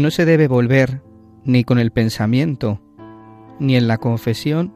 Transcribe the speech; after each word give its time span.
No 0.00 0.10
se 0.10 0.24
debe 0.24 0.48
volver 0.48 1.02
ni 1.44 1.62
con 1.62 1.78
el 1.78 1.90
pensamiento, 1.90 2.80
ni 3.58 3.76
en 3.76 3.86
la 3.86 3.98
confesión, 3.98 4.72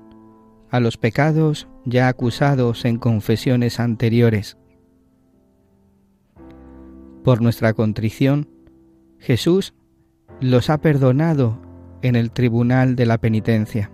a 0.69 0.81
los 0.81 0.99
pecados 0.99 1.67
ya 1.87 2.09
acusados 2.09 2.85
en 2.85 2.99
confesiones 2.99 3.81
anteriores. 3.81 4.59
Por 7.23 7.41
nuestra 7.41 7.73
contrición, 7.73 8.51
Jesús 9.19 9.73
los 10.43 10.69
ha 10.69 10.77
perdonado 10.83 11.59
en 12.03 12.17
el 12.17 12.31
tribunal 12.31 12.95
de 12.95 13.07
la 13.07 13.17
penitencia. 13.17 13.91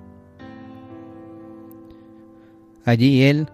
Allí 2.84 3.23
Él 3.23 3.47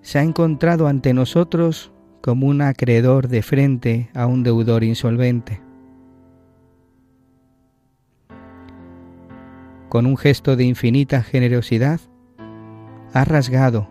se 0.00 0.18
ha 0.18 0.24
encontrado 0.24 0.88
ante 0.88 1.14
nosotros 1.14 1.92
como 2.20 2.48
un 2.48 2.62
acreedor 2.62 3.28
de 3.28 3.42
frente 3.42 4.10
a 4.12 4.26
un 4.26 4.42
deudor 4.42 4.82
insolvente. 4.82 5.61
Con 9.92 10.06
un 10.06 10.16
gesto 10.16 10.56
de 10.56 10.64
infinita 10.64 11.22
generosidad, 11.22 12.00
ha 13.12 13.26
rasgado, 13.26 13.90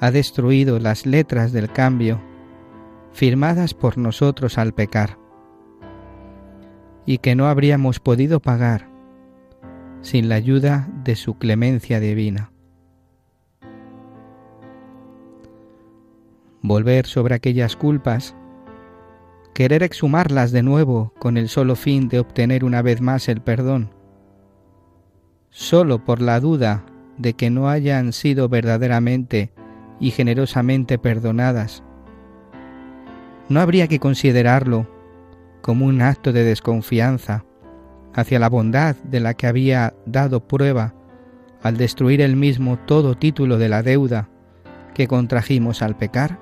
ha 0.00 0.10
destruido 0.10 0.78
las 0.78 1.04
letras 1.04 1.52
del 1.52 1.70
cambio 1.70 2.18
firmadas 3.12 3.74
por 3.74 3.98
nosotros 3.98 4.56
al 4.56 4.72
pecar, 4.72 5.18
y 7.04 7.18
que 7.18 7.34
no 7.34 7.46
habríamos 7.46 8.00
podido 8.00 8.40
pagar 8.40 8.88
sin 10.00 10.30
la 10.30 10.36
ayuda 10.36 10.88
de 11.04 11.14
su 11.14 11.36
clemencia 11.36 12.00
divina. 12.00 12.50
Volver 16.62 17.04
sobre 17.04 17.34
aquellas 17.34 17.76
culpas, 17.76 18.34
querer 19.52 19.82
exhumarlas 19.82 20.52
de 20.52 20.62
nuevo 20.62 21.12
con 21.18 21.36
el 21.36 21.50
solo 21.50 21.76
fin 21.76 22.08
de 22.08 22.18
obtener 22.18 22.64
una 22.64 22.80
vez 22.80 23.02
más 23.02 23.28
el 23.28 23.42
perdón, 23.42 23.97
solo 25.50 26.04
por 26.04 26.20
la 26.20 26.40
duda 26.40 26.84
de 27.16 27.34
que 27.34 27.50
no 27.50 27.68
hayan 27.68 28.12
sido 28.12 28.48
verdaderamente 28.48 29.52
y 30.00 30.10
generosamente 30.10 30.98
perdonadas. 30.98 31.82
No 33.48 33.60
habría 33.60 33.88
que 33.88 33.98
considerarlo 33.98 34.86
como 35.62 35.86
un 35.86 36.02
acto 36.02 36.32
de 36.32 36.44
desconfianza 36.44 37.44
hacia 38.14 38.38
la 38.38 38.48
bondad 38.48 38.96
de 38.96 39.20
la 39.20 39.34
que 39.34 39.46
había 39.46 39.94
dado 40.06 40.46
prueba 40.46 40.94
al 41.62 41.76
destruir 41.76 42.20
él 42.20 42.36
mismo 42.36 42.78
todo 42.78 43.16
título 43.16 43.58
de 43.58 43.68
la 43.68 43.82
deuda 43.82 44.28
que 44.94 45.08
contrajimos 45.08 45.82
al 45.82 45.96
pecar? 45.96 46.38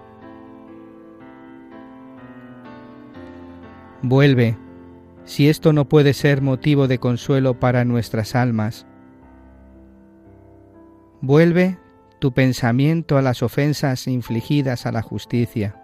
Vuelve, 4.03 4.57
si 5.25 5.49
esto 5.49 5.73
no 5.73 5.89
puede 5.89 6.13
ser 6.13 6.43
motivo 6.43 6.87
de 6.87 6.99
consuelo 6.99 7.59
para 7.59 7.85
nuestras 7.85 8.35
almas, 8.35 8.87
Vuelve 11.21 11.79
tu 12.19 12.33
pensamiento 12.33 13.17
a 13.17 13.23
las 13.23 13.43
ofensas 13.43 14.07
infligidas 14.07 14.87
a 14.87 14.93
la 14.93 15.03
justicia, 15.03 15.83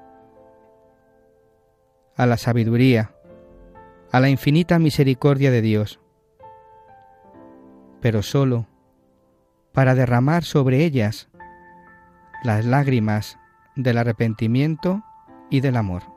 a 2.17 2.27
la 2.27 2.37
sabiduría, 2.37 3.15
a 4.11 4.21
la 4.21 4.29
infinita 4.29 4.79
misericordia 4.79 5.51
de 5.51 5.63
Dios, 5.63 6.01
pero 8.01 8.23
solo 8.23 8.67
para 9.73 9.95
derramar 9.95 10.45
sobre 10.45 10.85
ellas 10.85 11.31
las 12.45 12.67
lágrimas 12.67 13.39
del 13.75 13.99
arrepentimiento 13.99 15.03
y 15.49 15.61
del 15.61 15.77
amor. 15.77 16.12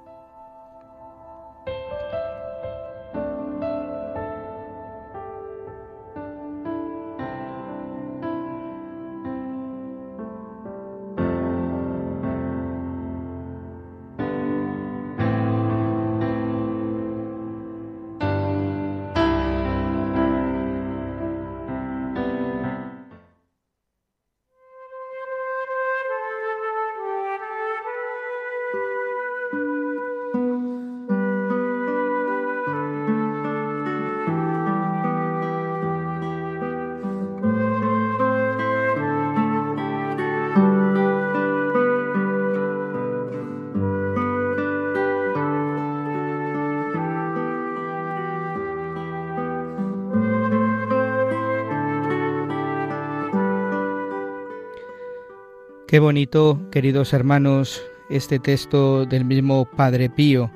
Qué 55.95 55.99
bonito, 55.99 56.59
queridos 56.71 57.13
hermanos, 57.13 57.81
este 58.09 58.37
texto 58.37 59.05
del 59.05 59.23
mismo 59.23 59.63
Padre 59.63 60.09
Pío. 60.09 60.51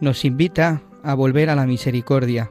Nos 0.00 0.24
invita 0.24 0.82
a 1.04 1.14
volver 1.14 1.50
a 1.50 1.54
la 1.54 1.66
misericordia, 1.66 2.50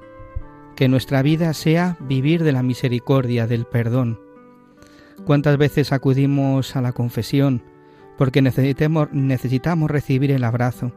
que 0.77 0.87
nuestra 0.87 1.21
vida 1.21 1.51
sea 1.51 1.97
vivir 1.99 2.41
de 2.45 2.53
la 2.53 2.63
misericordia, 2.63 3.47
del 3.47 3.65
perdón. 3.65 4.17
¿Cuántas 5.25 5.57
veces 5.57 5.91
acudimos 5.91 6.77
a 6.77 6.81
la 6.81 6.93
confesión 6.93 7.61
porque 8.17 8.41
necesitamos, 8.41 9.09
necesitamos 9.11 9.91
recibir 9.91 10.31
el 10.31 10.45
abrazo? 10.45 10.93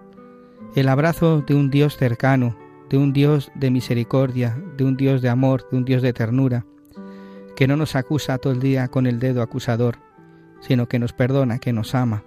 El 0.77 0.89
abrazo 0.89 1.43
de 1.45 1.57
un 1.57 1.69
Dios 1.69 1.97
cercano, 1.97 2.57
de 2.91 2.97
un 2.97 3.13
Dios 3.13 3.51
de 3.57 3.73
misericordia, 3.73 4.57
de 4.77 4.85
un 4.85 4.97
Dios 4.97 5.21
de 5.21 5.31
amor, 5.31 5.69
de 5.69 5.79
un 5.79 5.85
Dios 5.85 6.01
de 6.01 6.13
ternura, 6.13 6.65
que 7.57 7.67
no 7.67 7.77
nos 7.77 7.97
acusa 7.97 8.39
todo 8.39 8.53
el 8.53 8.61
día 8.61 8.87
con 8.87 9.09
el 9.09 9.19
dedo 9.19 9.43
acusador, 9.43 10.06
sino 10.61 10.87
que 10.89 10.99
nos 10.99 11.13
perdona, 11.13 11.59
que 11.59 11.73
nos 11.73 11.95
ama. 11.95 12.25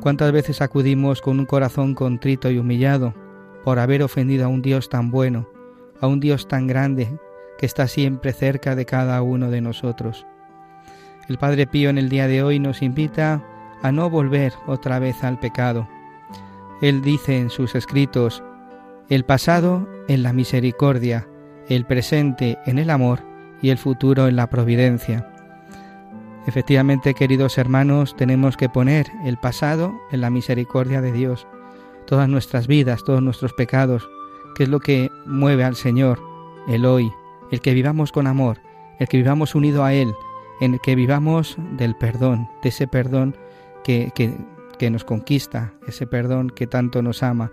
¿Cuántas 0.00 0.32
veces 0.32 0.60
acudimos 0.60 1.20
con 1.20 1.40
un 1.40 1.46
corazón 1.46 1.94
contrito 1.94 2.50
y 2.50 2.58
humillado 2.58 3.14
por 3.64 3.78
haber 3.78 4.02
ofendido 4.02 4.44
a 4.44 4.48
un 4.48 4.62
Dios 4.62 4.88
tan 4.88 5.10
bueno, 5.10 5.48
a 6.00 6.06
un 6.06 6.20
Dios 6.20 6.46
tan 6.46 6.66
grande 6.66 7.18
que 7.58 7.66
está 7.66 7.88
siempre 7.88 8.32
cerca 8.32 8.76
de 8.76 8.84
cada 8.84 9.20
uno 9.22 9.50
de 9.50 9.60
nosotros? 9.60 10.26
El 11.28 11.38
Padre 11.38 11.66
Pío 11.66 11.90
en 11.90 11.98
el 11.98 12.08
día 12.08 12.26
de 12.26 12.42
hoy 12.42 12.58
nos 12.58 12.80
invita 12.80 13.44
a 13.82 13.92
no 13.92 14.08
volver 14.08 14.52
otra 14.66 14.98
vez 14.98 15.22
al 15.24 15.38
pecado. 15.38 15.88
Él 16.80 17.02
dice 17.02 17.38
en 17.38 17.50
sus 17.50 17.74
escritos, 17.74 18.42
el 19.08 19.24
pasado 19.24 19.88
en 20.06 20.22
la 20.22 20.32
misericordia, 20.32 21.28
el 21.68 21.84
presente 21.84 22.58
en 22.66 22.78
el 22.78 22.90
amor 22.90 23.20
y 23.60 23.70
el 23.70 23.78
futuro 23.78 24.28
en 24.28 24.36
la 24.36 24.48
providencia. 24.48 25.28
Efectivamente, 26.46 27.14
queridos 27.14 27.58
hermanos, 27.58 28.16
tenemos 28.16 28.56
que 28.56 28.68
poner 28.68 29.10
el 29.24 29.36
pasado 29.36 29.94
en 30.10 30.20
la 30.20 30.30
misericordia 30.30 31.00
de 31.00 31.12
Dios. 31.12 31.46
Todas 32.06 32.28
nuestras 32.28 32.66
vidas, 32.66 33.04
todos 33.04 33.22
nuestros 33.22 33.52
pecados 33.52 34.08
¿Qué 34.58 34.64
es 34.64 34.68
lo 34.68 34.80
que 34.80 35.12
mueve 35.24 35.62
al 35.62 35.76
Señor? 35.76 36.20
El 36.66 36.84
hoy, 36.84 37.12
el 37.52 37.60
que 37.60 37.74
vivamos 37.74 38.10
con 38.10 38.26
amor, 38.26 38.58
el 38.98 39.06
que 39.06 39.16
vivamos 39.16 39.54
unido 39.54 39.84
a 39.84 39.94
Él, 39.94 40.12
en 40.60 40.74
el 40.74 40.80
que 40.80 40.96
vivamos 40.96 41.56
del 41.76 41.94
perdón, 41.94 42.48
de 42.64 42.70
ese 42.70 42.88
perdón 42.88 43.36
que, 43.84 44.10
que, 44.16 44.34
que 44.76 44.90
nos 44.90 45.04
conquista, 45.04 45.74
ese 45.86 46.08
perdón 46.08 46.50
que 46.50 46.66
tanto 46.66 47.02
nos 47.02 47.22
ama. 47.22 47.52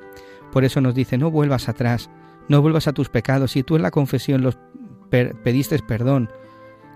Por 0.51 0.65
eso 0.65 0.81
nos 0.81 0.95
dice, 0.95 1.19
no 1.19 1.29
vuelvas 1.29 1.69
atrás, 1.69 2.09
no 2.49 2.63
vuelvas 2.63 2.87
a 2.87 2.93
tus 2.93 3.09
pecados. 3.09 3.51
Si 3.51 3.61
tú 3.61 3.75
en 3.75 3.83
la 3.83 3.91
confesión 3.91 4.41
los 4.41 4.57
pediste 5.11 5.77
perdón, 5.83 6.31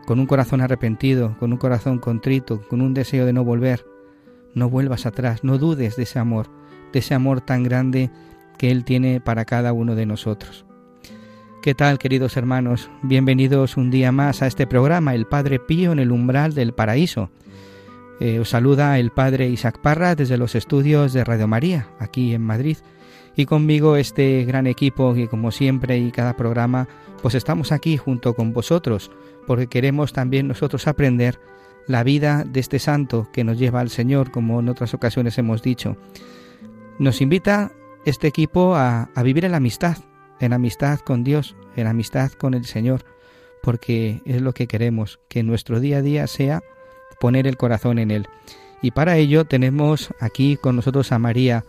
con 0.05 0.19
un 0.19 0.25
corazón 0.25 0.61
arrepentido, 0.61 1.35
con 1.39 1.51
un 1.51 1.57
corazón 1.57 1.99
contrito, 1.99 2.61
con 2.67 2.81
un 2.81 2.93
deseo 2.93 3.25
de 3.25 3.33
no 3.33 3.43
volver, 3.43 3.85
no 4.53 4.69
vuelvas 4.69 5.05
atrás, 5.05 5.43
no 5.43 5.57
dudes 5.57 5.95
de 5.95 6.03
ese 6.03 6.19
amor, 6.19 6.49
de 6.91 6.99
ese 6.99 7.13
amor 7.13 7.41
tan 7.41 7.63
grande 7.63 8.09
que 8.57 8.71
Él 8.71 8.83
tiene 8.83 9.21
para 9.21 9.45
cada 9.45 9.73
uno 9.73 9.95
de 9.95 10.05
nosotros. 10.05 10.65
¿Qué 11.61 11.75
tal, 11.75 11.99
queridos 11.99 12.37
hermanos? 12.37 12.89
Bienvenidos 13.03 13.77
un 13.77 13.91
día 13.91 14.11
más 14.11 14.41
a 14.41 14.47
este 14.47 14.65
programa, 14.65 15.13
El 15.13 15.25
Padre 15.25 15.59
Pío 15.59 15.91
en 15.91 15.99
el 15.99 16.11
umbral 16.11 16.53
del 16.53 16.73
paraíso. 16.73 17.29
Eh, 18.19 18.39
os 18.39 18.49
saluda 18.49 18.97
el 18.99 19.11
Padre 19.11 19.47
Isaac 19.49 19.79
Parra 19.81 20.15
desde 20.15 20.37
los 20.37 20.55
estudios 20.55 21.13
de 21.13 21.23
Radio 21.23 21.47
María, 21.47 21.87
aquí 21.99 22.33
en 22.33 22.41
Madrid 22.41 22.77
y 23.39 23.45
conmigo 23.45 23.95
este 23.95 24.43
gran 24.43 24.67
equipo 24.67 25.13
que 25.13 25.29
como 25.29 25.51
siempre 25.51 25.97
y 25.97 26.11
cada 26.11 26.35
programa 26.35 26.89
pues 27.21 27.35
estamos 27.35 27.71
aquí 27.71 27.95
junto 27.95 28.33
con 28.33 28.51
vosotros 28.51 29.11
porque 29.49 29.65
queremos 29.65 30.13
también 30.13 30.47
nosotros 30.47 30.85
aprender 30.85 31.39
la 31.87 32.03
vida 32.03 32.43
de 32.47 32.59
este 32.59 32.77
santo 32.77 33.27
que 33.33 33.43
nos 33.43 33.57
lleva 33.57 33.79
al 33.79 33.89
Señor 33.89 34.29
como 34.29 34.59
en 34.59 34.69
otras 34.69 34.93
ocasiones 34.93 35.39
hemos 35.39 35.63
dicho. 35.63 35.97
Nos 36.99 37.19
invita 37.19 37.71
este 38.05 38.27
equipo 38.27 38.75
a, 38.75 39.09
vivir 39.23 39.45
en 39.45 39.55
amistad, 39.55 39.97
en 40.39 40.53
amistad 40.53 40.99
con 40.99 41.23
Dios, 41.23 41.55
en 41.75 41.87
amistad 41.87 42.31
con 42.33 42.53
el 42.53 42.65
Señor, 42.65 43.05
porque 43.63 44.21
es 44.23 44.39
lo 44.39 44.53
que 44.53 44.67
queremos, 44.67 45.19
que 45.29 45.41
nuestro 45.41 45.79
día 45.79 45.97
a 45.97 46.03
día 46.03 46.27
sea 46.27 46.61
poner 47.19 47.47
el 47.47 47.57
corazón 47.57 47.97
en 47.97 48.11
Él. 48.11 48.27
Y 48.83 48.91
para 48.91 49.17
ello 49.17 49.45
tenemos 49.45 50.13
aquí 50.19 50.57
con 50.57 50.75
nosotros 50.75 51.11
a 51.11 51.17
María, 51.17 51.65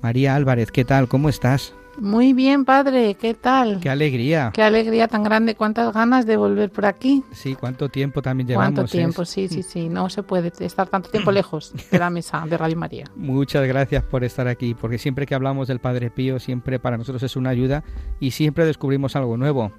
María 0.00 0.34
Álvarez, 0.34 0.72
¿qué 0.72 0.86
tal? 0.86 1.08
¿Cómo 1.08 1.28
estás? 1.28 1.74
Muy 2.00 2.32
bien, 2.32 2.64
padre, 2.64 3.14
¿qué 3.14 3.34
tal? 3.34 3.80
Qué 3.80 3.90
alegría. 3.90 4.52
Qué 4.54 4.62
alegría 4.62 5.08
tan 5.08 5.24
grande, 5.24 5.56
cuántas 5.56 5.92
ganas 5.92 6.26
de 6.26 6.36
volver 6.36 6.70
por 6.70 6.86
aquí. 6.86 7.24
Sí, 7.32 7.56
cuánto 7.56 7.88
tiempo 7.88 8.22
también 8.22 8.46
llevamos. 8.46 8.72
Cuánto 8.72 8.90
tiempo, 8.90 9.24
sí, 9.24 9.48
sí, 9.48 9.64
sí, 9.64 9.88
no 9.88 10.08
se 10.08 10.22
puede 10.22 10.52
estar 10.60 10.88
tanto 10.88 11.10
tiempo 11.10 11.32
lejos 11.32 11.72
de 11.90 11.98
la 11.98 12.08
mesa 12.08 12.44
de 12.48 12.56
Radio 12.56 12.76
María. 12.76 13.04
Muchas 13.16 13.66
gracias 13.66 14.04
por 14.04 14.22
estar 14.22 14.46
aquí, 14.46 14.74
porque 14.74 14.98
siempre 14.98 15.26
que 15.26 15.34
hablamos 15.34 15.66
del 15.66 15.80
Padre 15.80 16.10
Pío, 16.10 16.38
siempre 16.38 16.78
para 16.78 16.96
nosotros 16.96 17.22
es 17.24 17.34
una 17.34 17.50
ayuda 17.50 17.82
y 18.20 18.30
siempre 18.30 18.64
descubrimos 18.64 19.16
algo 19.16 19.36
nuevo. 19.36 19.72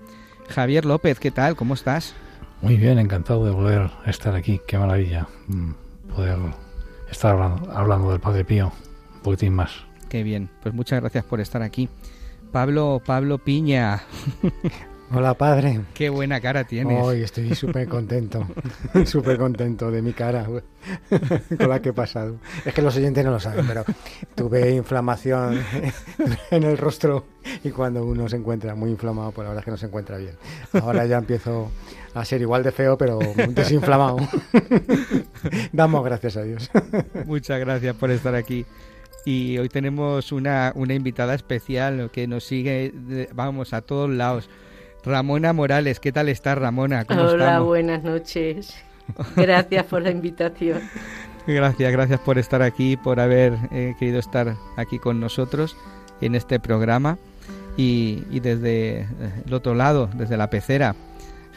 Javier 0.49 0.83
López, 0.85 1.19
¿qué 1.19 1.31
tal? 1.31 1.55
¿Cómo 1.55 1.73
estás? 1.73 2.15
Muy 2.61 2.75
bien, 2.75 2.99
encantado 2.99 3.45
de 3.45 3.51
volver 3.51 3.89
a 4.05 4.09
estar 4.09 4.35
aquí, 4.35 4.59
qué 4.67 4.77
maravilla 4.77 5.27
mm, 5.47 5.71
poder 6.13 6.37
estar 7.09 7.31
hablando, 7.31 7.71
hablando 7.71 8.11
del 8.11 8.19
Padre 8.19 8.43
Pío 8.43 8.73
un 9.15 9.21
poquitín 9.21 9.53
más. 9.53 9.71
Qué 10.09 10.23
bien, 10.23 10.49
pues 10.61 10.73
muchas 10.73 10.99
gracias 10.99 11.23
por 11.23 11.39
estar 11.39 11.61
aquí. 11.61 11.87
Pablo, 12.51 13.01
Pablo 13.05 13.37
Piña. 13.37 14.01
Hola, 15.11 15.33
padre. 15.33 15.81
Qué 15.93 16.09
buena 16.09 16.39
cara 16.39 16.65
tienes. 16.65 17.01
Hoy 17.01 17.21
estoy 17.21 17.55
súper 17.55 17.87
contento, 17.87 18.47
súper 19.05 19.37
contento 19.37 19.89
de 19.89 20.01
mi 20.01 20.13
cara 20.13 20.45
con 21.57 21.69
la 21.69 21.81
que 21.81 21.89
he 21.89 21.93
pasado. 21.93 22.37
Es 22.65 22.73
que 22.73 22.81
los 22.81 22.95
oyentes 22.95 23.25
no 23.25 23.31
lo 23.31 23.39
saben, 23.39 23.65
pero 23.67 23.83
tuve 24.35 24.71
inflamación 24.71 25.59
en 26.51 26.63
el 26.63 26.77
rostro 26.77 27.25
y 27.63 27.69
cuando 27.71 28.03
uno 28.03 28.29
se 28.29 28.37
encuentra 28.37 28.75
muy 28.75 28.91
inflamado, 28.91 29.31
pues 29.31 29.45
la 29.45 29.49
verdad 29.49 29.61
es 29.61 29.65
que 29.65 29.71
no 29.71 29.77
se 29.77 29.85
encuentra 29.87 30.17
bien. 30.17 30.35
Ahora 30.73 31.05
ya 31.05 31.17
empiezo 31.17 31.71
a 32.13 32.23
ser 32.23 32.41
igual 32.41 32.63
de 32.63 32.71
feo, 32.71 32.97
pero 32.97 33.19
desinflamado. 33.49 34.17
Damos 35.71 36.03
gracias 36.03 36.37
a 36.37 36.43
Dios. 36.43 36.69
Muchas 37.25 37.59
gracias 37.59 37.95
por 37.95 38.11
estar 38.11 38.35
aquí 38.35 38.65
y 39.25 39.57
hoy 39.57 39.69
tenemos 39.69 40.31
una, 40.31 40.71
una 40.75 40.93
invitada 40.93 41.33
especial 41.33 42.09
que 42.11 42.27
nos 42.27 42.43
sigue, 42.43 42.93
vamos, 43.33 43.73
a 43.73 43.81
todos 43.81 44.09
lados. 44.09 44.49
Ramona 45.03 45.53
Morales, 45.53 45.99
¿qué 45.99 46.11
tal 46.11 46.29
estás, 46.29 46.57
Ramona? 46.57 47.05
¿Cómo 47.05 47.21
Hola, 47.21 47.59
buenas 47.59 48.03
noches. 48.03 48.75
Gracias 49.35 49.85
por 49.85 50.01
la 50.01 50.11
invitación. 50.11 50.81
Gracias, 51.47 51.91
gracias 51.91 52.19
por 52.19 52.37
estar 52.37 52.61
aquí, 52.61 52.95
por 52.95 53.19
haber 53.19 53.57
eh, 53.71 53.95
querido 53.97 54.19
estar 54.19 54.55
aquí 54.75 54.99
con 54.99 55.19
nosotros 55.19 55.75
en 56.21 56.35
este 56.35 56.59
programa. 56.59 57.17
Y, 57.75 58.23
y 58.29 58.39
desde 58.39 59.07
el 59.47 59.53
otro 59.53 59.73
lado, 59.73 60.09
desde 60.13 60.37
la 60.37 60.51
pecera, 60.51 60.95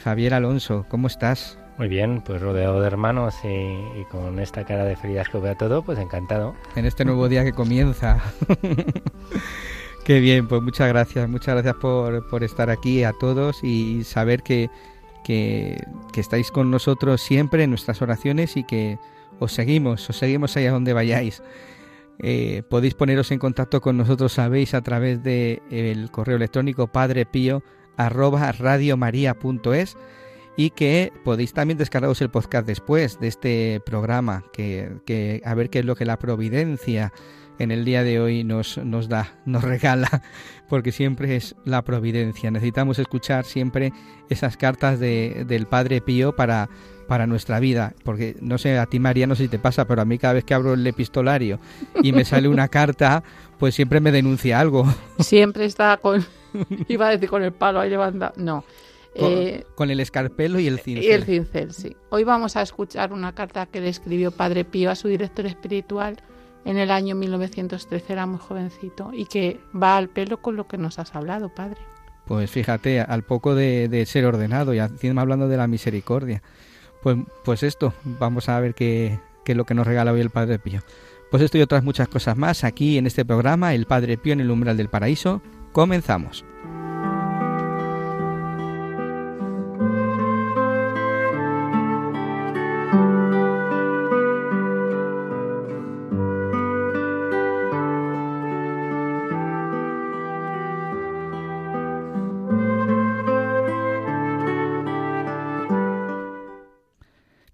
Javier 0.03 0.33
Alonso, 0.33 0.87
¿cómo 0.89 1.09
estás? 1.09 1.59
Muy 1.79 1.89
bien, 1.89 2.23
pues 2.25 2.41
rodeado 2.41 2.81
de 2.81 2.87
hermanos 2.87 3.35
y, 3.45 4.05
con 4.05 4.39
esta 4.39 4.65
cara 4.65 4.85
de 4.85 4.95
felicidad 4.95 5.27
que 5.27 5.39
veo 5.39 5.57
todo, 5.57 5.83
pues 5.83 5.99
encantado. 5.99 6.55
En 6.77 6.85
este 6.85 7.05
nuevo 7.05 7.29
día 7.29 7.45
que 7.45 7.53
comienza. 7.53 8.23
Qué 10.05 10.21
bien, 10.21 10.49
pues 10.49 10.61
muchas 10.63 10.89
gracias, 10.89 11.29
muchas 11.29 11.55
gracias 11.55 11.77
por, 11.77 12.29
por 12.29 12.43
estar 12.43 12.71
aquí 12.71 13.05
a 13.05 13.13
todos 13.13 13.63
y 13.63 14.03
saber 14.05 14.43
que, 14.43 14.69
que, 15.25 15.77
estáis 16.17 16.51
con 16.51 16.71
nosotros 16.71 17.21
siempre 17.23 17.65
en 17.65 17.71
nuestras 17.71 18.03
oraciones 18.03 18.57
y 18.57 18.65
que 18.65 18.99
os 19.39 19.53
seguimos, 19.53 20.09
os 20.11 20.17
seguimos 20.17 20.57
allá 20.57 20.73
donde 20.73 20.93
vayáis. 20.93 21.43
Eh, 22.19 22.63
podéis 22.69 22.95
poneros 22.95 23.31
en 23.31 23.39
contacto 23.39 23.81
con 23.81 23.97
nosotros, 23.97 24.33
sabéis, 24.33 24.75
a 24.75 24.83
través 24.83 25.23
del 25.23 25.63
el 25.71 26.11
correo 26.11 26.37
electrónico 26.37 26.89
padrepío 26.89 27.63
arroba 27.97 28.51
radiomaria.es 28.53 29.97
y 30.57 30.71
que 30.71 31.13
podéis 31.25 31.53
también 31.53 31.79
descargaros 31.79 32.21
el 32.21 32.31
podcast 32.31 32.67
después 32.67 33.19
de 33.21 33.29
este 33.29 33.81
programa, 33.85 34.45
que, 34.53 34.93
que, 35.07 35.43
a 35.45 35.55
ver 35.55 35.71
qué 35.71 35.81
es 35.81 35.85
lo 35.85 35.97
que 35.97 36.05
la 36.05 36.19
providencia 36.19 37.13
en 37.59 37.71
el 37.71 37.85
día 37.85 38.03
de 38.03 38.21
hoy 38.21 38.45
nos, 38.45 38.79
nos 38.79 39.09
da, 39.09 39.33
nos 39.47 39.63
regala, 39.63 40.23
porque 40.69 40.93
siempre 40.93 41.37
es 41.37 41.55
la 41.65 41.83
providencia. 41.83 42.51
Necesitamos 42.51 42.99
escuchar 42.99 43.45
siempre 43.45 43.93
esas 44.29 44.57
cartas 44.57 44.99
de, 44.99 45.45
del 45.47 45.67
Padre 45.67 46.01
Pío 46.01 46.35
para, 46.35 46.69
para 47.07 47.27
nuestra 47.27 47.61
vida, 47.61 47.95
porque 48.05 48.37
no 48.41 48.59
sé, 48.59 48.79
a 48.79 48.87
ti 48.87 48.99
María 48.99 49.27
no 49.27 49.35
sé 49.35 49.45
si 49.45 49.49
te 49.49 49.59
pasa, 49.59 49.87
pero 49.87 50.03
a 50.03 50.05
mí 50.05 50.19
cada 50.19 50.35
vez 50.35 50.45
que 50.45 50.55
abro 50.55 50.75
el 50.75 50.87
epistolario 50.87 51.61
y 52.03 52.13
me 52.13 52.25
sale 52.25 52.49
una 52.49 52.69
carta, 52.69 53.23
pues 53.59 53.75
siempre 53.75 54.01
me 54.01 54.13
denuncia 54.13 54.59
algo. 54.59 54.87
Siempre 55.19 55.65
está 55.67 55.99
con, 55.99 56.25
iba 56.89 57.09
a 57.09 57.11
decir 57.11 57.29
con 57.29 57.43
el 57.43 57.53
palo 57.53 57.81
ahí 57.81 57.91
levanta, 57.91 58.33
no. 58.37 58.65
Eh, 59.15 59.65
con, 59.75 59.91
el 59.91 60.01
escarpelo 60.01 60.59
y 60.59 60.67
el 60.67 60.79
cincel. 60.79 61.05
Y 61.05 61.11
el 61.11 61.25
cincel, 61.25 61.73
sí. 61.73 61.97
Hoy 62.11 62.25
vamos 62.25 62.57
a 62.57 62.63
escuchar 62.63 63.13
una 63.13 63.35
carta 63.35 63.67
que 63.67 63.81
le 63.81 63.89
escribió 63.89 64.31
Padre 64.31 64.65
Pío 64.65 64.91
a 64.91 64.95
su 64.95 65.09
director 65.09 65.45
espiritual 65.47 66.17
en 66.65 66.79
el 66.79 66.91
año 66.91 67.15
1913, 67.15 68.13
era 68.13 68.27
muy 68.27 68.39
jovencito, 68.39 69.11
y 69.13 69.27
que 69.27 69.61
va 69.75 69.97
al 69.97 70.09
pelo 70.09 70.41
con 70.41 70.57
lo 70.57 70.69
que 70.69 70.79
nos 70.79 70.99
has 70.99 71.15
hablado, 71.15 71.49
Padre. 71.49 71.79
Pues 72.27 72.51
fíjate, 72.51 73.01
al 73.01 73.25
poco 73.25 73.55
de, 73.55 74.05
ser 74.07 74.25
ordenado, 74.27 74.73
y 74.73 74.79
encima 74.79 75.23
hablando 75.23 75.49
de 75.49 75.57
la 75.57 75.67
misericordia. 75.67 76.43
Pues, 77.03 77.17
pues 77.45 77.65
esto, 77.65 77.93
vamos 78.05 78.49
a 78.49 78.61
ver 78.61 78.75
qué, 78.75 79.19
qué 79.45 79.53
es 79.53 79.59
lo 79.59 79.65
que 79.65 79.75
nos 79.75 79.87
regala 79.87 80.13
hoy 80.13 80.21
el 80.21 80.31
Padre 80.31 80.59
Pío. 80.59 80.81
Pues 81.31 81.43
esto 81.43 81.59
y 81.59 81.63
otras 81.63 81.83
muchas 81.83 82.09
cosas 82.09 82.37
más 82.37 82.63
aquí 82.63 82.99
en 82.99 83.07
este 83.07 83.25
programa, 83.25 83.75
El 83.75 83.87
Padre 83.87 84.19
Pío 84.19 84.35
en 84.35 84.41
el 84.41 84.51
umbral 84.51 84.77
del 84.77 84.89
paraíso. 84.89 85.43
Comenzamos. 85.73 86.45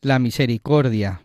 La 0.09 0.19
misericordia. 0.19 1.21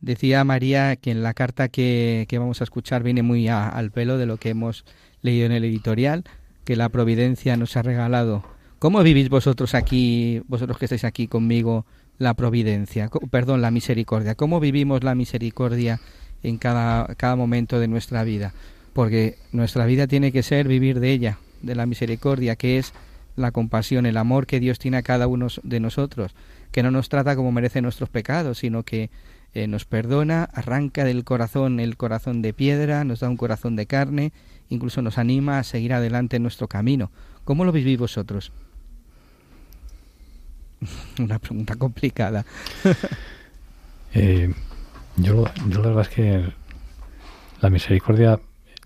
Decía 0.00 0.42
María 0.42 0.96
que 0.96 1.10
en 1.10 1.22
la 1.22 1.34
carta 1.34 1.68
que, 1.68 2.26
vamos 2.32 2.60
a 2.60 2.64
escuchar 2.64 3.02
viene 3.02 3.22
muy 3.22 3.48
al 3.48 3.90
pelo 3.92 4.16
de 4.16 4.26
lo 4.26 4.38
que 4.38 4.48
hemos 4.48 4.84
leído 5.20 5.46
en 5.46 5.52
el 5.52 5.64
editorial, 5.64 6.24
que 6.64 6.74
la 6.74 6.88
providencia 6.88 7.56
nos 7.56 7.76
ha 7.76 7.82
regalado. 7.82 8.44
¿Cómo 8.78 9.02
vivís 9.02 9.28
vosotros 9.28 9.74
aquí, 9.74 10.40
vosotros 10.48 10.78
que 10.78 10.86
estáis 10.86 11.04
aquí 11.04 11.28
conmigo, 11.28 11.84
la 12.16 12.34
providencia? 12.34 13.10
Perdón, 13.30 13.60
la 13.60 13.70
misericordia. 13.70 14.34
¿Cómo 14.34 14.58
vivimos 14.58 15.04
la 15.04 15.14
misericordia 15.14 16.00
en 16.42 16.58
cada, 16.58 17.14
cada 17.16 17.36
momento 17.36 17.78
de 17.78 17.88
nuestra 17.88 18.24
vida? 18.24 18.54
Porque 18.94 19.36
nuestra 19.52 19.84
vida 19.84 20.06
tiene 20.06 20.32
que 20.32 20.42
ser 20.42 20.66
vivir 20.66 21.00
de 21.00 21.12
ella, 21.12 21.38
de 21.60 21.74
la 21.74 21.86
misericordia, 21.86 22.56
que 22.56 22.78
es 22.78 22.94
la 23.38 23.52
compasión, 23.52 24.06
el 24.06 24.16
amor 24.16 24.46
que 24.46 24.60
Dios 24.60 24.78
tiene 24.78 24.96
a 24.96 25.02
cada 25.02 25.26
uno 25.26 25.48
de 25.62 25.80
nosotros 25.80 26.34
que 26.72 26.82
no 26.82 26.90
nos 26.90 27.08
trata 27.08 27.34
como 27.36 27.52
merecen 27.52 27.84
nuestros 27.84 28.10
pecados, 28.10 28.58
sino 28.58 28.82
que 28.82 29.10
eh, 29.54 29.66
nos 29.66 29.84
perdona, 29.84 30.44
arranca 30.52 31.04
del 31.04 31.24
corazón 31.24 31.80
el 31.80 31.96
corazón 31.96 32.42
de 32.42 32.52
piedra, 32.52 33.04
nos 33.04 33.20
da 33.20 33.28
un 33.28 33.36
corazón 33.36 33.76
de 33.76 33.86
carne 33.86 34.32
incluso 34.70 35.02
nos 35.02 35.18
anima 35.18 35.58
a 35.58 35.64
seguir 35.64 35.92
adelante 35.92 36.36
en 36.36 36.42
nuestro 36.42 36.68
camino. 36.68 37.10
¿Cómo 37.44 37.64
lo 37.64 37.72
vivís 37.72 37.98
vosotros? 37.98 38.52
Una 41.18 41.38
pregunta 41.38 41.76
complicada. 41.76 42.44
Eh, 44.14 44.54
yo, 45.18 45.44
yo 45.68 45.82
la 45.82 45.88
verdad 45.88 46.00
es 46.00 46.08
que 46.08 46.52
la 47.60 47.68
misericordia 47.68 48.40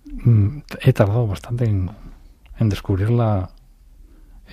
mm, 0.05 0.59
he 0.81 0.93
tardado 0.93 1.29
bastante 1.29 1.65
en, 1.65 1.89
en 2.59 2.69
descubrirla 2.69 3.51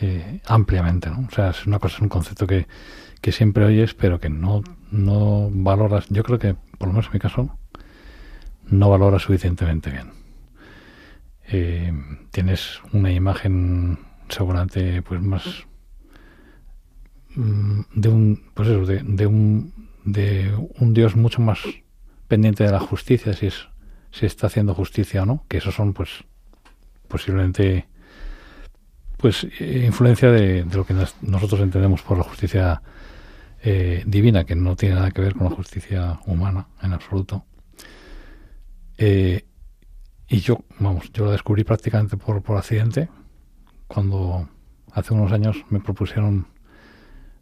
eh, 0.02 0.42
ampliamente, 0.46 1.10
¿no? 1.10 1.28
O 1.28 1.32
sea, 1.32 1.50
es 1.50 1.66
una 1.66 1.80
cosa, 1.80 1.98
es 1.98 2.02
un 2.02 2.10
concepto 2.10 2.48
que, 2.48 2.68
que 3.22 3.32
siempre 3.32 3.66
oyes, 3.66 3.94
pero 3.94 4.20
que 4.20 4.30
no, 4.30 4.64
no 4.92 5.50
valoras. 5.52 6.08
Yo 6.10 6.24
creo 6.24 6.40
que, 6.40 6.56
por 6.78 6.88
lo 6.88 6.94
menos 6.94 7.08
en 7.08 7.14
mi 7.14 7.20
caso, 7.20 7.58
no 8.66 8.90
valoras 8.90 9.24
suficientemente 9.24 9.92
bien. 9.92 10.12
Eh, 11.52 11.92
tienes 12.32 12.80
una 12.94 13.12
imagen 13.12 14.00
seguramente 14.30 15.02
pues 15.02 15.20
más 15.20 15.66
mm, 17.36 17.82
de 17.96 18.10
un 18.10 18.44
pues 18.54 18.70
eso, 18.70 18.86
de, 18.86 19.02
de 19.04 19.26
un 19.26 19.74
de 20.06 20.54
un 20.78 20.94
Dios 20.94 21.16
mucho 21.16 21.42
más 21.42 21.60
pendiente 22.28 22.64
de 22.64 22.72
la 22.72 22.80
justicia 22.80 23.34
si 23.34 23.48
es 23.48 23.68
si 24.12 24.28
está 24.28 24.46
haciendo 24.46 24.76
justicia 24.76 25.24
o 25.24 25.26
no 25.26 25.44
que 25.48 25.58
esos 25.58 25.74
son 25.74 25.94
pues 25.94 26.24
posiblemente 27.08 27.88
pues 29.20 29.46
eh, 29.60 29.84
influencia 29.86 30.32
de, 30.32 30.66
lo 30.74 30.86
que 30.86 30.94
nos- 30.94 31.16
nosotros 31.22 31.60
entendemos 31.60 32.02
por 32.02 32.18
la 32.18 32.24
justicia 32.24 32.82
eh, 33.62 34.04
divina 34.08 34.46
que 34.46 34.56
no 34.56 34.78
tiene 34.78 34.96
nada 34.96 35.12
que 35.12 35.22
ver 35.22 35.34
con 35.36 35.50
la 35.50 35.56
justicia 35.56 36.20
humana 36.26 36.68
en 36.82 36.94
absoluto. 36.94 37.46
Eh, 38.98 39.46
y 40.28 40.40
yo 40.40 40.60
vamos 40.80 41.12
yo 41.12 41.26
lo 41.26 41.32
descubrí 41.32 41.64
prácticamente 41.64 42.16
por, 42.18 42.42
por 42.42 42.58
accidente 42.58 43.10
cuando 43.88 44.48
hace 44.94 45.14
unos 45.14 45.32
años 45.32 45.66
me 45.70 45.80
propusieron 45.80 46.48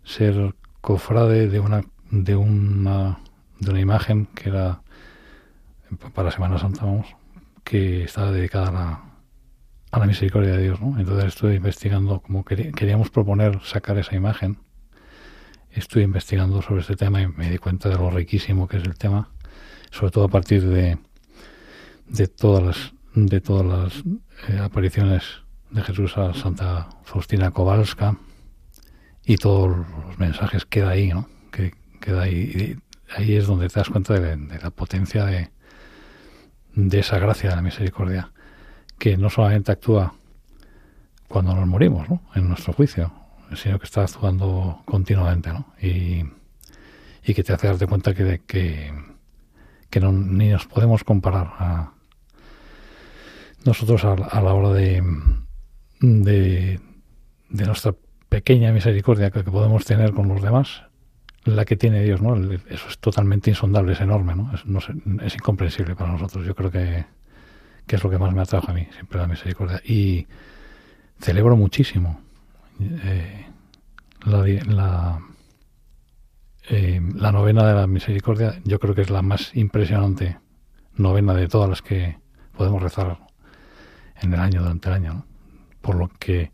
ser 0.03 0.55
cofrade 0.81 1.47
de 1.49 1.59
una 1.59 1.83
de 2.09 2.35
una 2.35 3.19
de 3.59 3.71
una 3.71 3.79
imagen 3.81 4.25
que 4.27 4.49
era 4.49 4.81
para 6.13 6.31
Semana 6.31 6.57
Santa 6.57 6.85
vamos 6.85 7.07
que 7.63 8.03
estaba 8.03 8.31
dedicada 8.31 8.69
a 8.69 8.71
la, 8.71 9.03
a 9.91 9.99
la 9.99 10.05
misericordia 10.05 10.53
de 10.53 10.63
Dios 10.63 10.81
¿no? 10.81 10.99
entonces 10.99 11.25
estuve 11.25 11.55
investigando 11.55 12.19
como 12.21 12.43
queríamos 12.43 13.09
proponer 13.09 13.59
sacar 13.63 13.97
esa 13.97 14.15
imagen 14.15 14.59
estuve 15.71 16.03
investigando 16.03 16.61
sobre 16.61 16.81
este 16.81 16.95
tema 16.95 17.21
y 17.21 17.27
me 17.27 17.49
di 17.49 17.57
cuenta 17.57 17.89
de 17.89 17.95
lo 17.95 18.09
riquísimo 18.09 18.67
que 18.67 18.77
es 18.77 18.83
el 18.83 18.97
tema 18.97 19.29
sobre 19.91 20.11
todo 20.11 20.25
a 20.25 20.29
partir 20.29 20.65
de 20.65 20.97
de 22.07 22.27
todas 22.27 22.63
las 22.63 22.93
de 23.13 23.41
todas 23.41 23.65
las 23.65 24.03
eh, 24.49 24.59
apariciones 24.59 25.23
de 25.71 25.81
Jesús 25.81 26.17
a 26.17 26.33
Santa 26.33 26.89
Faustina 27.03 27.51
Kowalska 27.51 28.17
y 29.25 29.37
todos 29.37 29.69
los 29.69 30.17
mensajes 30.17 30.65
que 30.65 30.81
da 30.81 30.91
ahí, 30.91 31.09
¿no? 31.09 31.27
Que, 31.51 31.73
que 31.99 32.11
da 32.11 32.23
ahí, 32.23 32.77
ahí 33.15 33.35
es 33.35 33.47
donde 33.47 33.67
te 33.67 33.79
das 33.79 33.89
cuenta 33.89 34.13
de, 34.13 34.37
de 34.37 34.59
la 34.59 34.69
potencia 34.69 35.25
de, 35.25 35.51
de 36.75 36.99
esa 36.99 37.19
gracia 37.19 37.49
de 37.49 37.55
la 37.55 37.61
misericordia, 37.61 38.31
que 38.97 39.17
no 39.17 39.29
solamente 39.29 39.71
actúa 39.71 40.13
cuando 41.27 41.53
nos 41.53 41.67
morimos, 41.67 42.09
¿no? 42.09 42.21
En 42.35 42.47
nuestro 42.47 42.73
juicio, 42.73 43.11
sino 43.55 43.79
que 43.79 43.85
está 43.85 44.01
actuando 44.03 44.81
continuamente, 44.85 45.51
¿no? 45.51 45.73
Y, 45.81 46.23
y 47.23 47.33
que 47.33 47.43
te 47.43 47.53
hace 47.53 47.67
darte 47.67 47.87
cuenta 47.87 48.13
que, 48.13 48.41
que, 48.47 48.93
que 49.89 49.99
no, 49.99 50.11
ni 50.11 50.49
nos 50.49 50.65
podemos 50.65 51.03
comparar 51.03 51.47
a 51.59 51.91
nosotros 53.65 54.03
a, 54.05 54.13
a 54.13 54.41
la 54.41 54.53
hora 54.53 54.69
de, 54.69 55.03
de, 55.99 56.79
nuestra 57.49 57.93
pequeña 58.29 58.71
misericordia 58.71 59.31
que, 59.31 59.43
podemos 59.43 59.85
tener 59.85 60.13
con 60.13 60.27
los 60.29 60.41
demás, 60.41 60.83
la 61.43 61.65
que 61.65 61.75
tiene 61.75 62.03
Dios, 62.03 62.21
¿no? 62.21 62.35
Eso 62.35 62.87
es 62.89 62.97
totalmente 62.99 63.49
insondable, 63.49 63.93
es 63.93 64.01
enorme, 64.01 64.35
¿no? 64.35 64.51
Es 65.21 65.35
incomprensible 65.35 65.95
para 65.95 66.11
nosotros. 66.11 66.45
Yo 66.45 66.55
creo 66.55 66.71
que, 66.71 67.05
que 67.87 67.95
es 67.95 68.03
lo 68.03 68.09
que 68.09 68.17
más 68.17 68.33
me 68.33 68.41
atrajo 68.41 68.69
a 68.69 68.73
mí, 68.73 68.87
siempre 68.91 69.19
la 69.19 69.27
misericordia. 69.27 69.81
Y 69.85 70.27
celebro 71.19 71.55
muchísimo 71.55 72.21
eh, 72.79 73.47
la, 74.25 75.19
eh, 76.69 77.01
la 77.15 77.31
novena 77.31 77.65
de 77.65 77.73
la 77.73 77.87
misericordia. 77.87 78.59
Yo 78.65 78.79
creo 78.79 78.93
que 78.93 79.01
es 79.01 79.09
la 79.09 79.21
más 79.21 79.55
impresionante 79.55 80.37
novena 80.95 81.33
de 81.33 81.47
todas 81.47 81.69
las 81.69 81.81
que 81.81 82.17
podemos 82.55 82.83
rezar 82.83 83.19
en 84.21 84.33
el 84.33 84.39
año, 84.39 84.61
durante 84.61 84.89
el 84.89 84.95
año, 84.95 85.13
¿no? 85.13 85.25
Por 85.81 85.95
lo 85.95 86.09
que 86.19 86.51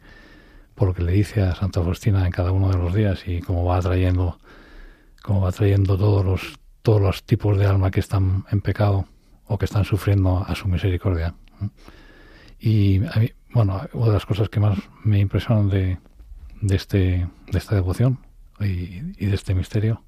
por 0.75 0.87
lo 0.87 0.93
que 0.95 1.03
le 1.03 1.11
dice 1.11 1.41
a 1.41 1.53
Santa 1.53 1.83
Faustina 1.83 2.25
en 2.25 2.31
cada 2.31 2.51
uno 2.51 2.69
de 2.69 2.77
los 2.77 2.93
días 2.95 3.27
y 3.27 3.41
cómo 3.41 3.63
va 3.63 3.79
trayendo 3.79 4.39
cómo 5.21 5.41
va 5.41 5.51
trayendo 5.51 5.97
todos 5.97 6.25
los 6.25 6.59
todos 6.81 7.01
los 7.01 7.23
tipos 7.23 7.57
de 7.57 7.65
alma 7.65 7.91
que 7.91 7.99
están 7.99 8.45
en 8.51 8.61
pecado 8.61 9.07
o 9.45 9.57
que 9.57 9.65
están 9.65 9.85
sufriendo 9.85 10.43
a 10.47 10.55
su 10.55 10.67
misericordia. 10.67 11.35
Y 12.59 13.05
a 13.05 13.19
mí, 13.19 13.31
bueno, 13.53 13.81
una 13.93 14.07
de 14.07 14.13
las 14.13 14.25
cosas 14.25 14.49
que 14.49 14.59
más 14.59 14.77
me 15.03 15.19
impresionan 15.19 15.69
de, 15.69 15.97
de 16.61 16.75
este 16.75 17.27
de 17.51 17.57
esta 17.57 17.75
devoción 17.75 18.19
y, 18.59 19.01
de 19.25 19.35
este 19.35 19.53
misterio 19.53 20.03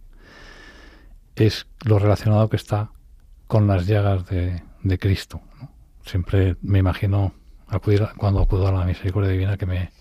es 1.36 1.68
lo 1.84 2.00
relacionado 2.00 2.50
que 2.50 2.56
está 2.56 2.92
con 3.48 3.68
las 3.68 3.86
llagas 3.88 4.26
de, 4.26 4.64
Cristo. 5.00 5.42
Siempre 6.06 6.56
me 6.62 6.80
imagino 6.80 7.34
acudir 7.68 8.08
cuando 8.18 8.40
acudo 8.42 8.68
a 8.68 8.72
la 8.72 8.86
misericordia 8.86 9.32
divina 9.32 9.58
que 9.58 9.66
me 9.66 9.92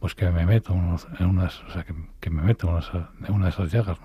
pues 0.00 0.14
que 0.14 0.28
me 0.30 0.44
meto 0.44 0.72
unos- 0.74 1.06
en 1.18 1.26
unas 1.26 1.62
o 1.62 1.70
sea 1.70 1.84
que, 1.84 2.30
me 2.30 2.42
meto 2.42 2.68
en, 2.70 2.78
esa- 2.78 3.10
en 3.26 3.34
una 3.34 3.44
de 3.46 3.50
esas 3.50 3.70
llagas 3.72 3.98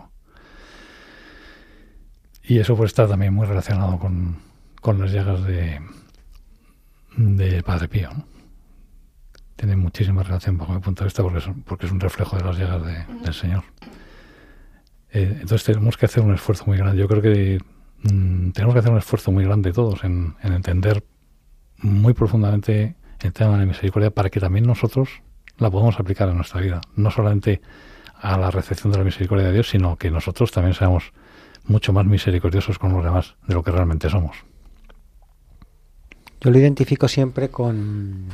y 2.44 2.60
eso 2.60 2.76
pues 2.76 2.90
está 2.90 3.08
también 3.08 3.34
muy 3.34 3.46
relacionado 3.48 3.98
con, 4.00 4.38
con 4.81 5.00
las 5.00 5.12
llagas 5.12 5.43
de 5.43 5.79
de 7.17 7.63
Padre 7.63 7.88
Pío 7.88 8.09
¿no? 8.13 8.25
tiene 9.55 9.75
muchísima 9.75 10.24
relación 10.24 10.57
bajo 10.57 10.74
mi 10.74 10.79
punto 10.79 11.03
de 11.03 11.07
vista 11.07 11.21
porque 11.24 11.39
es, 11.39 11.48
un- 11.48 11.63
porque 11.63 11.86
es 11.86 11.91
un 11.91 12.00
reflejo 12.00 12.38
de 12.38 12.43
las 12.43 12.57
llagas 12.57 12.86
de- 12.86 13.05
del 13.24 13.33
Señor 13.33 13.63
Eh, 15.12 15.38
entonces 15.41 15.63
tenemos 15.63 15.98
que 15.98 16.05
hacer 16.05 16.24
un 16.24 16.33
esfuerzo 16.36 16.65
muy 16.67 16.77
grande 16.77 17.00
yo 17.01 17.07
creo 17.07 17.21
que 17.21 17.59
mm, 18.03 18.51
tenemos 18.51 18.74
que 18.74 18.79
hacer 18.79 18.91
un 18.91 19.00
esfuerzo 19.00 19.31
muy 19.31 19.43
grande 19.43 19.74
todos 19.74 20.03
en, 20.03 20.36
en 20.43 20.53
entender 20.53 21.03
muy 21.81 22.13
profundamente 22.13 22.95
el 23.21 23.33
tema 23.33 23.53
de 23.53 23.59
la 23.59 23.65
misericordia 23.65 24.12
para 24.12 24.29
que 24.29 24.39
también 24.39 24.65
nosotros 24.67 25.09
la 25.57 25.69
podamos 25.71 26.00
aplicar 26.00 26.29
en 26.29 26.36
nuestra 26.36 26.62
vida. 26.62 26.79
No 26.95 27.09
solamente 27.12 27.59
a 28.21 28.38
la 28.38 28.51
recepción 28.51 28.91
de 28.93 28.98
la 29.00 29.03
misericordia 29.03 29.48
de 29.48 29.53
Dios, 29.53 29.69
sino 29.69 29.95
que 29.98 30.09
nosotros 30.12 30.51
también 30.51 30.74
seamos 30.74 31.12
mucho 31.65 31.91
más 31.91 32.05
misericordiosos 32.05 32.77
con 32.79 32.93
los 32.93 33.03
demás 33.03 33.36
de 33.48 33.53
lo 33.55 33.63
que 33.63 33.71
realmente 33.71 34.09
somos. 34.09 34.38
Yo 36.41 36.51
lo 36.51 36.58
identifico 36.58 37.08
siempre 37.08 37.50
con, 37.50 38.27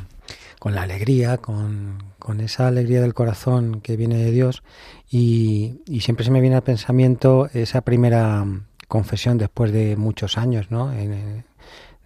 con 0.58 0.74
la 0.74 0.82
alegría, 0.82 1.38
con, 1.38 2.02
con 2.18 2.40
esa 2.40 2.68
alegría 2.68 3.00
del 3.00 3.14
corazón 3.14 3.80
que 3.80 3.96
viene 3.96 4.16
de 4.16 4.30
Dios 4.30 4.62
y, 5.10 5.80
siempre 6.00 6.24
se 6.24 6.30
me 6.30 6.40
viene 6.40 6.56
al 6.56 6.62
pensamiento 6.62 7.48
esa 7.52 7.80
primera 7.80 8.44
confesión 8.88 9.38
después 9.38 9.72
de 9.72 9.96
muchos 9.96 10.38
años, 10.38 10.70
¿no? 10.70 10.92
Eh, 10.92 11.44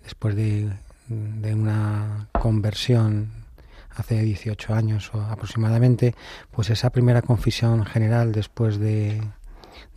después 0.04 0.34
de, 0.34 0.70
de 1.08 1.54
una 1.54 2.28
conversión 2.32 3.30
hace 3.90 4.22
18 4.22 4.74
años 4.74 5.10
o 5.14 5.20
aproximadamente, 5.20 6.14
pues 6.50 6.70
esa 6.70 6.90
primera 6.90 7.22
confesión 7.22 7.84
general 7.84 8.32
después 8.32 8.78
de, 8.78 9.20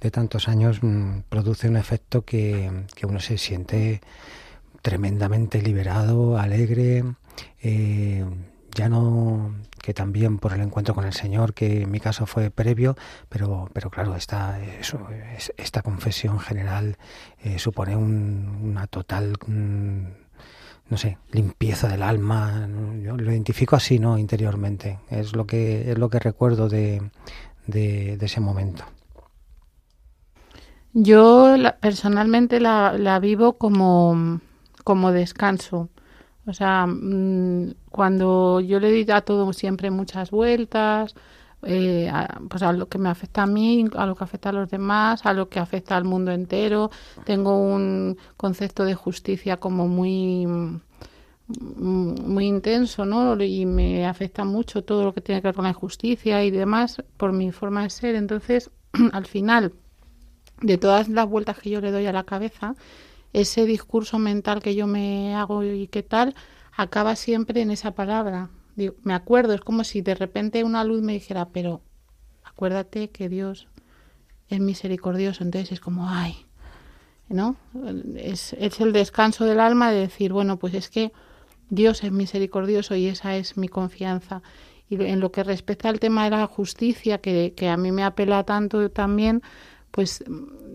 de 0.02 0.12
tantos 0.12 0.48
años 0.48 0.80
mm, 0.82 1.22
produce 1.30 1.70
un 1.70 1.78
efecto 1.78 2.24
que, 2.24 2.86
que 2.96 3.06
uno 3.06 3.20
se 3.20 3.38
siente 3.38 4.02
tremendamente 4.84 5.62
liberado, 5.64 6.38
alegre, 6.38 7.04
eh, 7.64 8.26
ya 8.76 8.90
no 8.90 9.56
que 9.82 9.94
también 9.94 10.40
por 10.40 10.54
el 10.54 10.62
encuentro 10.62 10.96
con 10.96 11.06
el 11.06 11.14
Señor, 11.14 11.54
que 11.54 11.82
en 11.84 11.92
mi 11.92 12.00
caso 12.00 12.26
fue 12.26 12.52
previo, 12.52 12.96
pero, 13.30 13.70
pero 13.74 13.90
claro, 13.90 14.16
esta, 14.16 14.60
esta 15.58 15.82
confesión 15.82 16.40
general 16.40 16.98
eh, 17.44 17.60
supone 17.60 17.96
un- 17.98 18.60
una 18.64 18.88
total, 18.88 19.34
mm, 19.46 20.04
no 20.90 20.98
sé, 20.98 21.18
limpieza 21.32 21.90
del 21.90 22.04
alma. 22.04 22.68
Yo 23.02 23.18
lo 23.18 23.32
identifico 23.32 23.76
así, 23.76 24.00
¿no? 24.00 24.18
Interiormente. 24.18 25.00
Es 25.10 25.36
lo 25.36 25.46
que, 25.48 25.92
es 25.92 25.98
lo 25.98 26.10
que 26.10 26.20
recuerdo 26.20 26.70
de, 26.70 27.02
de, 27.68 28.18
ese 28.22 28.40
momento. 28.40 28.86
Yo 30.94 31.56
personalmente 31.82 32.60
la 32.62 33.20
vivo 33.20 33.58
como, 33.58 34.40
como 34.84 35.12
descanso. 35.12 35.90
O 36.46 36.54
sea, 36.54 36.86
mm, 36.88 37.74
cuando 37.90 38.60
yo 38.60 38.80
le 38.80 38.90
doy 38.92 39.06
a 39.16 39.22
todo 39.22 39.54
siempre 39.54 39.92
muchas 39.92 40.32
vueltas, 40.32 41.16
eh, 41.66 42.10
a, 42.12 42.42
pues 42.50 42.62
a 42.64 42.74
lo 42.74 42.90
que 42.90 42.98
me 42.98 43.10
afecta 43.10 43.44
a 43.44 43.48
mí, 43.48 43.86
a 43.96 44.06
lo 44.06 44.16
que 44.16 44.24
afecta 44.26 44.50
a 44.50 44.52
los 44.54 44.70
demás, 44.70 45.26
a 45.26 45.34
lo 45.34 45.48
que 45.48 45.60
afecta 45.60 45.96
al 45.96 46.04
mundo 46.04 46.32
entero, 46.32 46.92
tengo 47.26 47.58
un 47.58 48.18
concepto 48.36 48.84
de 48.84 48.96
justicia 48.96 49.58
como 49.58 49.88
muy, 49.88 50.46
mm, 50.46 50.82
muy 52.28 52.46
intenso, 52.48 53.06
¿no? 53.06 53.42
Y 53.42 53.66
me 53.66 54.06
afecta 54.06 54.44
mucho 54.44 54.84
todo 54.84 55.04
lo 55.06 55.14
que 55.14 55.22
tiene 55.22 55.42
que 55.42 55.48
ver 55.48 55.56
con 55.56 55.64
la 55.64 55.70
injusticia 55.72 56.44
y 56.44 56.52
demás 56.52 57.02
por 57.18 57.32
mi 57.32 57.52
forma 57.52 57.84
de 57.84 57.90
ser. 57.90 58.16
Entonces, 58.16 58.70
al 59.14 59.26
final 59.26 59.74
de 60.62 60.78
todas 60.78 61.10
las 61.10 61.28
vueltas 61.28 61.58
que 61.60 61.70
yo 61.70 61.82
le 61.82 61.92
doy 61.92 62.06
a 62.08 62.14
la 62.14 62.24
cabeza, 62.24 62.76
ese 63.34 63.66
discurso 63.66 64.20
mental 64.20 64.62
que 64.62 64.76
yo 64.76 64.88
me 64.88 65.36
hago 65.36 65.64
y 65.64 65.88
qué 65.88 66.04
tal, 66.04 66.36
acaba 66.72 67.16
siempre 67.16 67.62
en 67.62 67.72
esa 67.72 67.92
palabra. 67.92 68.50
Me 69.04 69.14
acuerdo, 69.14 69.54
es 69.54 69.62
como 69.62 69.84
si 69.84 70.02
de 70.02 70.16
repente 70.16 70.64
una 70.64 70.84
luz 70.84 71.02
me 71.02 71.14
dijera, 71.14 71.50
pero 71.50 71.82
acuérdate 72.44 73.10
que 73.10 73.30
Dios 73.30 73.68
es 74.50 74.60
misericordioso. 74.60 75.44
Entonces 75.44 75.74
es 75.74 75.80
como, 75.80 76.10
ay, 76.10 76.46
¿no? 77.30 77.56
Es, 78.16 78.54
es 78.54 78.80
el 78.80 78.94
descanso 78.94 79.46
del 79.46 79.60
alma 79.60 79.92
de 79.92 80.00
decir, 80.00 80.34
bueno, 80.34 80.58
pues 80.58 80.74
es 80.74 80.90
que 80.90 81.12
Dios 81.70 82.04
es 82.04 82.12
misericordioso 82.12 82.96
y 82.96 83.08
esa 83.08 83.36
es 83.36 83.58
mi 83.58 83.68
confianza. 83.68 84.42
Y 84.90 85.02
en 85.04 85.20
lo 85.20 85.32
que 85.32 85.44
respecta 85.44 85.90
al 85.90 86.00
tema 86.00 86.26
de 86.26 86.32
la 86.32 86.46
justicia, 86.46 87.20
que, 87.20 87.54
que 87.56 87.70
a 87.70 87.78
mí 87.78 87.92
me 87.92 88.04
apela 88.04 88.44
tanto 88.44 88.92
también, 88.92 89.42
pues 89.94 90.24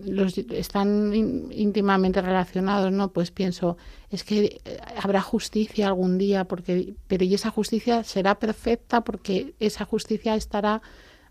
los 0.05 0.39
están 0.39 1.13
íntimamente 1.51 2.23
relacionados, 2.23 2.93
¿no? 2.93 3.11
Pues 3.11 3.33
pienso, 3.33 3.77
es 4.11 4.23
que 4.23 4.61
eh, 4.65 4.79
habrá 5.03 5.21
justicia 5.21 5.89
algún 5.89 6.19
día, 6.19 6.45
porque 6.45 6.95
pero 7.09 7.25
y 7.25 7.35
esa 7.35 7.51
justicia 7.51 8.05
será 8.05 8.39
perfecta 8.39 9.01
porque 9.01 9.55
esa 9.59 9.85
justicia 9.85 10.37
estará 10.37 10.83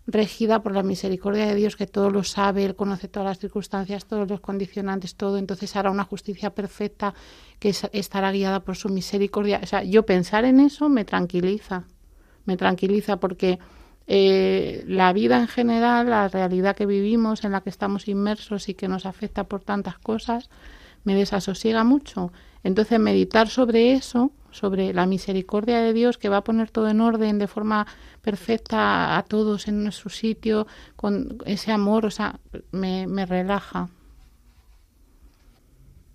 regida 0.06 0.62
por 0.62 0.74
la 0.74 0.82
misericordia 0.82 1.46
de 1.46 1.54
Dios 1.54 1.76
que 1.76 1.86
todo 1.86 2.10
lo 2.10 2.24
sabe, 2.24 2.66
Él 2.66 2.76
conoce 2.76 3.08
todas 3.08 3.26
las 3.26 3.38
circunstancias, 3.38 4.04
todos 4.04 4.28
los 4.28 4.40
condicionantes, 4.40 5.14
todo, 5.14 5.38
entonces 5.38 5.74
hará 5.74 5.90
una 5.90 6.04
justicia 6.04 6.50
perfecta 6.50 7.14
que 7.58 7.74
estará 7.92 8.32
guiada 8.32 8.60
por 8.60 8.76
su 8.76 8.90
misericordia. 8.90 9.60
O 9.62 9.66
sea, 9.66 9.82
yo 9.82 10.04
pensar 10.04 10.44
en 10.44 10.60
eso 10.60 10.90
me 10.90 11.06
tranquiliza, 11.06 11.84
me 12.44 12.58
tranquiliza 12.58 13.16
porque 13.18 13.58
eh, 14.10 14.84
la 14.86 15.12
vida 15.12 15.38
en 15.38 15.48
general, 15.48 16.08
la 16.08 16.28
realidad 16.28 16.74
que 16.74 16.86
vivimos, 16.86 17.44
en 17.44 17.52
la 17.52 17.60
que 17.60 17.68
estamos 17.68 18.08
inmersos 18.08 18.70
y 18.70 18.74
que 18.74 18.88
nos 18.88 19.04
afecta 19.04 19.44
por 19.44 19.62
tantas 19.62 19.98
cosas, 19.98 20.48
me 21.04 21.14
desasosiega 21.14 21.84
mucho. 21.84 22.32
Entonces, 22.64 22.98
meditar 22.98 23.48
sobre 23.48 23.92
eso, 23.92 24.32
sobre 24.50 24.94
la 24.94 25.04
misericordia 25.04 25.80
de 25.80 25.92
Dios 25.92 26.16
que 26.16 26.30
va 26.30 26.38
a 26.38 26.44
poner 26.44 26.70
todo 26.70 26.88
en 26.88 27.02
orden 27.02 27.38
de 27.38 27.48
forma 27.48 27.86
perfecta 28.22 29.18
a 29.18 29.22
todos 29.24 29.68
en 29.68 29.84
nuestro 29.84 30.08
sitio, 30.08 30.66
con 30.96 31.38
ese 31.44 31.70
amor, 31.70 32.06
o 32.06 32.10
sea, 32.10 32.40
me, 32.72 33.06
me 33.06 33.26
relaja. 33.26 33.90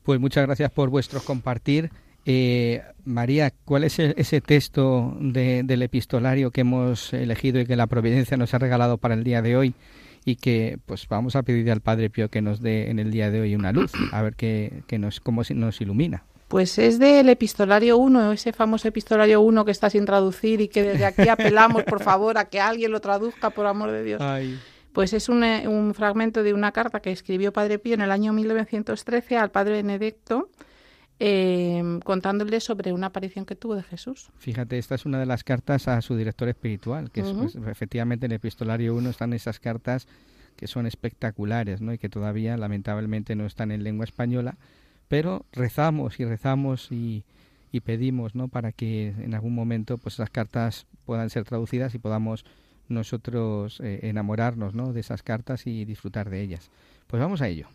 Pues 0.01 0.19
muchas 0.19 0.47
gracias 0.47 0.71
por 0.71 0.89
vuestro 0.89 1.21
compartir. 1.21 1.91
Eh, 2.25 2.81
María, 3.05 3.51
¿cuál 3.65 3.83
es 3.83 3.99
ese 3.99 4.41
texto 4.41 5.17
del 5.19 5.81
epistolario 5.81 6.51
que 6.51 6.61
hemos 6.61 7.13
elegido 7.13 7.59
y 7.59 7.65
que 7.65 7.75
la 7.75 7.87
providencia 7.87 8.37
nos 8.37 8.53
ha 8.53 8.59
regalado 8.59 8.97
para 8.97 9.13
el 9.13 9.23
día 9.23 9.41
de 9.41 9.57
hoy? 9.57 9.75
y 10.25 10.37
que 10.37 10.77
pues 10.85 11.07
vamos 11.07 11.35
a 11.35 11.43
pedirle 11.43 11.71
al 11.71 11.81
Padre 11.81 12.09
Pío 12.09 12.29
que 12.29 12.41
nos 12.41 12.61
dé 12.61 12.89
en 12.89 12.99
el 12.99 13.11
día 13.11 13.29
de 13.29 13.41
hoy 13.41 13.55
una 13.55 13.71
luz, 13.71 13.91
a 14.11 14.21
ver 14.21 14.35
qué, 14.35 14.83
nos, 14.97 15.19
cómo 15.19 15.41
nos 15.53 15.81
ilumina. 15.81 16.23
Pues 16.47 16.77
es 16.77 16.99
del 16.99 17.29
epistolario 17.29 17.97
1, 17.97 18.31
ese 18.33 18.53
famoso 18.53 18.87
epistolario 18.87 19.41
1 19.41 19.65
que 19.65 19.71
está 19.71 19.89
sin 19.89 20.05
traducir 20.05 20.61
y 20.61 20.67
que 20.67 20.83
desde 20.83 21.05
aquí 21.05 21.27
apelamos, 21.27 21.83
por 21.83 22.01
favor, 22.01 22.37
a 22.37 22.45
que 22.45 22.61
alguien 22.61 22.91
lo 22.91 23.01
traduzca, 23.01 23.49
por 23.49 23.65
amor 23.65 23.91
de 23.91 24.03
Dios. 24.03 24.21
Pues 24.93 25.13
es 25.13 25.27
un, 25.29 25.43
eh, 25.43 25.67
un, 25.67 25.95
fragmento 25.95 26.43
de 26.43 26.53
una 26.53 26.71
carta 26.71 26.99
que 26.99 27.11
escribió 27.11 27.51
Padre 27.51 27.79
Pío 27.79 27.95
en 27.95 28.01
el 28.01 28.11
año 28.11 28.31
1913 28.31 29.37
al 29.37 29.49
Padre 29.49 29.73
Benedicto, 29.73 30.49
eh, 31.25 31.81
contándole 32.03 32.59
sobre 32.59 32.91
una 32.91 33.07
aparición 33.07 33.45
que 33.45 33.55
tuvo 33.55 33.75
de 33.75 33.83
Jesús. 33.83 34.29
Fíjate, 34.39 34.77
esta 34.77 34.95
es 34.95 35.05
una 35.05 35.17
de 35.19 35.25
las 35.25 35.45
cartas 35.45 35.87
a 35.87 36.01
su 36.01 36.17
director 36.17 36.49
espiritual, 36.49 37.11
que 37.11 37.21
es, 37.21 37.31
pues, 37.31 37.55
efectivamente 37.55 38.25
en 38.25 38.33
el 38.33 38.35
epistolario 38.35 38.93
1 38.93 39.09
están 39.09 39.31
esas 39.31 39.61
cartas 39.61 40.05
que 40.57 40.67
son 40.67 40.85
espectaculares 40.85 41.79
¿no? 41.79 41.93
y 41.93 41.97
que 41.97 42.09
todavía 42.09 42.57
lamentablemente 42.57 43.37
no 43.37 43.45
están 43.45 43.71
en 43.71 43.85
lengua 43.85 44.03
española 44.03 44.57
pero 45.07 45.45
rezamos 45.53 46.19
y 46.19 46.25
rezamos 46.25 46.91
y, 46.91 47.23
pedimos 47.85 48.35
¿no? 48.35 48.49
para 48.49 48.73
que 48.73 49.07
en 49.17 49.33
algún 49.33 49.55
momento 49.55 49.97
pues 49.97 50.15
esas 50.15 50.29
cartas 50.29 50.87
puedan 51.05 51.29
ser 51.29 51.45
traducidas 51.45 51.95
y 51.95 51.99
podamos 51.99 52.43
nosotros 52.89 53.79
eh, 53.79 54.01
enamorarnos 54.03 54.75
¿no? 54.75 54.91
de 54.91 54.99
esas 54.99 55.23
cartas 55.23 55.67
y 55.67 55.85
disfrutar 55.85 56.29
de 56.29 56.41
ellas. 56.41 56.69
Pues 57.07 57.21
vamos 57.21 57.41
a 57.41 57.47
ello. 57.47 57.67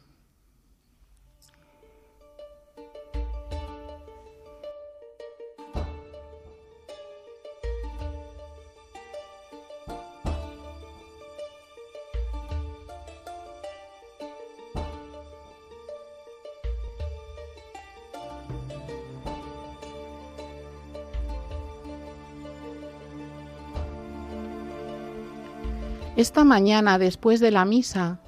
Esta 26.18 26.42
mañana, 26.42 26.98
después 26.98 27.38
de 27.38 27.52
la 27.52 27.64
misa, 27.64 28.18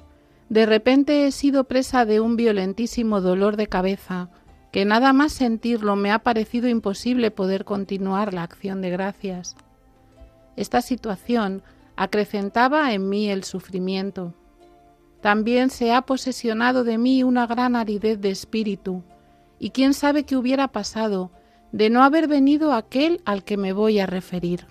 de 0.47 0.65
repente 0.65 1.27
he 1.27 1.31
sido 1.33 1.65
presa 1.65 2.05
de 2.05 2.21
un 2.21 2.37
violentísimo 2.37 3.19
dolor 3.19 3.57
de 3.57 3.67
cabeza, 3.67 4.29
que 4.71 4.85
nada 4.85 5.11
más 5.11 5.33
sentirlo 5.33 5.97
me 5.97 6.09
ha 6.09 6.19
parecido 6.19 6.69
imposible 6.69 7.31
poder 7.31 7.65
continuar 7.65 8.33
la 8.33 8.43
acción 8.43 8.81
de 8.81 8.91
gracias. 8.91 9.57
Esta 10.55 10.81
situación 10.81 11.63
acrecentaba 11.97 12.93
en 12.93 13.09
mí 13.09 13.29
el 13.29 13.43
sufrimiento. 13.43 14.35
También 15.19 15.69
se 15.69 15.91
ha 15.91 16.03
posesionado 16.03 16.85
de 16.85 16.97
mí 16.97 17.23
una 17.23 17.45
gran 17.45 17.75
aridez 17.75 18.21
de 18.21 18.29
espíritu, 18.29 19.03
y 19.59 19.71
quién 19.71 19.93
sabe 19.93 20.23
qué 20.23 20.37
hubiera 20.37 20.69
pasado 20.69 21.29
de 21.73 21.89
no 21.89 22.03
haber 22.03 22.29
venido 22.29 22.71
aquel 22.71 23.19
al 23.25 23.43
que 23.43 23.57
me 23.57 23.73
voy 23.73 23.99
a 23.99 24.05
referir. 24.05 24.65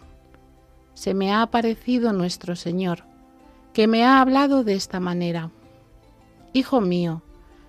Se 0.94 1.12
me 1.12 1.32
ha 1.32 1.42
aparecido 1.42 2.14
nuestro 2.14 2.56
Señor, 2.56 3.09
que 3.72 3.86
me 3.86 4.04
ha 4.04 4.20
hablado 4.20 4.64
de 4.64 4.74
esta 4.74 5.00
manera. 5.00 5.50
Hijo 6.52 6.80
mío, 6.80 7.22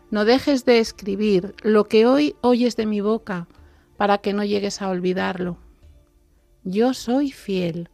no 0.09 0.25
dejes 0.25 0.65
de 0.65 0.79
escribir 0.79 1.55
lo 1.61 1.85
que 1.87 2.05
hoy 2.05 2.35
oyes 2.41 2.75
de 2.75 2.85
mi 2.85 3.01
boca, 3.01 3.47
para 3.97 4.17
que 4.17 4.33
no 4.33 4.43
llegues 4.43 4.81
a 4.81 4.89
olvidarlo. 4.89 5.57
Yo 6.63 6.95
soy 6.95 7.31
fiel, 7.31 7.89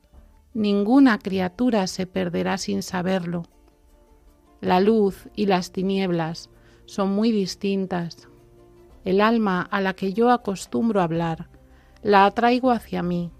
ninguna 0.54 1.20
criatura 1.20 1.86
se 1.88 2.08
perderá 2.08 2.58
sin 2.58 2.82
saberlo. 2.82 3.44
La 4.62 4.80
luz 4.80 5.28
y 5.36 5.48
las 5.48 5.72
tinieblas 5.72 6.50
son 6.86 7.12
muy 7.12 7.32
distintas. 7.32 8.30
El 9.04 9.20
alma 9.20 9.62
a 9.62 9.82
la 9.82 9.94
que 9.94 10.14
yo 10.14 10.32
acostumbro 10.32 11.02
hablar, 11.02 11.50
la 12.02 12.26
atraigo 12.26 12.72
hacia 12.72 13.04
mí. 13.04 13.32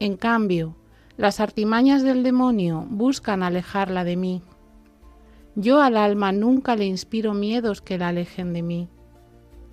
En 0.00 0.16
cambio, 0.16 0.77
las 1.18 1.40
artimañas 1.40 2.04
del 2.04 2.22
demonio 2.22 2.86
buscan 2.88 3.42
alejarla 3.42 4.04
de 4.04 4.16
mí. 4.16 4.40
Yo 5.56 5.82
al 5.82 5.96
alma 5.96 6.30
nunca 6.30 6.76
le 6.76 6.84
inspiro 6.84 7.34
miedos 7.34 7.82
que 7.82 7.98
la 7.98 8.08
alejen 8.08 8.52
de 8.52 8.62
mí. 8.62 8.88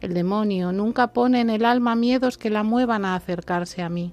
El 0.01 0.15
demonio 0.15 0.71
nunca 0.71 1.13
pone 1.13 1.41
en 1.41 1.51
el 1.51 1.63
alma 1.63 1.95
miedos 1.95 2.39
que 2.39 2.49
la 2.49 2.63
muevan 2.63 3.05
a 3.05 3.13
acercarse 3.13 3.83
a 3.83 3.89
mí. 3.89 4.11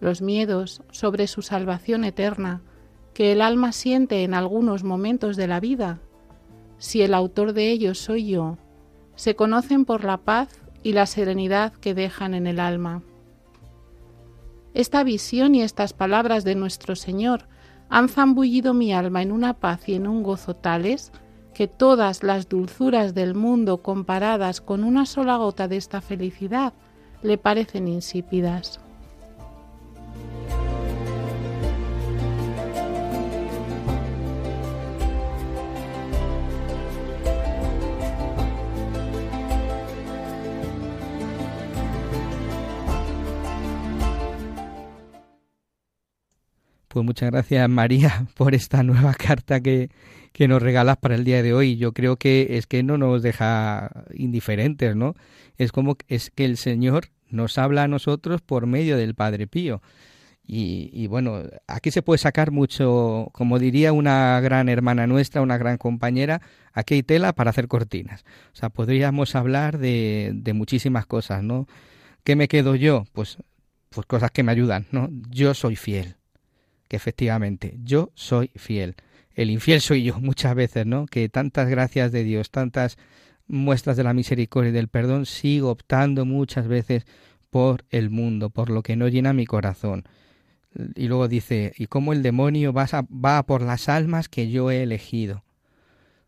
Los 0.00 0.22
miedos 0.22 0.82
sobre 0.90 1.26
su 1.26 1.42
salvación 1.42 2.02
eterna 2.02 2.62
que 3.12 3.32
el 3.32 3.42
alma 3.42 3.72
siente 3.72 4.24
en 4.24 4.32
algunos 4.32 4.84
momentos 4.84 5.36
de 5.36 5.48
la 5.48 5.60
vida, 5.60 6.00
si 6.78 7.02
el 7.02 7.12
autor 7.12 7.52
de 7.52 7.70
ellos 7.70 7.98
soy 7.98 8.26
yo, 8.26 8.56
se 9.16 9.36
conocen 9.36 9.84
por 9.84 10.02
la 10.02 10.16
paz 10.16 10.62
y 10.82 10.92
la 10.92 11.04
serenidad 11.04 11.74
que 11.74 11.92
dejan 11.92 12.32
en 12.32 12.46
el 12.46 12.58
alma. 12.58 13.02
Esta 14.76 15.04
visión 15.04 15.54
y 15.54 15.62
estas 15.62 15.94
palabras 15.94 16.44
de 16.44 16.54
nuestro 16.54 16.96
Señor 16.96 17.48
han 17.88 18.10
zambullido 18.10 18.74
mi 18.74 18.92
alma 18.92 19.22
en 19.22 19.32
una 19.32 19.54
paz 19.54 19.88
y 19.88 19.94
en 19.94 20.06
un 20.06 20.22
gozo 20.22 20.54
tales 20.54 21.12
que 21.54 21.66
todas 21.66 22.22
las 22.22 22.50
dulzuras 22.50 23.14
del 23.14 23.34
mundo 23.34 23.78
comparadas 23.78 24.60
con 24.60 24.84
una 24.84 25.06
sola 25.06 25.38
gota 25.38 25.66
de 25.66 25.78
esta 25.78 26.02
felicidad 26.02 26.74
le 27.22 27.38
parecen 27.38 27.88
insípidas. 27.88 28.78
Pues 46.96 47.04
muchas 47.04 47.30
gracias 47.30 47.68
María 47.68 48.26
por 48.36 48.54
esta 48.54 48.82
nueva 48.82 49.12
carta 49.12 49.60
que, 49.60 49.90
que 50.32 50.48
nos 50.48 50.62
regalas 50.62 50.96
para 50.96 51.14
el 51.14 51.24
día 51.24 51.42
de 51.42 51.52
hoy. 51.52 51.76
Yo 51.76 51.92
creo 51.92 52.16
que 52.16 52.56
es 52.56 52.66
que 52.66 52.82
no 52.82 52.96
nos 52.96 53.22
deja 53.22 53.90
indiferentes, 54.14 54.96
¿no? 54.96 55.14
Es 55.58 55.72
como 55.72 55.98
es 56.08 56.30
que 56.30 56.46
el 56.46 56.56
Señor 56.56 57.08
nos 57.28 57.58
habla 57.58 57.82
a 57.82 57.88
nosotros 57.88 58.40
por 58.40 58.66
medio 58.66 58.96
del 58.96 59.14
Padre 59.14 59.46
Pío. 59.46 59.82
Y, 60.42 61.06
bueno, 61.08 61.42
aquí 61.66 61.90
se 61.90 62.00
puede 62.00 62.16
sacar 62.16 62.50
mucho, 62.50 63.28
como 63.32 63.58
diría 63.58 63.92
una 63.92 64.40
gran 64.40 64.70
hermana 64.70 65.06
nuestra, 65.06 65.42
una 65.42 65.58
gran 65.58 65.76
compañera, 65.76 66.40
aquí 66.72 66.94
hay 66.94 67.02
tela 67.02 67.34
para 67.34 67.50
hacer 67.50 67.68
cortinas. 67.68 68.24
O 68.54 68.56
sea, 68.56 68.70
podríamos 68.70 69.34
hablar 69.34 69.76
de, 69.76 70.32
de 70.34 70.54
muchísimas 70.54 71.04
cosas, 71.04 71.42
¿no? 71.42 71.68
¿Qué 72.24 72.36
me 72.36 72.48
quedo 72.48 72.74
yo? 72.74 73.04
Pues, 73.12 73.36
pues 73.90 74.06
cosas 74.06 74.30
que 74.30 74.42
me 74.42 74.52
ayudan, 74.52 74.86
¿no? 74.92 75.10
Yo 75.28 75.52
soy 75.52 75.76
fiel, 75.76 76.16
que 76.88 76.96
efectivamente, 76.96 77.76
yo 77.82 78.10
soy 78.14 78.50
fiel. 78.56 78.96
El 79.34 79.50
infiel 79.50 79.80
soy 79.80 80.04
yo 80.04 80.20
muchas 80.20 80.54
veces, 80.54 80.86
¿no? 80.86 81.06
Que 81.06 81.28
tantas 81.28 81.68
gracias 81.68 82.12
de 82.12 82.24
Dios, 82.24 82.50
tantas 82.50 82.96
muestras 83.46 83.96
de 83.96 84.04
la 84.04 84.14
misericordia 84.14 84.70
y 84.70 84.72
del 84.72 84.88
perdón, 84.88 85.26
sigo 85.26 85.70
optando 85.70 86.24
muchas 86.24 86.66
veces 86.66 87.06
por 87.50 87.84
el 87.90 88.10
mundo, 88.10 88.50
por 88.50 88.70
lo 88.70 88.82
que 88.82 88.96
no 88.96 89.08
llena 89.08 89.32
mi 89.32 89.46
corazón 89.46 90.04
y 90.94 91.08
luego 91.08 91.28
dice, 91.28 91.72
¿y 91.76 91.86
cómo 91.86 92.12
el 92.12 92.22
demonio 92.22 92.72
va 92.72 92.86
a, 92.90 93.02
va 93.02 93.42
por 93.44 93.62
las 93.62 93.88
almas 93.88 94.28
que 94.28 94.50
yo 94.50 94.70
he 94.70 94.82
elegido? 94.82 95.44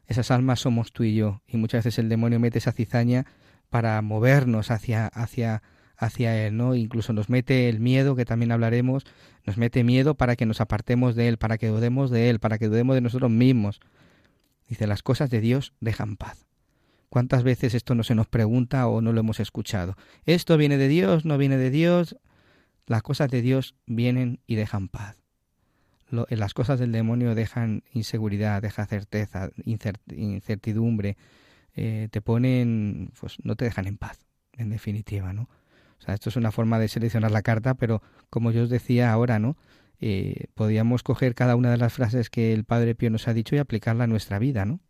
Esas 0.07 0.31
almas 0.31 0.61
somos 0.61 0.93
tú 0.93 1.05
y 1.05 1.15
yo, 1.15 1.43
y 1.47 1.59
muchas 1.59 1.85
veces 1.85 1.99
el 1.99 2.09
demonio 2.09 2.41
mete 2.41 2.59
esa 2.59 2.73
cizaña 2.73 3.27
para 3.69 4.01
movernos 4.01 4.71
hacia, 4.71 5.07
hacia, 5.09 5.63
hacia 5.99 6.47
él, 6.47 6.57
¿no? 6.57 6.75
Incluso 6.77 7.13
nos 7.13 7.29
mete 7.29 7.69
el 7.69 7.81
miedo, 7.81 8.15
que 8.15 8.25
también 8.25 8.53
hablaremos, 8.53 9.05
nos 9.45 9.59
mete 9.59 9.83
miedo 9.83 10.15
para 10.15 10.37
que 10.37 10.47
nos 10.47 10.61
apartemos 10.61 11.17
de 11.17 11.29
él, 11.29 11.39
para 11.39 11.59
que 11.59 11.67
dudemos 11.67 12.11
de 12.11 12.31
él, 12.31 12.39
para 12.39 12.59
que 12.59 12.69
dudemos 12.69 12.95
de 12.95 13.01
nosotros 13.01 13.31
mismos. 13.31 13.81
Dice, 14.69 14.87
las 14.87 15.03
cosas 15.03 15.29
de 15.29 15.41
Dios 15.41 15.75
dejan 15.81 16.17
paz. 16.17 16.47
¿Cuántas 17.09 17.43
veces 17.43 17.75
esto 17.75 17.95
no 17.95 18.05
se 18.05 18.15
nos 18.15 18.29
pregunta 18.29 18.87
o 18.87 19.01
no 19.01 19.13
lo 19.13 19.21
hemos 19.21 19.41
escuchado? 19.41 19.97
¿Esto 20.25 20.57
viene 20.57 20.77
de 20.77 20.89
Dios? 20.89 21.25
¿No 21.25 21.37
viene 21.37 21.57
de 21.57 21.71
Dios? 21.71 22.17
Las 22.87 23.03
cosas 23.03 23.31
de 23.31 23.43
Dios 23.43 23.75
vienen 23.87 24.41
y 24.47 24.55
dejan 24.55 24.89
paz. 24.89 25.17
las 26.11 26.55
cosas 26.55 26.79
del 26.79 26.93
demonio 26.93 27.35
dejan 27.35 27.83
inseguridad, 27.93 28.63
dejan 28.63 28.87
certeza, 28.87 29.51
incertidumbre, 29.65 31.17
eh, 31.75 32.09
te 32.11 32.21
ponen, 32.21 33.11
pues 33.19 33.37
no 33.43 33.57
te 33.57 33.65
dejan 33.65 33.87
en 33.87 33.99
paz, 33.99 34.27
en 34.53 34.71
definitiva, 34.71 35.33
¿no? 35.33 35.49
O 35.99 36.03
sea, 36.03 36.15
esto 36.15 36.29
es 36.29 36.37
una 36.37 36.53
forma 36.53 36.79
de 36.79 36.89
seleccionar 36.89 37.31
la 37.31 37.43
carta, 37.43 37.75
pero 37.75 38.03
como 38.31 38.51
yo 38.51 38.63
os 38.63 38.71
decía 38.71 39.13
ahora, 39.13 39.39
¿no? 39.39 39.57
Eh, 40.01 40.47
podíamos 40.55 41.03
coger 41.03 41.35
cada 41.35 41.57
una 41.57 41.71
de 41.71 41.77
las 41.77 41.93
frases 41.93 42.31
que 42.31 42.53
el 42.53 42.65
Padre 42.65 42.95
Pío 42.95 43.11
nos 43.11 43.27
ha 43.27 43.35
dicho 43.35 43.57
y 43.57 43.59
aplicarla 43.59 44.05
a 44.05 44.07
nuestra 44.07 44.39
vida, 44.39 44.65
¿no? 44.65 44.81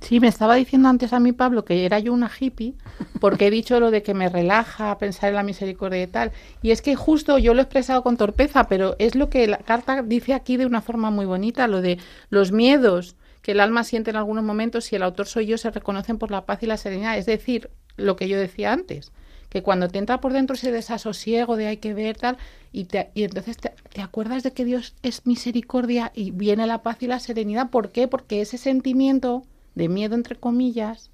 Sí, 0.00 0.18
me 0.18 0.28
estaba 0.28 0.54
diciendo 0.54 0.88
antes 0.88 1.12
a 1.12 1.20
mí 1.20 1.32
Pablo 1.32 1.64
que 1.64 1.84
era 1.84 1.98
yo 1.98 2.14
una 2.14 2.30
hippie 2.30 2.74
porque 3.20 3.48
he 3.48 3.50
dicho 3.50 3.78
lo 3.80 3.90
de 3.90 4.02
que 4.02 4.14
me 4.14 4.30
relaja 4.30 4.96
pensar 4.98 5.28
en 5.28 5.34
la 5.36 5.42
misericordia 5.42 6.02
y 6.02 6.06
tal. 6.06 6.32
Y 6.62 6.70
es 6.70 6.80
que 6.80 6.96
justo 6.96 7.36
yo 7.38 7.52
lo 7.52 7.60
he 7.60 7.64
expresado 7.64 8.02
con 8.02 8.16
torpeza, 8.16 8.66
pero 8.66 8.96
es 8.98 9.14
lo 9.14 9.28
que 9.28 9.46
la 9.46 9.58
carta 9.58 10.02
dice 10.02 10.32
aquí 10.32 10.56
de 10.56 10.64
una 10.64 10.80
forma 10.80 11.10
muy 11.10 11.26
bonita, 11.26 11.68
lo 11.68 11.82
de 11.82 11.98
los 12.30 12.50
miedos 12.50 13.14
que 13.42 13.52
el 13.52 13.60
alma 13.60 13.84
siente 13.84 14.10
en 14.10 14.16
algunos 14.16 14.44
momentos 14.44 14.90
y 14.92 14.96
el 14.96 15.02
autor 15.02 15.26
soy 15.26 15.46
yo 15.46 15.58
se 15.58 15.70
reconocen 15.70 16.18
por 16.18 16.30
la 16.30 16.46
paz 16.46 16.62
y 16.62 16.66
la 16.66 16.76
serenidad. 16.76 17.18
Es 17.18 17.26
decir, 17.26 17.70
lo 17.96 18.16
que 18.16 18.28
yo 18.28 18.38
decía 18.38 18.72
antes, 18.72 19.12
que 19.50 19.62
cuando 19.62 19.88
te 19.88 19.98
entra 19.98 20.20
por 20.20 20.32
dentro 20.32 20.54
ese 20.54 20.72
desasosiego 20.72 21.56
de 21.56 21.66
hay 21.66 21.76
que 21.76 21.92
ver 21.92 22.16
tal, 22.16 22.38
y, 22.72 22.84
te, 22.84 23.10
y 23.14 23.24
entonces 23.24 23.58
te, 23.58 23.72
te, 23.92 24.00
acuerdas 24.00 24.42
de 24.42 24.52
que 24.52 24.64
Dios 24.64 24.94
es 25.02 25.26
misericordia 25.26 26.12
y 26.14 26.30
viene 26.30 26.66
la 26.66 26.82
paz 26.82 27.02
y 27.02 27.06
la 27.06 27.20
serenidad. 27.20 27.68
¿Por 27.68 27.90
qué? 27.90 28.08
Porque 28.08 28.40
ese 28.40 28.56
sentimiento 28.56 29.42
de 29.74 29.88
miedo 29.88 30.14
entre 30.14 30.36
comillas, 30.36 31.10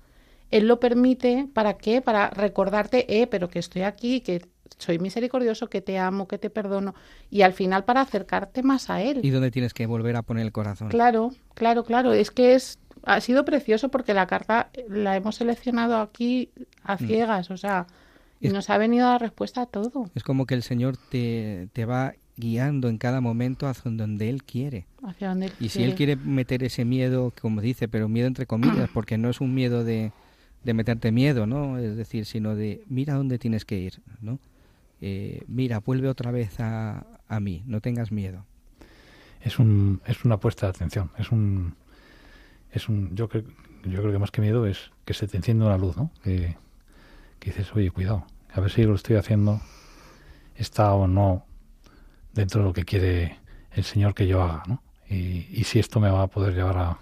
él 0.51 0.69
lo 0.69 0.79
permite, 0.79 1.49
¿para 1.53 1.75
qué? 1.75 2.01
Para 2.03 2.31
recordarte, 2.31 3.21
eh, 3.21 3.27
pero 3.27 3.49
que 3.49 3.59
estoy 3.59 3.83
aquí, 3.83 4.21
que 4.21 4.47
soy 4.79 4.99
misericordioso, 4.99 5.69
que 5.69 5.81
te 5.81 5.99
amo, 5.99 6.29
que 6.29 6.39
te 6.39 6.51
perdono, 6.51 6.95
y 7.31 7.43
al 7.43 7.55
final 7.55 7.85
para 7.85 8.03
acercarte 8.03 8.63
más 8.63 8.91
a 8.91 9.01
Él. 9.03 9.21
Y 9.23 9.31
dónde 9.31 9.51
tienes 9.51 9.73
que 9.73 9.87
volver 9.87 10.17
a 10.17 10.23
poner 10.23 10.45
el 10.45 10.53
corazón. 10.53 10.89
Claro, 10.89 11.33
claro, 11.55 11.85
claro. 11.85 12.13
Es 12.13 12.31
que 12.31 12.55
es 12.55 12.79
ha 13.05 13.21
sido 13.21 13.45
precioso 13.45 13.89
porque 13.89 14.15
la 14.15 14.27
carta 14.27 14.71
la 14.89 15.17
hemos 15.17 15.37
seleccionado 15.37 15.97
aquí 15.99 16.51
a 16.83 16.97
mm. 16.97 16.99
ciegas, 16.99 17.51
o 17.51 17.57
sea, 17.57 17.87
y 18.41 18.49
nos 18.49 18.71
ha 18.71 18.79
venido 18.79 19.07
la 19.07 19.19
respuesta 19.19 19.63
a 19.63 19.67
todo. 19.67 20.11
Es 20.15 20.23
como 20.23 20.47
que 20.47 20.55
el 20.55 20.63
Señor 20.63 20.97
te, 20.97 21.69
te 21.73 21.85
va 21.85 22.15
guiando 22.37 22.89
en 22.89 22.99
cada 22.99 23.21
momento 23.21 23.67
hacia 23.67 23.91
donde 23.91 24.29
Él 24.29 24.45
quiere. 24.45 24.87
Hacia 25.03 25.29
donde 25.31 25.53
y 25.59 25.71
si 25.71 25.83
Él 25.83 25.95
quiere 25.95 26.17
meter 26.17 26.63
ese 26.63 26.85
miedo, 26.85 27.33
como 27.41 27.61
dice, 27.61 27.89
pero 27.89 28.09
miedo 28.09 28.27
entre 28.27 28.47
comillas, 28.47 28.91
porque 28.93 29.19
no 29.19 29.31
es 29.31 29.41
un 29.41 29.55
miedo 29.55 29.85
de, 29.85 30.13
de 30.65 30.75
meterte 30.75 31.13
miedo, 31.13 31.47
¿no? 31.47 31.79
Es 31.79 31.97
decir, 31.97 32.27
sino 32.27 32.55
de 32.55 32.83
mira 32.89 33.15
dónde 33.15 33.39
tienes 33.39 33.65
que 33.65 33.79
ir, 33.79 34.01
¿no? 34.21 34.39
Eh, 35.01 35.43
mira, 35.47 35.81
vuelve 35.81 36.09
otra 36.09 36.31
vez 36.31 36.61
a, 36.61 37.07
a 37.29 37.41
mí, 37.41 37.63
no 37.67 37.81
tengas 37.81 38.13
miedo. 38.13 38.45
Es, 39.41 39.59
un, 39.59 40.01
es 40.07 40.25
una 40.25 40.39
puesta 40.39 40.67
de 40.67 40.71
atención, 40.71 41.11
es 41.19 41.31
un, 41.31 41.75
es 42.71 42.89
un 42.89 43.15
yo, 43.15 43.29
creo, 43.29 43.45
yo 43.85 44.01
creo 44.01 44.13
que 44.13 44.19
más 44.19 44.31
que 44.31 44.41
miedo 44.41 44.67
es 44.67 44.91
que 45.05 45.15
se 45.15 45.27
te 45.29 45.37
enciende 45.37 45.65
una 45.65 45.79
luz, 45.79 45.97
¿no? 45.97 46.11
Que, 46.23 46.57
que 47.39 47.51
dices, 47.51 47.75
oye, 47.75 47.91
cuidado, 47.91 48.27
a 48.53 48.61
ver 48.61 48.71
si 48.71 48.85
lo 48.85 48.95
estoy 48.95 49.17
haciendo, 49.17 49.61
está 50.55 50.93
o 50.95 51.07
no 51.07 51.47
dentro 52.33 52.61
de 52.61 52.69
lo 52.69 52.73
que 52.73 52.85
quiere 52.85 53.39
el 53.73 53.85
Señor 53.85 54.15
que 54.15 54.27
yo 54.27 54.43
haga, 54.43 54.63
¿no? 54.67 54.83
Y, 55.09 55.63
si 55.65 55.79
esto 55.79 56.01
me 56.01 56.11
va 56.11 56.23
a 56.23 56.27
poder 56.27 56.55
llevar 56.55 56.79
a, 56.79 56.99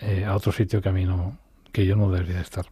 eh, 0.00 0.24
a 0.24 0.34
otro 0.34 0.50
sitio 0.50 0.80
que 0.80 0.88
a 0.88 0.92
mí 0.92 1.04
no, 1.04 1.38
que 1.72 1.84
yo 1.84 1.96
no 1.96 2.10
debería 2.10 2.40
estar. 2.40 2.66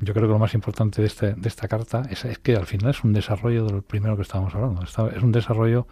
Yo 0.00 0.12
creo 0.14 0.26
que 0.26 0.32
lo 0.32 0.38
más 0.38 0.54
importante 0.54 1.02
de, 1.02 1.06
este, 1.06 1.34
de 1.34 1.48
esta 1.48 1.68
carta 1.68 2.02
es, 2.10 2.24
que 2.38 2.56
al 2.56 2.66
final 2.66 2.90
es 2.90 3.04
un 3.04 3.12
desarrollo 3.12 3.66
de 3.66 3.72
lo 3.72 3.82
primero 3.82 4.16
que 4.16 4.22
estábamos 4.22 4.54
hablando. 4.54 4.82
es 4.82 5.22
un 5.22 5.32
desarrollo 5.32 5.86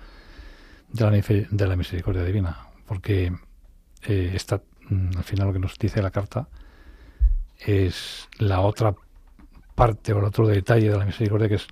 de 0.88 1.04
la, 1.04 1.10
de 1.10 1.66
la 1.66 1.76
misericordia 1.76 2.24
divina, 2.24 2.68
porque 2.86 3.32
eh, 4.06 4.38
mm, 4.88 5.16
al 5.16 5.24
final 5.24 5.46
lo 5.48 5.52
que 5.52 5.58
nos 5.58 5.78
dice 5.78 6.02
la 6.02 6.10
carta 6.10 6.48
es 7.58 8.28
la 8.38 8.60
otra 8.60 8.94
parte 9.74 10.12
o 10.12 10.18
el 10.18 10.24
otro 10.24 10.46
detalle 10.46 10.90
de 10.90 10.98
la 10.98 11.04
misericordia 11.04 11.48
que 11.48 11.56
es 11.56 11.66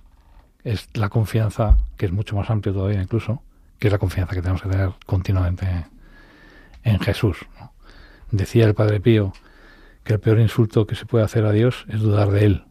es 0.63 0.87
la 0.93 1.09
confianza, 1.09 1.77
que 1.97 2.05
es 2.05 2.11
mucho 2.11 2.35
más 2.35 2.49
amplio 2.49 2.73
todavía 2.73 3.01
incluso, 3.01 3.41
que 3.79 3.87
es 3.87 3.91
la 3.91 3.97
confianza 3.97 4.35
que 4.35 4.41
tenemos 4.41 4.61
que 4.61 4.69
tener 4.69 4.91
continuamente 5.05 5.85
en 6.83 6.99
Jesús. 6.99 7.37
Decía 8.31 8.65
el 8.65 8.73
Padre 8.73 8.99
Pío 8.99 9.33
que 10.03 10.13
el 10.13 10.19
peor 10.19 10.39
insulto 10.39 10.85
que 10.85 10.95
se 10.95 11.05
puede 11.05 11.25
hacer 11.25 11.45
a 11.45 11.51
Dios 11.51 11.85
es 11.89 11.99
dudar 11.99 12.31
de 12.31 12.45
Él 12.45 12.63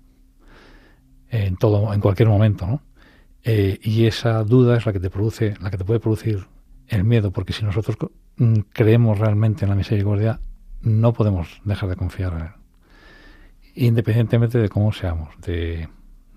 en 1.30 1.56
todo, 1.56 1.92
en 1.92 2.00
cualquier 2.00 2.28
momento, 2.28 2.66
¿no? 2.66 2.82
Eh, 3.42 3.78
y 3.82 4.06
esa 4.06 4.42
duda 4.44 4.76
es 4.76 4.84
la 4.84 4.92
que 4.92 5.00
te 5.00 5.10
produce, 5.10 5.54
la 5.60 5.70
que 5.70 5.78
te 5.78 5.84
puede 5.84 6.00
producir 6.00 6.46
el 6.88 7.04
miedo, 7.04 7.30
porque 7.30 7.52
si 7.52 7.64
nosotros 7.64 7.96
mm, 8.36 8.60
creemos 8.72 9.18
realmente 9.18 9.64
en 9.64 9.70
la 9.70 9.76
misericordia, 9.76 10.40
no 10.82 11.12
podemos 11.12 11.60
dejar 11.64 11.88
de 11.88 11.96
confiar 11.96 12.32
en 12.32 12.40
Él, 12.40 12.52
independientemente 13.86 14.58
de 14.58 14.68
cómo 14.68 14.92
seamos, 14.92 15.28
de 15.40 15.88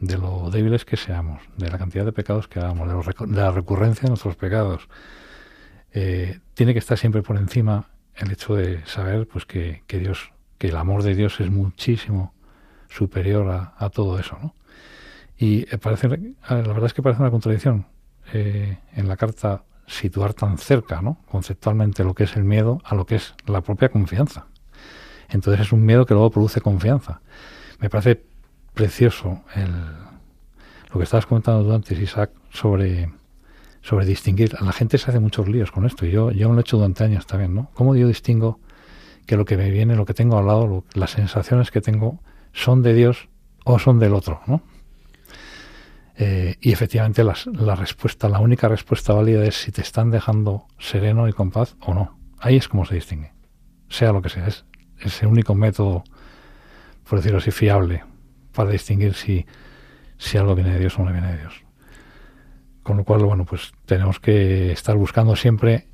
de 0.03 0.17
lo 0.17 0.49
débiles 0.51 0.83
que 0.83 0.97
seamos, 0.97 1.41
de 1.57 1.69
la 1.69 1.77
cantidad 1.77 2.03
de 2.03 2.11
pecados 2.11 2.49
que 2.49 2.59
hagamos, 2.59 2.89
de, 2.89 3.35
la 3.35 3.51
recurrencia 3.51 4.03
de 4.03 4.09
nuestros 4.09 4.35
pecados. 4.35 4.89
Eh, 5.93 6.39
tiene 6.55 6.73
que 6.73 6.79
estar 6.79 6.97
siempre 6.97 7.21
por 7.21 7.37
encima 7.37 7.87
el 8.15 8.31
hecho 8.31 8.55
de 8.55 8.85
saber 8.85 9.27
pues 9.27 9.45
que, 9.45 9.81
Dios, 9.87 10.31
que 10.57 10.67
el 10.67 10.75
amor 10.75 11.03
de 11.03 11.15
Dios 11.15 11.39
es 11.39 11.49
muchísimo 11.49 12.33
superior 12.89 13.73
a, 13.77 13.89
todo 13.89 14.19
eso, 14.19 14.37
¿no? 14.41 14.55
Y 15.37 15.61
eh, 15.73 15.77
parece, 15.77 16.09
la 16.09 16.55
verdad 16.55 16.85
es 16.85 16.93
que 16.93 17.01
parece 17.01 17.21
una 17.21 17.31
contradicción 17.31 17.87
eh, 18.33 18.77
en 18.95 19.07
la 19.07 19.15
carta 19.15 19.63
situar 19.87 20.33
tan 20.33 20.57
cerca, 20.57 21.01
¿no? 21.01 21.21
Conceptualmente 21.29 22.03
lo 22.03 22.13
que 22.13 22.25
es 22.25 22.35
el 22.35 22.43
miedo 22.43 22.81
a 22.83 22.93
lo 22.93 23.05
que 23.05 23.15
es 23.15 23.35
la 23.45 23.61
propia 23.61 23.89
confianza. 23.89 24.47
Entonces 25.33 25.65
es 25.65 25.71
un 25.71 25.85
miedo 25.85 26.05
que 26.05 26.13
luego 26.13 26.29
produce 26.29 26.61
confianza. 26.61 27.21
Me 27.79 27.89
parece 27.89 28.23
precioso 28.73 29.41
el, 29.55 29.71
lo 30.93 30.99
que 30.99 31.03
estabas 31.03 31.25
comentando 31.25 31.63
tú 31.63 31.73
antes, 31.73 31.99
Isaac, 31.99 32.31
sobre, 32.51 33.09
distinguir. 34.05 34.55
La 34.61 34.71
gente 34.71 34.97
se 34.97 35.09
hace 35.09 35.19
muchos 35.19 35.47
líos 35.47 35.71
con 35.71 35.85
esto, 35.85 36.05
yo, 36.05 36.31
yo 36.31 36.51
lo 36.51 36.57
he 36.57 36.61
hecho 36.61 36.77
durante 36.77 37.03
años 37.03 37.25
también, 37.25 37.53
¿no? 37.53 37.69
¿Cómo 37.73 37.95
yo 37.95 38.07
distingo 38.07 38.59
que 39.25 39.35
lo 39.37 39.45
que 39.45 39.57
me 39.57 39.69
viene, 39.71 39.95
lo 39.95 40.05
que 40.05 40.13
tengo 40.13 40.37
al 40.37 40.45
lado, 40.45 40.83
las 40.93 41.11
sensaciones 41.11 41.71
que 41.71 41.81
tengo, 41.81 42.19
son 42.51 42.83
de 42.83 42.93
Dios 42.93 43.29
o 43.65 43.79
son 43.79 43.99
del 43.99 44.13
otro, 44.13 44.41
¿no? 44.45 44.61
Eh, 46.15 46.57
y 46.61 46.71
efectivamente 46.71 47.23
la 47.23 47.75
respuesta, 47.75 48.29
la 48.29 48.39
única 48.39 48.67
respuesta 48.67 49.13
válida 49.13 49.43
es 49.45 49.55
si 49.55 49.71
te 49.71 49.81
están 49.81 50.11
dejando 50.11 50.67
sereno 50.77 51.27
y 51.27 51.33
con 51.33 51.49
paz 51.49 51.75
o 51.79 51.95
no. 51.95 52.17
Ahí 52.39 52.57
es 52.57 52.67
como 52.67 52.85
se 52.85 52.95
distingue. 52.95 53.31
Sea 53.89 54.11
lo 54.11 54.21
que 54.21 54.29
sea, 54.29 54.47
es, 54.47 54.65
es 54.99 55.21
el 55.21 55.29
único 55.29 55.55
método, 55.55 56.03
por 57.07 57.19
decirlo 57.19 57.39
así, 57.39 57.51
fiable 57.51 58.03
para 58.53 58.71
distinguir 58.71 59.13
si, 59.13 59.45
si 60.17 60.37
algo 60.37 60.55
viene 60.55 60.73
de 60.73 60.79
Dios 60.79 60.97
o 60.97 61.03
no 61.03 61.11
viene 61.11 61.31
de 61.31 61.39
Dios. 61.39 61.63
Con 62.83 62.97
lo 62.97 63.03
cual, 63.03 63.23
bueno, 63.23 63.45
pues 63.45 63.71
tenemos 63.85 64.19
que 64.19 64.71
estar 64.71 64.95
buscando 64.95 65.35
siempre 65.35 65.87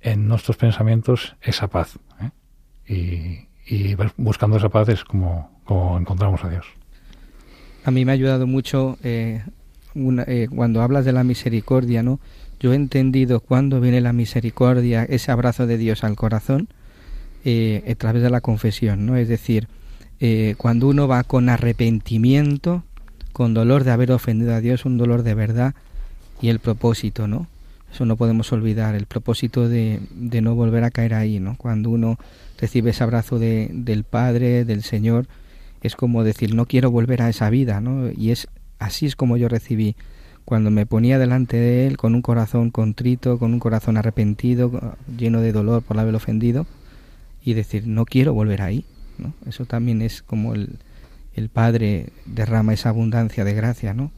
en 0.00 0.28
nuestros 0.28 0.56
pensamientos 0.56 1.36
esa 1.40 1.68
paz. 1.68 1.98
¿eh? 2.20 3.48
Y, 3.70 3.96
buscando 4.16 4.56
esa 4.56 4.70
paz 4.70 4.88
es 4.88 5.04
como, 5.04 5.60
como 5.64 5.98
encontramos 5.98 6.42
a 6.44 6.48
Dios. 6.48 6.66
A 7.84 7.90
mí 7.90 8.04
me 8.04 8.12
ha 8.12 8.14
ayudado 8.14 8.46
mucho 8.46 8.96
eh, 9.02 9.42
eh, 9.94 10.48
cuando 10.54 10.80
hablas 10.80 11.04
de 11.04 11.12
la 11.12 11.24
misericordia, 11.24 12.02
¿no? 12.02 12.18
Yo 12.60 12.72
he 12.72 12.76
entendido 12.76 13.40
cuándo 13.40 13.80
viene 13.80 14.00
la 14.00 14.12
misericordia, 14.12 15.04
ese 15.04 15.30
abrazo 15.30 15.66
de 15.66 15.78
Dios 15.78 16.02
al 16.02 16.16
corazón, 16.16 16.68
eh, 17.44 17.84
a 17.90 17.94
través 17.94 18.22
de 18.22 18.30
la 18.30 18.40
confesión, 18.40 19.06
¿no? 19.06 19.16
Es 19.16 19.28
decir, 19.28 19.68
cuando 20.56 20.88
uno 20.88 21.06
va 21.06 21.22
con 21.22 21.48
arrepentimiento, 21.48 22.82
con 23.32 23.54
dolor 23.54 23.84
de 23.84 23.92
haber 23.92 24.10
ofendido 24.10 24.52
a 24.52 24.60
Dios, 24.60 24.84
un 24.84 24.98
dolor 24.98 25.22
de 25.22 25.34
verdad 25.34 25.74
y 26.42 26.48
el 26.48 26.58
propósito, 26.58 27.28
¿no? 27.28 27.46
Eso 27.92 28.04
no 28.04 28.16
podemos 28.16 28.52
olvidar, 28.52 28.96
el 28.96 29.06
propósito 29.06 29.68
de, 29.68 30.00
de 30.10 30.40
no 30.40 30.56
volver 30.56 30.82
a 30.82 30.90
caer 30.90 31.14
ahí, 31.14 31.38
¿no? 31.38 31.56
Cuando 31.56 31.90
uno 31.90 32.18
recibe 32.60 32.90
ese 32.90 33.04
abrazo 33.04 33.38
de, 33.38 33.70
del 33.72 34.02
Padre, 34.04 34.64
del 34.64 34.82
Señor, 34.82 35.26
es 35.82 35.94
como 35.94 36.24
decir, 36.24 36.54
no 36.54 36.66
quiero 36.66 36.90
volver 36.90 37.22
a 37.22 37.28
esa 37.28 37.48
vida, 37.50 37.80
¿no? 37.80 38.10
Y 38.10 38.30
es 38.30 38.48
así 38.78 39.06
es 39.06 39.16
como 39.16 39.36
yo 39.36 39.48
recibí 39.48 39.96
cuando 40.44 40.70
me 40.70 40.86
ponía 40.86 41.18
delante 41.18 41.56
de 41.58 41.86
Él 41.86 41.96
con 41.96 42.14
un 42.14 42.22
corazón 42.22 42.70
contrito, 42.70 43.38
con 43.38 43.52
un 43.52 43.60
corazón 43.60 43.96
arrepentido, 43.96 44.96
lleno 45.16 45.40
de 45.40 45.52
dolor 45.52 45.82
por 45.82 45.98
haber 45.98 46.14
ofendido, 46.14 46.66
y 47.48 47.54
decir, 47.54 47.86
no 47.86 48.04
quiero 48.04 48.34
volver 48.34 48.60
ahí, 48.60 48.84
¿no? 49.16 49.32
Eso 49.46 49.64
también 49.64 50.02
es 50.02 50.20
como 50.20 50.52
el, 50.52 50.78
el 51.32 51.48
Padre 51.48 52.10
derrama 52.26 52.74
esa 52.74 52.90
abundancia 52.90 53.42
de 53.42 53.54
gracia, 53.54 53.94
¿no? 53.94 54.12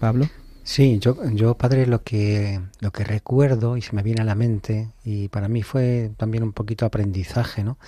Pablo. 0.00 0.26
Sí, 0.64 0.98
yo, 1.00 1.18
yo 1.32 1.56
padre 1.56 1.86
lo 1.86 2.02
que 2.02 2.60
lo 2.80 2.92
que 2.92 3.04
recuerdo 3.04 3.76
y 3.76 3.82
se 3.82 3.94
me 3.94 4.02
viene 4.02 4.22
a 4.22 4.24
la 4.24 4.34
mente 4.34 4.88
y 5.04 5.28
para 5.28 5.48
mí 5.48 5.62
fue 5.62 6.12
también 6.16 6.44
un 6.44 6.52
poquito 6.52 6.86
aprendizaje, 6.86 7.62
¿no? 7.62 7.78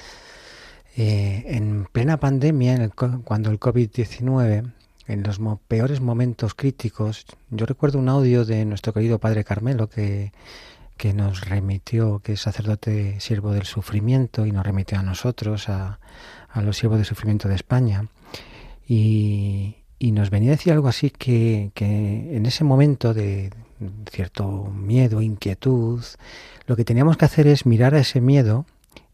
Eh, 0.96 1.44
en 1.46 1.87
plena 1.90 2.18
pandemia, 2.20 2.90
cuando 3.24 3.50
el 3.50 3.59
COVID-19, 3.59 4.70
en 5.06 5.22
los 5.22 5.40
peores 5.66 6.02
momentos 6.02 6.54
críticos, 6.54 7.24
yo 7.50 7.64
recuerdo 7.64 7.98
un 7.98 8.11
audio 8.11 8.44
de 8.44 8.66
nuestro 8.66 8.92
querido 8.92 9.18
padre 9.18 9.44
Carmelo 9.44 9.88
que, 9.88 10.33
que 11.00 11.14
nos 11.14 11.48
remitió, 11.48 12.18
que 12.18 12.34
es 12.34 12.42
sacerdote 12.42 13.18
siervo 13.20 13.52
del 13.52 13.64
sufrimiento 13.64 14.44
y 14.44 14.52
nos 14.52 14.66
remitió 14.66 14.98
a 14.98 15.02
nosotros, 15.02 15.70
a, 15.70 15.98
a 16.50 16.60
los 16.60 16.76
siervos 16.76 16.98
del 16.98 17.06
sufrimiento 17.06 17.48
de 17.48 17.54
España. 17.54 18.04
Y, 18.86 19.76
y 19.98 20.12
nos 20.12 20.28
venía 20.28 20.50
a 20.50 20.56
decir 20.56 20.74
algo 20.74 20.88
así 20.88 21.08
que, 21.08 21.70
que 21.72 22.36
en 22.36 22.44
ese 22.44 22.64
momento 22.64 23.14
de 23.14 23.50
cierto 24.10 24.70
miedo, 24.76 25.22
inquietud, 25.22 26.04
lo 26.66 26.76
que 26.76 26.84
teníamos 26.84 27.16
que 27.16 27.24
hacer 27.24 27.46
es 27.46 27.64
mirar 27.64 27.94
a 27.94 28.00
ese 28.00 28.20
miedo 28.20 28.66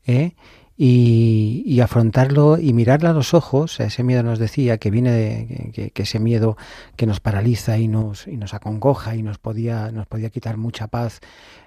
¿eh? 0.06 0.32
Y, 0.76 1.80
afrontarlo 1.80 2.58
y 2.58 2.72
mirarle 2.72 3.08
a 3.08 3.12
los 3.12 3.34
ojos. 3.34 3.80
Ese 3.80 4.02
miedo 4.02 4.22
nos 4.22 4.38
decía 4.38 4.78
que 4.78 4.90
viene 4.90 5.12
de, 5.12 5.90
que, 5.94 6.02
ese 6.02 6.18
miedo 6.18 6.56
que 6.96 7.06
nos 7.06 7.20
paraliza 7.20 7.78
y 7.78 7.88
nos, 7.88 8.26
y 8.26 8.36
nos 8.36 8.54
acongoja 8.54 9.14
y 9.14 9.22
nos 9.22 9.38
podía, 9.38 9.90
nos 9.90 10.06
podía 10.06 10.30
quitar 10.30 10.56
mucha 10.56 10.88
paz, 10.88 11.20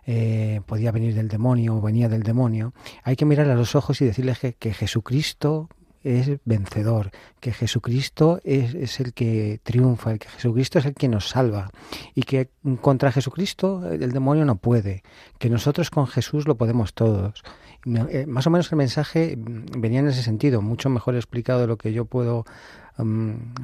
eh, 0.06 0.62
podía 0.66 0.92
venir 0.92 1.16
del 1.16 1.28
demonio 1.28 1.78
o 1.78 1.82
venía 1.82 2.10
del 2.10 2.24
demonio. 2.24 2.74
Hay 3.04 3.16
que 3.16 3.26
mirarle 3.26 3.54
a 3.54 3.56
los 3.56 3.76
ojos 3.76 4.02
y 4.02 4.06
decirle 4.06 4.36
que 4.58 4.74
Jesucristo 4.74 5.70
es 6.04 6.40
vencedor, 6.46 7.12
que 7.40 7.52
Jesucristo 7.52 8.40
es, 8.44 9.00
el 9.00 9.14
que 9.14 9.60
triunfa, 9.64 10.18
que 10.18 10.30
Jesucristo 10.30 10.80
es 10.80 10.86
el 10.86 10.94
que 10.94 11.08
nos 11.08 11.30
salva 11.30 11.70
y 12.16 12.24
que 12.24 12.50
contra 12.82 13.12
Jesucristo 13.12 13.90
el 13.90 14.12
demonio 14.12 14.46
no 14.46 14.56
puede, 14.56 15.04
que 15.38 15.50
nosotros 15.50 15.90
con 15.90 16.08
Jesús 16.08 16.48
lo 16.48 16.56
podemos 16.56 16.94
todos. 16.94 17.44
Eh, 17.86 18.26
más 18.28 18.46
o 18.46 18.50
menos 18.50 18.72
el 18.72 18.78
mensaje 18.78 19.36
venía 19.38 20.00
en 20.00 20.08
ese 20.08 20.24
sentido, 20.24 20.62
mucho 20.62 20.90
mejor 20.90 21.16
explicado 21.16 21.62
de 21.62 21.68
lo 21.68 21.78
que 21.78 21.94
yo 21.94 22.06
puedo 22.06 22.46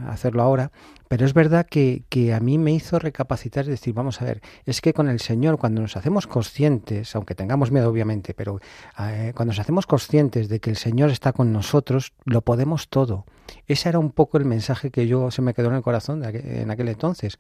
hacerlo 0.08 0.42
ahora, 0.42 0.72
pero 1.08 1.26
es 1.26 1.34
verdad 1.34 1.66
que, 1.66 2.04
que, 2.10 2.34
a 2.34 2.40
mí 2.40 2.58
me 2.58 2.74
hizo 2.74 3.00
recapacitar 3.00 3.66
y 3.66 3.70
decir, 3.70 3.94
vamos 3.94 4.22
a 4.22 4.26
ver, 4.26 4.42
es 4.66 4.82
que 4.82 4.94
con 4.94 5.08
el 5.10 5.20
Señor, 5.20 5.58
cuando 5.58 5.82
nos 5.82 5.98
hacemos 5.98 6.28
conscientes, 6.28 7.16
aunque 7.16 7.36
tengamos 7.36 7.72
miedo 7.72 7.90
obviamente, 7.90 8.34
pero 8.34 8.60
eh, 9.00 9.32
cuando 9.36 9.52
nos 9.52 9.60
hacemos 9.60 9.86
conscientes 9.86 10.50
de 10.50 10.60
que 10.60 10.70
el 10.70 10.78
Señor 10.78 11.10
está 11.12 11.34
con 11.34 11.54
nosotros, 11.54 12.14
lo 12.26 12.42
podemos 12.42 12.90
todo. 12.90 13.26
Ese 13.68 13.90
era 13.90 14.00
un 14.00 14.12
poco 14.12 14.38
el 14.38 14.46
mensaje 14.46 14.92
que 14.92 15.08
yo 15.08 15.32
se 15.32 15.42
me 15.42 15.54
quedó 15.54 15.70
en 15.70 15.76
el 15.76 15.82
corazón 15.82 16.24
en 16.24 16.70
aquel 16.72 16.90
entonces. 16.90 17.38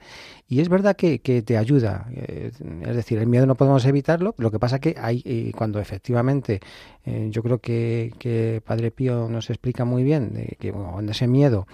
Y 0.47 0.59
es 0.59 0.69
verdad 0.69 0.95
que, 0.95 1.19
que 1.19 1.41
te 1.41 1.57
ayuda. 1.57 2.07
Eh, 2.13 2.51
es 2.81 2.95
decir, 2.95 3.19
el 3.19 3.27
miedo 3.27 3.45
no 3.45 3.55
podemos 3.55 3.85
evitarlo. 3.85 4.33
Lo 4.37 4.51
que 4.51 4.59
pasa 4.59 4.79
que 4.79 4.95
hay, 4.99 5.21
eh, 5.25 5.51
cuando 5.55 5.79
efectivamente, 5.79 6.59
yo 7.05 7.43
creo 7.43 7.59
que, 7.59 8.13
que, 8.17 8.63
Padre 8.65 8.89
Pío 8.89 9.29
nos 9.29 9.51
explica 9.51 9.85
muy 9.85 10.03
bien 10.03 10.33
de 10.33 10.57
que 10.59 10.71
cuando 10.71 11.11
ese 11.11 11.27
miedo 11.27 11.67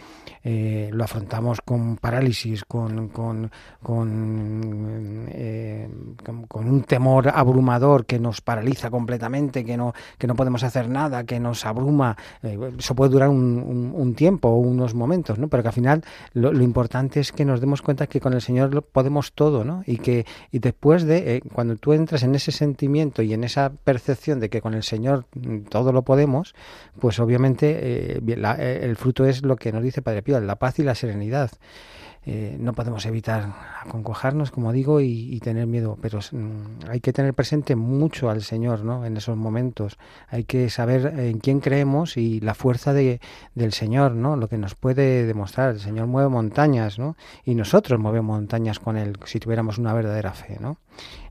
lo 0.43 1.03
afrontamos 1.05 1.61
con 1.61 1.95
parálisis, 1.97 2.65
con, 2.65 3.09
con, 3.09 3.49
con, 3.81 5.27
eh, 5.29 5.87
con, 6.47 6.69
un 6.69 6.83
temor 6.83 7.29
abrumador 7.33 8.05
que 8.05 8.19
nos 8.19 8.41
paraliza 8.41 8.89
completamente, 8.89 9.63
que 9.63 9.77
no, 9.77 9.93
que 10.17 10.27
no 10.27 10.35
podemos 10.35 10.63
hacer 10.63 10.89
nada, 10.89 11.23
que 11.23 11.39
nos 11.39 11.65
abruma. 11.65 12.17
Eh, 12.43 12.57
eso 12.77 12.95
puede 12.95 13.11
durar 13.11 13.29
un, 13.29 13.91
un, 13.95 14.13
tiempo 14.13 14.20
o 14.29 14.55
unos 14.55 14.93
momentos, 14.93 15.39
¿no? 15.39 15.47
pero 15.47 15.63
que 15.63 15.69
al 15.69 15.73
final 15.73 16.03
lo, 16.33 16.51
importante 16.61 17.19
es 17.19 17.31
que 17.31 17.45
nos 17.45 17.59
demos 17.61 17.81
cuenta 17.81 18.07
que 18.07 18.19
con 18.19 18.33
el 18.33 18.41
Señor 18.41 18.73
lo 18.73 18.81
podemos 18.81 19.33
todo 19.33 19.63
¿no? 19.63 19.83
y 19.85 19.97
que 19.97 20.25
y 20.51 20.59
después 20.59 21.03
de, 21.03 21.37
eh, 21.37 21.41
cuando 21.53 21.75
tú 21.75 21.93
entras 21.93 22.23
en 22.23 22.35
ese 22.35 22.51
sentimiento 22.51 23.21
y 23.21 23.33
en 23.33 23.43
esa 23.43 23.71
percepción 23.83 24.39
de 24.39 24.49
que 24.49 24.61
con 24.61 24.73
el 24.73 24.83
Señor 24.83 25.25
mm, 25.33 25.61
todo 25.69 25.91
lo 25.91 26.03
podemos, 26.03 26.53
pues 26.99 27.19
obviamente 27.19 28.17
el 28.17 28.95
fruto 28.95 29.25
es 29.25 29.43
lo 29.43 29.55
que 29.55 29.71
nos 29.71 29.83
dice 29.83 30.01
Padre 30.01 30.21
Pío, 30.21 30.39
la 30.39 30.57
paz 30.57 30.79
y 30.79 30.83
la 30.83 30.95
serenidad. 30.95 31.51
Eh, 32.23 32.55
no 32.59 32.73
podemos 32.73 33.03
evitar 33.07 33.51
aconcojarnos, 33.83 34.51
como 34.51 34.71
digo, 34.71 35.01
y, 35.01 35.39
tener 35.39 35.65
miedo, 35.65 35.97
pero 35.99 36.19
mm, 36.19 36.87
hay 36.89 36.99
que 36.99 37.13
tener 37.13 37.33
presente 37.33 37.75
mucho 37.75 38.29
al 38.29 38.43
Señor 38.43 38.83
¿no? 38.83 39.05
en 39.05 39.17
esos 39.17 39.35
momentos. 39.35 39.97
Hay 40.27 40.43
que 40.43 40.69
saber 40.69 41.19
en 41.19 41.39
quién 41.39 41.61
creemos 41.61 42.17
y 42.17 42.39
la 42.39 42.53
fuerza 42.53 42.93
de, 42.93 43.19
del 43.55 43.73
Señor, 43.73 44.11
¿no? 44.11 44.35
lo 44.35 44.47
que 44.49 44.59
nos 44.59 44.75
puede 44.75 45.25
demostrar. 45.25 45.71
El 45.71 45.79
Señor 45.79 46.05
mueve 46.05 46.29
montañas 46.29 46.99
¿no? 46.99 47.15
y 47.43 47.55
nosotros 47.55 47.99
movemos 47.99 48.37
montañas 48.37 48.79
con 48.79 48.97
Él 48.97 49.17
si 49.25 49.39
tuviéramos 49.39 49.79
una 49.79 49.93
verdadera 49.93 50.31
fe. 50.33 50.57
¿no? 50.59 50.77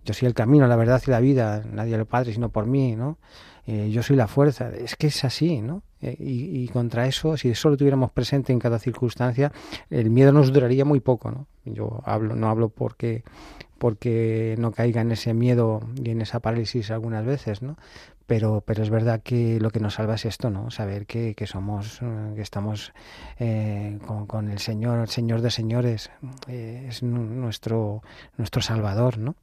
Yo 0.04 0.12
soy 0.12 0.26
el 0.26 0.34
camino, 0.34 0.66
la 0.66 0.76
verdad 0.76 1.00
y 1.06 1.10
la 1.10 1.20
vida, 1.20 1.62
nadie 1.70 1.96
lo 1.98 2.06
Padre 2.06 2.32
sino 2.32 2.48
por 2.48 2.66
mí. 2.66 2.96
¿no? 2.96 3.16
Eh, 3.66 3.90
yo 3.90 4.02
soy 4.02 4.16
la 4.16 4.26
fuerza. 4.26 4.70
Es 4.70 4.96
que 4.96 5.08
es 5.08 5.24
así, 5.24 5.60
¿no? 5.60 5.82
Eh, 6.02 6.16
y, 6.18 6.68
contra 6.68 7.06
eso, 7.06 7.36
si 7.36 7.50
eso 7.50 7.68
lo 7.68 7.76
tuviéramos 7.76 8.10
presente 8.10 8.52
en 8.52 8.58
cada 8.58 8.78
circunstancia, 8.78 9.52
el 9.90 10.10
miedo 10.10 10.32
nos 10.32 10.52
duraría 10.52 10.84
muy 10.84 11.00
poco, 11.00 11.30
¿no? 11.30 11.46
Yo 11.64 12.00
hablo, 12.04 12.34
no 12.34 12.48
hablo 12.48 12.70
porque 12.70 13.22
porque 13.78 14.56
no 14.58 14.72
caiga 14.72 15.00
en 15.00 15.10
ese 15.10 15.32
miedo 15.32 15.80
y 16.04 16.10
en 16.10 16.20
esa 16.20 16.40
parálisis 16.40 16.90
algunas 16.90 17.24
veces, 17.24 17.62
¿no? 17.62 17.78
Pero, 18.26 18.62
pero 18.66 18.82
es 18.82 18.90
verdad 18.90 19.22
que 19.22 19.58
lo 19.58 19.70
que 19.70 19.80
nos 19.80 19.94
salva 19.94 20.16
es 20.16 20.26
esto, 20.26 20.50
¿no? 20.50 20.70
Saber 20.70 21.06
que, 21.06 21.34
que 21.34 21.46
somos, 21.46 22.00
eh, 22.02 22.32
que 22.34 22.42
estamos 22.42 22.92
con, 24.06 24.26
con, 24.26 24.50
el 24.50 24.58
Señor, 24.58 25.00
el 25.00 25.08
Señor 25.08 25.40
de 25.40 25.50
señores, 25.50 26.10
es 26.46 27.02
nuestro, 27.02 28.02
nuestro 28.36 28.60
Salvador, 28.60 29.16
¿no? 29.16 29.34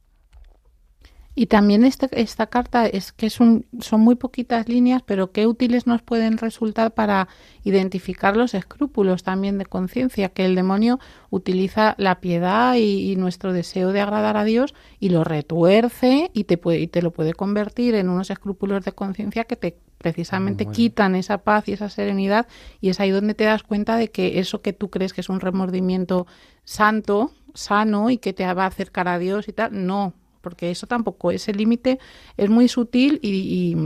Y 1.38 1.46
también 1.46 1.84
esta, 1.84 2.08
esta 2.10 2.48
carta 2.48 2.88
es 2.88 3.12
que 3.12 3.30
son 3.30 3.64
muy 3.92 4.16
poquitas 4.16 4.68
líneas, 4.68 5.02
pero 5.06 5.30
qué 5.30 5.46
útiles 5.46 5.86
nos 5.86 6.02
pueden 6.02 6.36
resultar 6.36 6.94
para 6.94 7.28
identificar 7.62 8.36
los 8.36 8.54
escrúpulos 8.54 9.22
también 9.22 9.56
de 9.56 9.64
conciencia, 9.64 10.30
que 10.30 10.44
el 10.44 10.56
demonio 10.56 10.98
utiliza 11.30 11.94
la 11.96 12.18
piedad 12.18 12.74
y, 12.74 13.14
nuestro 13.14 13.52
deseo 13.52 13.92
de 13.92 14.00
agradar 14.00 14.36
a 14.36 14.42
Dios 14.42 14.74
y 14.98 15.10
lo 15.10 15.22
retuerce 15.22 16.28
y 16.34 16.42
te, 16.42 16.58
puede, 16.58 16.80
y 16.80 16.88
te 16.88 17.02
lo 17.02 17.12
puede 17.12 17.34
convertir 17.34 17.94
en 17.94 18.08
unos 18.08 18.30
escrúpulos 18.30 18.84
de 18.84 18.90
conciencia 18.90 19.44
que 19.44 19.54
te 19.54 19.78
precisamente 19.96 20.66
quitan 20.66 21.14
esa 21.14 21.38
paz 21.38 21.68
y 21.68 21.72
esa 21.72 21.88
serenidad. 21.88 22.48
Y 22.80 22.88
es 22.88 22.98
ahí 22.98 23.12
donde 23.12 23.34
te 23.34 23.44
das 23.44 23.62
cuenta 23.62 23.96
de 23.96 24.10
que 24.10 24.40
eso 24.40 24.60
que 24.60 24.72
tú 24.72 24.90
crees 24.90 25.12
que 25.12 25.20
es 25.20 25.28
un 25.28 25.38
remordimiento 25.38 26.26
santo, 26.64 27.30
sano 27.54 28.10
y 28.10 28.18
que 28.18 28.32
te 28.32 28.52
va 28.52 28.64
a 28.64 28.66
acercar 28.66 29.06
a 29.06 29.20
Dios 29.20 29.46
y 29.46 29.52
tal, 29.52 29.86
no, 29.86 30.14
porque 30.40 30.70
eso 30.70 30.86
tampoco, 30.86 31.30
ese 31.30 31.52
límite 31.52 31.98
es 32.36 32.50
muy 32.50 32.68
sutil 32.68 33.18
y, 33.22 33.76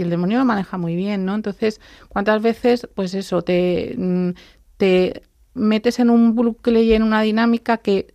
el 0.00 0.10
demonio 0.10 0.38
lo 0.38 0.44
maneja 0.44 0.78
muy 0.78 0.96
bien, 0.96 1.24
¿no? 1.24 1.34
Entonces, 1.34 1.80
¿cuántas 2.08 2.42
veces, 2.42 2.88
pues 2.94 3.14
eso, 3.14 3.42
te, 3.42 3.94
mm, 3.96 4.30
te 4.76 5.22
metes 5.54 5.98
en 5.98 6.10
un 6.10 6.34
bucle 6.34 6.82
y 6.82 6.92
en 6.94 7.02
una 7.02 7.22
dinámica 7.22 7.78
que 7.78 8.14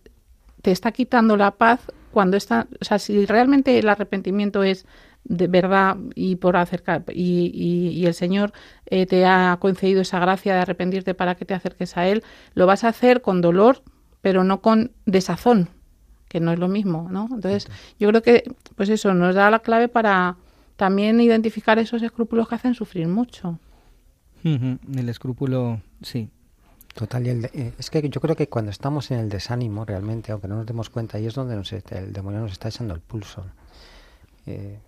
te 0.62 0.70
está 0.72 0.92
quitando 0.92 1.36
la 1.36 1.52
paz 1.52 1.80
cuando 2.12 2.36
está, 2.36 2.66
o 2.80 2.84
sea, 2.84 2.98
si 2.98 3.26
realmente 3.26 3.78
el 3.78 3.88
arrepentimiento 3.88 4.62
es 4.62 4.86
de 5.24 5.46
verdad 5.46 5.96
y 6.14 6.36
por 6.36 6.56
acercar 6.56 7.04
y, 7.08 7.50
y, 7.94 8.06
el 8.06 8.14
Señor 8.14 8.52
eh, 8.86 9.06
te 9.06 9.26
ha 9.26 9.58
concedido 9.60 10.00
esa 10.00 10.18
gracia 10.18 10.54
de 10.54 10.60
arrepentirte 10.60 11.14
para 11.14 11.34
que 11.34 11.44
te 11.44 11.54
acerques 11.54 11.96
a 11.96 12.08
Él, 12.08 12.22
lo 12.54 12.66
vas 12.66 12.84
a 12.84 12.88
hacer 12.88 13.20
con 13.20 13.40
dolor, 13.40 13.82
pero 14.22 14.42
no 14.42 14.62
con 14.62 14.92
desazón, 15.06 15.68
que 16.28 16.40
no 16.40 16.52
es 16.52 16.58
lo 16.58 16.68
mismo, 16.68 17.08
¿no? 17.10 17.28
Entonces, 17.32 17.66
yo 17.98 18.08
creo 18.08 18.22
que, 18.22 18.44
pues 18.76 18.88
eso, 18.88 19.14
nos 19.14 19.34
da 19.34 19.50
la 19.50 19.60
clave 19.60 19.88
para 19.88 20.36
también 20.76 21.20
identificar 21.20 21.78
esos 21.78 22.02
escrúpulos 22.02 22.48
que 22.48 22.54
hacen 22.54 22.74
sufrir 22.74 23.08
mucho. 23.08 23.58
El 24.44 25.08
escrúpulo, 25.08 25.80
sí. 26.02 26.28
Total, 26.94 27.26
y 27.26 27.30
el 27.30 27.42
de- 27.42 27.50
eh, 27.54 27.72
es 27.78 27.90
que 27.90 28.08
yo 28.08 28.20
creo 28.20 28.34
que 28.36 28.48
cuando 28.48 28.70
estamos 28.70 29.10
en 29.10 29.18
el 29.20 29.28
desánimo 29.28 29.84
realmente, 29.84 30.32
aunque 30.32 30.48
no 30.48 30.56
nos 30.56 30.66
demos 30.66 30.90
cuenta, 30.90 31.16
ahí 31.18 31.26
es 31.26 31.34
donde 31.34 31.54
nos, 31.56 31.72
el 31.72 32.12
demonio 32.12 32.40
nos 32.40 32.52
está 32.52 32.68
echando 32.68 32.94
el 32.94 33.00
pulso. 33.00 33.44
Eh, 34.46 34.78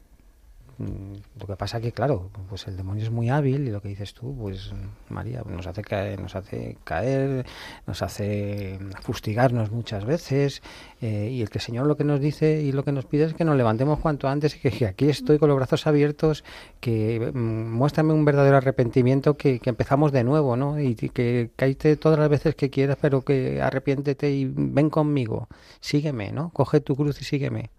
lo 1.38 1.46
que 1.46 1.56
pasa 1.56 1.80
que, 1.80 1.92
claro, 1.92 2.30
pues 2.48 2.66
el 2.66 2.76
demonio 2.76 3.04
es 3.04 3.10
muy 3.10 3.28
hábil 3.28 3.66
y 3.66 3.70
lo 3.70 3.80
que 3.80 3.88
dices 3.88 4.14
tú, 4.14 4.34
pues 4.36 4.72
María, 5.08 5.42
nos 5.46 5.66
hace 5.66 5.82
caer, 5.82 6.20
nos 6.20 6.34
hace 6.36 6.76
caer, 6.84 7.46
nos 7.86 8.02
hace 8.02 8.78
fustigarnos 9.02 9.70
muchas 9.70 10.04
veces 10.04 10.62
eh, 11.00 11.30
y 11.32 11.42
el 11.42 11.50
que 11.50 11.58
el 11.58 11.62
Señor 11.62 11.86
lo 11.86 11.96
que 11.96 12.04
nos 12.04 12.20
dice 12.20 12.62
y 12.62 12.72
lo 12.72 12.84
que 12.84 12.92
nos 12.92 13.04
pide 13.06 13.24
es 13.24 13.34
que 13.34 13.44
nos 13.44 13.56
levantemos 13.56 13.98
cuanto 13.98 14.28
antes 14.28 14.56
y 14.56 14.60
que, 14.60 14.70
que 14.70 14.86
aquí 14.86 15.08
estoy 15.08 15.38
con 15.38 15.48
los 15.48 15.56
brazos 15.56 15.86
abiertos, 15.86 16.44
que 16.80 17.30
mm, 17.32 17.72
muéstrame 17.72 18.12
un 18.12 18.24
verdadero 18.24 18.56
arrepentimiento, 18.56 19.36
que, 19.36 19.60
que 19.60 19.70
empezamos 19.70 20.12
de 20.12 20.24
nuevo, 20.24 20.56
¿no? 20.56 20.80
Y 20.80 20.94
que 20.94 21.50
caíte 21.56 21.96
todas 21.96 22.18
las 22.18 22.28
veces 22.28 22.54
que 22.54 22.70
quieras, 22.70 22.98
pero 23.00 23.22
que 23.22 23.60
arrepiéntete 23.60 24.30
y 24.30 24.46
ven 24.46 24.90
conmigo, 24.90 25.48
sígueme, 25.80 26.32
¿no? 26.32 26.50
Coge 26.50 26.80
tu 26.80 26.96
cruz 26.96 27.20
y 27.20 27.24
sígueme. 27.24 27.70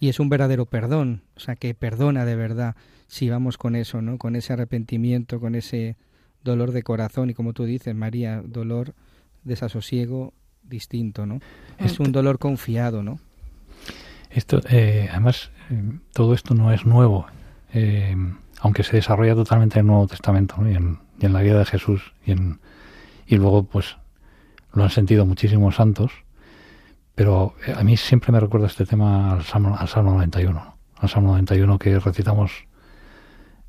Y 0.00 0.08
es 0.08 0.18
un 0.18 0.30
verdadero 0.30 0.66
perdón, 0.66 1.22
o 1.36 1.40
sea, 1.40 1.54
que 1.54 1.74
perdona 1.74 2.24
de 2.24 2.34
verdad 2.34 2.74
si 3.06 3.28
vamos 3.28 3.58
con 3.58 3.76
eso, 3.76 4.00
¿no? 4.00 4.18
Con 4.18 4.34
ese 4.34 4.54
arrepentimiento, 4.54 5.40
con 5.40 5.54
ese 5.54 5.96
dolor 6.42 6.72
de 6.72 6.82
corazón 6.82 7.28
y 7.28 7.34
como 7.34 7.52
tú 7.52 7.64
dices, 7.64 7.94
María, 7.94 8.42
dolor, 8.44 8.94
desasosiego 9.44 10.32
distinto, 10.62 11.26
¿no? 11.26 11.40
Es 11.78 12.00
un 12.00 12.12
dolor 12.12 12.38
confiado, 12.38 13.02
¿no? 13.02 13.20
Esto, 14.30 14.60
eh, 14.70 15.08
además, 15.10 15.50
eh, 15.70 15.98
todo 16.12 16.34
esto 16.34 16.54
no 16.54 16.72
es 16.72 16.86
nuevo, 16.86 17.26
eh, 17.74 18.16
aunque 18.60 18.84
se 18.84 18.96
desarrolla 18.96 19.34
totalmente 19.34 19.78
en 19.78 19.80
el 19.80 19.86
Nuevo 19.88 20.06
Testamento 20.06 20.56
¿no? 20.58 20.70
y, 20.70 20.74
en, 20.74 20.98
y 21.20 21.26
en 21.26 21.32
la 21.32 21.42
vida 21.42 21.58
de 21.58 21.64
Jesús 21.66 22.14
y, 22.24 22.32
en, 22.32 22.60
y 23.26 23.36
luego, 23.36 23.64
pues, 23.64 23.96
lo 24.72 24.84
han 24.84 24.90
sentido 24.90 25.26
muchísimos 25.26 25.76
santos. 25.76 26.12
Pero 27.14 27.54
eh, 27.66 27.74
a 27.76 27.82
mí 27.82 27.96
siempre 27.96 28.32
me 28.32 28.40
recuerda 28.40 28.66
este 28.66 28.86
tema 28.86 29.32
al 29.32 29.44
Salmo, 29.44 29.76
al 29.76 29.88
Salmo 29.88 30.12
91, 30.12 30.52
¿no? 30.52 30.76
al 30.96 31.08
Salmo 31.08 31.32
91 31.32 31.78
que 31.78 31.98
recitamos 31.98 32.66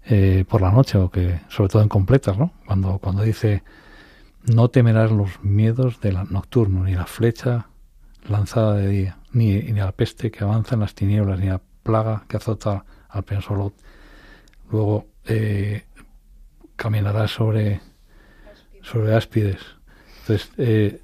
eh, 0.05 0.45
por 0.47 0.61
la 0.61 0.71
noche 0.71 0.97
o 0.97 1.09
que, 1.09 1.41
sobre 1.49 1.69
todo 1.69 1.81
en 1.81 1.89
completas, 1.89 2.37
¿no? 2.37 2.53
Cuando, 2.65 2.97
cuando 2.97 3.23
dice 3.23 3.63
no 4.45 4.69
temerás 4.69 5.11
los 5.11 5.43
miedos 5.43 6.01
del 6.01 6.17
nocturno, 6.31 6.83
ni 6.83 6.95
la 6.95 7.05
flecha 7.05 7.67
lanzada 8.27 8.75
de 8.75 8.87
día, 8.87 9.17
ni, 9.31 9.55
ni 9.55 9.79
la 9.79 9.91
peste 9.91 10.31
que 10.31 10.43
avanza 10.43 10.75
en 10.75 10.81
las 10.81 10.95
tinieblas, 10.95 11.39
ni 11.39 11.47
la 11.47 11.61
plaga 11.83 12.25
que 12.27 12.37
azota 12.37 12.85
al 13.09 13.23
pensolot. 13.23 13.73
Luego 14.71 15.05
eh, 15.25 15.83
caminarás 16.75 17.31
sobre, 17.31 17.81
sobre 18.81 19.15
áspides. 19.15 19.59
Entonces, 20.21 20.51
eh, 20.57 21.01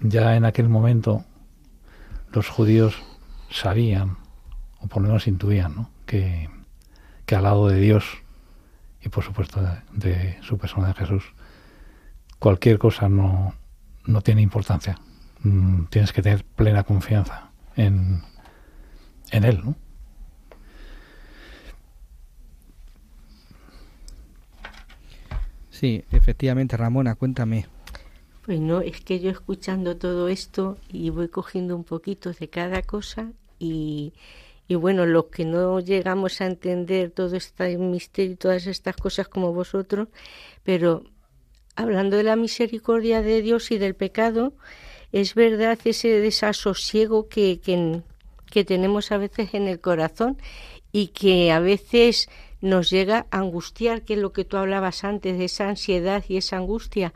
ya 0.00 0.36
en 0.36 0.44
aquel 0.44 0.68
momento 0.68 1.24
los 2.32 2.48
judíos 2.48 3.02
sabían, 3.50 4.18
o 4.80 4.86
por 4.86 5.02
lo 5.02 5.08
menos 5.08 5.26
intuían, 5.26 5.74
¿no? 5.74 5.90
que, 6.06 6.48
que 7.24 7.36
al 7.36 7.44
lado 7.44 7.68
de 7.68 7.80
Dios 7.80 8.04
y 9.06 9.08
por 9.08 9.22
supuesto 9.22 9.60
de, 9.92 10.36
su 10.42 10.58
persona 10.58 10.88
de 10.88 10.94
Jesús, 10.94 11.24
cualquier 12.38 12.78
cosa 12.78 13.08
no, 13.08 13.54
no 14.04 14.20
tiene 14.20 14.42
importancia. 14.42 14.98
Mm, 15.42 15.84
tienes 15.84 16.12
que 16.12 16.22
tener 16.22 16.44
plena 16.44 16.82
confianza 16.82 17.50
en, 17.76 18.22
en 19.30 19.44
Él, 19.44 19.60
¿no? 19.64 19.76
Sí, 25.70 26.04
efectivamente, 26.10 26.76
Ramona, 26.76 27.14
cuéntame. 27.14 27.66
Pues 28.46 28.60
no, 28.60 28.80
es 28.80 29.00
que 29.00 29.18
yo 29.18 29.28
escuchando 29.32 29.96
todo 29.96 30.28
esto 30.28 30.78
y 30.88 31.10
voy 31.10 31.26
cogiendo 31.26 31.74
un 31.74 31.82
poquito 31.82 32.32
de 32.32 32.48
cada 32.48 32.80
cosa 32.80 33.32
y, 33.58 34.12
y 34.68 34.76
bueno, 34.76 35.04
los 35.04 35.24
que 35.26 35.44
no 35.44 35.80
llegamos 35.80 36.40
a 36.40 36.46
entender 36.46 37.10
todo 37.10 37.34
este 37.34 37.76
misterio 37.76 38.34
y 38.34 38.36
todas 38.36 38.68
estas 38.68 38.94
cosas 38.94 39.26
como 39.26 39.52
vosotros, 39.52 40.06
pero 40.62 41.02
hablando 41.74 42.16
de 42.16 42.22
la 42.22 42.36
misericordia 42.36 43.20
de 43.20 43.42
Dios 43.42 43.72
y 43.72 43.78
del 43.78 43.96
pecado, 43.96 44.52
es 45.10 45.34
verdad 45.34 45.76
ese 45.84 46.20
desasosiego 46.20 47.28
que, 47.28 47.58
que, 47.58 48.02
que 48.48 48.64
tenemos 48.64 49.10
a 49.10 49.18
veces 49.18 49.54
en 49.54 49.66
el 49.66 49.80
corazón 49.80 50.38
y 50.92 51.08
que 51.08 51.50
a 51.50 51.58
veces 51.58 52.28
nos 52.60 52.90
llega 52.90 53.26
a 53.32 53.38
angustiar, 53.38 54.02
que 54.02 54.14
es 54.14 54.20
lo 54.20 54.32
que 54.32 54.44
tú 54.44 54.56
hablabas 54.56 55.02
antes, 55.02 55.36
de 55.36 55.46
esa 55.46 55.68
ansiedad 55.68 56.22
y 56.28 56.36
esa 56.36 56.58
angustia. 56.58 57.12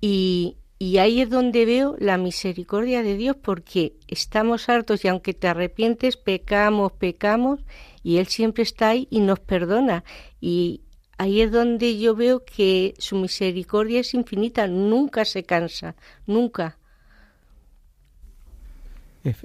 Y, 0.00 0.56
y, 0.78 0.98
ahí 0.98 1.20
es 1.20 1.30
donde 1.30 1.64
veo 1.66 1.94
la 1.98 2.16
misericordia 2.16 3.02
de 3.02 3.16
Dios, 3.16 3.36
porque 3.36 3.94
estamos 4.08 4.68
hartos 4.68 5.04
y 5.04 5.08
aunque 5.08 5.34
te 5.34 5.48
arrepientes, 5.48 6.16
pecamos, 6.16 6.92
pecamos, 6.92 7.60
y 8.02 8.16
Él 8.16 8.26
siempre 8.26 8.62
está 8.62 8.90
ahí 8.90 9.06
y 9.10 9.20
nos 9.20 9.40
perdona. 9.40 10.04
Y 10.40 10.82
ahí 11.18 11.42
es 11.42 11.52
donde 11.52 11.98
yo 11.98 12.14
veo 12.16 12.44
que 12.44 12.94
su 12.98 13.16
misericordia 13.16 14.00
es 14.00 14.14
infinita, 14.14 14.66
nunca 14.66 15.24
se 15.26 15.44
cansa, 15.44 15.96
nunca. 16.26 16.79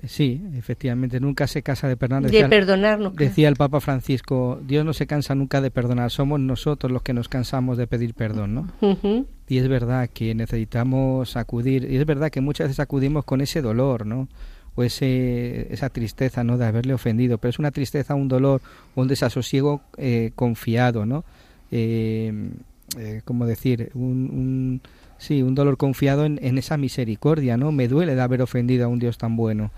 Sí, 0.07 0.41
efectivamente, 0.55 1.19
nunca 1.19 1.47
se 1.47 1.61
cansa 1.61 1.87
de 1.87 1.97
perdonar. 1.97 2.23
Decía, 2.23 2.43
de 2.43 2.49
perdonarnos. 2.49 3.15
Decía 3.15 3.49
el 3.49 3.55
Papa 3.55 3.81
Francisco, 3.81 4.59
Dios 4.65 4.85
no 4.85 4.93
se 4.93 5.05
cansa 5.05 5.35
nunca 5.35 5.59
de 5.59 5.69
perdonar, 5.69 6.11
somos 6.11 6.39
nosotros 6.39 6.91
los 6.91 7.01
que 7.01 7.13
nos 7.13 7.27
cansamos 7.27 7.77
de 7.77 7.85
pedir 7.85 8.13
perdón, 8.13 8.55
¿no? 8.55 8.61
Uh 8.79 8.95
-huh. 8.95 9.25
Y 9.47 9.57
es 9.57 9.67
verdad 9.67 10.09
que 10.13 10.33
necesitamos 10.33 11.35
acudir, 11.35 11.91
y 11.91 11.97
es 11.97 12.05
verdad 12.05 12.31
que 12.31 12.39
muchas 12.41 12.67
veces 12.67 12.79
acudimos 12.79 13.25
con 13.25 13.41
ese 13.41 13.61
dolor, 13.61 14.05
¿no? 14.05 14.29
O 14.75 14.83
ese, 14.83 15.71
esa 15.73 15.89
tristeza, 15.89 16.43
¿no? 16.43 16.57
De 16.57 16.65
haberle 16.65 16.93
ofendido, 16.93 17.37
pero 17.37 17.49
es 17.49 17.59
una 17.59 17.71
tristeza, 17.71 18.15
un 18.15 18.27
dolor, 18.27 18.61
un 18.95 19.07
desasosiego 19.07 19.81
eh, 19.97 20.31
confiado, 20.35 21.05
¿no? 21.05 21.25
Eh, 21.71 22.49
eh, 22.97 23.21
¿Cómo 23.25 23.45
decir? 23.45 23.91
Un, 23.93 24.29
un 24.31 24.81
Sí, 25.17 25.41
un 25.41 25.55
dolor 25.55 25.77
confiado 25.77 26.25
en, 26.25 26.39
en, 26.41 26.57
esa 26.57 26.77
misericordia, 26.77 27.57
¿no? 27.57 27.71
Me 27.71 27.87
duele 27.87 28.15
de 28.15 28.21
haber 28.21 28.41
ofendido 28.41 28.85
a 28.85 28.87
un 28.87 28.99
Dios 28.99 29.17
tan 29.17 29.35
bueno, 29.35 29.71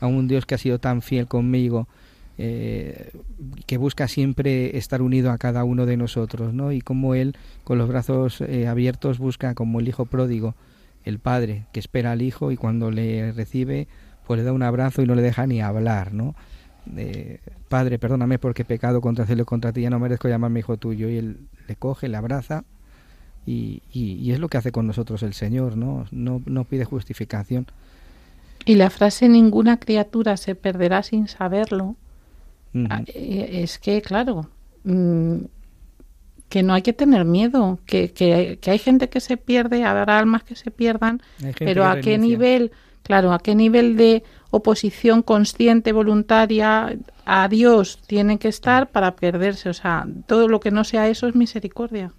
a 0.00 0.06
un 0.06 0.28
Dios 0.28 0.46
que 0.46 0.54
ha 0.54 0.58
sido 0.58 0.78
tan 0.78 1.02
fiel 1.02 1.26
conmigo, 1.26 1.88
eh, 2.36 3.10
que 3.66 3.76
busca 3.76 4.08
siempre 4.08 4.76
estar 4.76 5.00
unido 5.02 5.30
a 5.30 5.38
cada 5.38 5.64
uno 5.64 5.86
de 5.86 5.96
nosotros, 5.96 6.52
¿no? 6.52 6.72
Y 6.72 6.80
como 6.80 7.14
Él, 7.14 7.36
con 7.62 7.78
los 7.78 7.88
brazos 7.88 8.40
eh, 8.40 8.66
abiertos, 8.66 9.18
busca 9.18 9.54
como 9.54 9.80
el 9.80 9.88
Hijo 9.88 10.06
pródigo, 10.06 10.54
el 11.04 11.18
Padre, 11.18 11.66
que 11.72 11.80
espera 11.80 12.12
al 12.12 12.22
Hijo 12.22 12.50
y 12.50 12.56
cuando 12.56 12.90
le 12.90 13.32
recibe, 13.32 13.88
pues 14.26 14.38
le 14.38 14.44
da 14.44 14.52
un 14.52 14.62
abrazo 14.62 15.02
y 15.02 15.06
no 15.06 15.14
le 15.14 15.22
deja 15.22 15.46
ni 15.46 15.60
hablar, 15.60 16.12
¿no? 16.12 16.34
Eh, 16.96 17.40
padre, 17.68 17.98
perdóname 17.98 18.38
porque 18.38 18.62
he 18.62 18.64
pecado 18.66 19.00
contra 19.00 19.26
cielo 19.26 19.42
y 19.42 19.46
contra 19.46 19.72
ti, 19.72 19.82
ya 19.82 19.90
no 19.90 19.98
merezco 19.98 20.28
llamarme 20.28 20.60
hijo 20.60 20.76
tuyo. 20.76 21.08
Y 21.08 21.16
Él 21.16 21.38
le 21.68 21.76
coge, 21.76 22.08
le 22.08 22.16
abraza 22.16 22.64
y, 23.46 23.82
y, 23.92 24.14
y, 24.14 24.32
es 24.32 24.40
lo 24.40 24.48
que 24.48 24.58
hace 24.58 24.72
con 24.72 24.86
nosotros 24.86 25.22
el 25.22 25.34
Señor, 25.34 25.76
¿no? 25.76 26.06
No, 26.10 26.42
no 26.46 26.64
pide 26.64 26.84
justificación. 26.84 27.66
Y 28.64 28.76
la 28.76 28.90
frase 28.90 29.28
ninguna 29.28 29.78
criatura 29.78 30.36
se 30.36 30.54
perderá 30.54 31.02
sin 31.02 31.28
saberlo, 31.28 31.96
Uh 32.74 32.78
-huh. 32.78 33.04
es 33.14 33.78
que, 33.78 34.02
claro, 34.02 34.50
mmm, 34.82 35.36
que 36.48 36.62
no 36.62 36.74
hay 36.74 36.82
que 36.82 36.92
tener 36.92 37.24
miedo, 37.24 37.78
que, 37.86 38.12
que, 38.12 38.58
que, 38.60 38.70
hay 38.70 38.78
gente 38.78 39.08
que 39.08 39.20
se 39.20 39.36
pierde, 39.36 39.84
habrá 39.84 40.18
almas 40.18 40.42
que 40.42 40.56
se 40.56 40.70
pierdan, 40.70 41.22
pero 41.58 41.84
a 41.84 42.00
qué 42.00 42.18
nivel, 42.18 42.72
claro, 43.02 43.32
a 43.32 43.38
qué 43.38 43.54
nivel 43.54 43.96
de 43.96 44.22
oposición 44.50 45.22
consciente, 45.22 45.92
voluntaria 45.92 46.96
a 47.24 47.48
Dios 47.48 48.00
tiene 48.06 48.38
que 48.38 48.48
estar 48.48 48.90
para 48.90 49.16
perderse, 49.16 49.68
o 49.68 49.74
sea, 49.74 50.06
todo 50.26 50.48
lo 50.48 50.60
que 50.60 50.70
no 50.70 50.84
sea 50.84 51.08
eso 51.08 51.26
es 51.26 51.34
misericordia. 51.34 52.12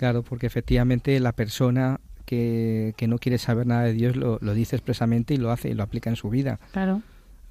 Claro, 0.00 0.22
porque 0.22 0.46
efectivamente 0.46 1.20
la 1.20 1.32
persona 1.32 2.00
que, 2.24 2.94
que 2.96 3.06
no 3.06 3.18
quiere 3.18 3.36
saber 3.36 3.66
nada 3.66 3.82
de 3.82 3.92
Dios 3.92 4.16
lo, 4.16 4.38
lo, 4.40 4.54
dice 4.54 4.74
expresamente 4.74 5.34
y 5.34 5.36
lo 5.36 5.50
hace 5.50 5.68
y 5.68 5.74
lo 5.74 5.82
aplica 5.82 6.08
en 6.08 6.16
su 6.16 6.30
vida. 6.30 6.58
Claro. 6.72 7.02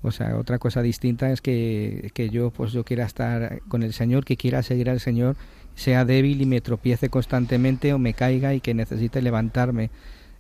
O 0.02 0.10
sea, 0.10 0.36
otra 0.36 0.58
cosa 0.58 0.82
distinta 0.82 1.32
es 1.32 1.42
que, 1.42 2.10
que 2.16 2.32
yo 2.32 2.50
pues 2.50 2.72
yo 2.72 2.84
quiera 2.84 3.06
estar 3.06 3.62
con 3.68 3.84
el 3.84 3.94
Señor, 3.94 4.26
que 4.26 4.36
quiera 4.36 4.64
seguir 4.64 4.90
al 4.90 5.00
Señor, 5.00 5.36
sea 5.76 6.06
débil 6.06 6.42
y 6.42 6.48
me 6.48 6.60
tropiece 6.60 7.10
constantemente 7.10 7.94
o 7.94 8.00
me 8.00 8.16
caiga 8.16 8.56
y 8.56 8.62
que 8.62 8.74
necesite 8.74 9.22
levantarme 9.22 9.92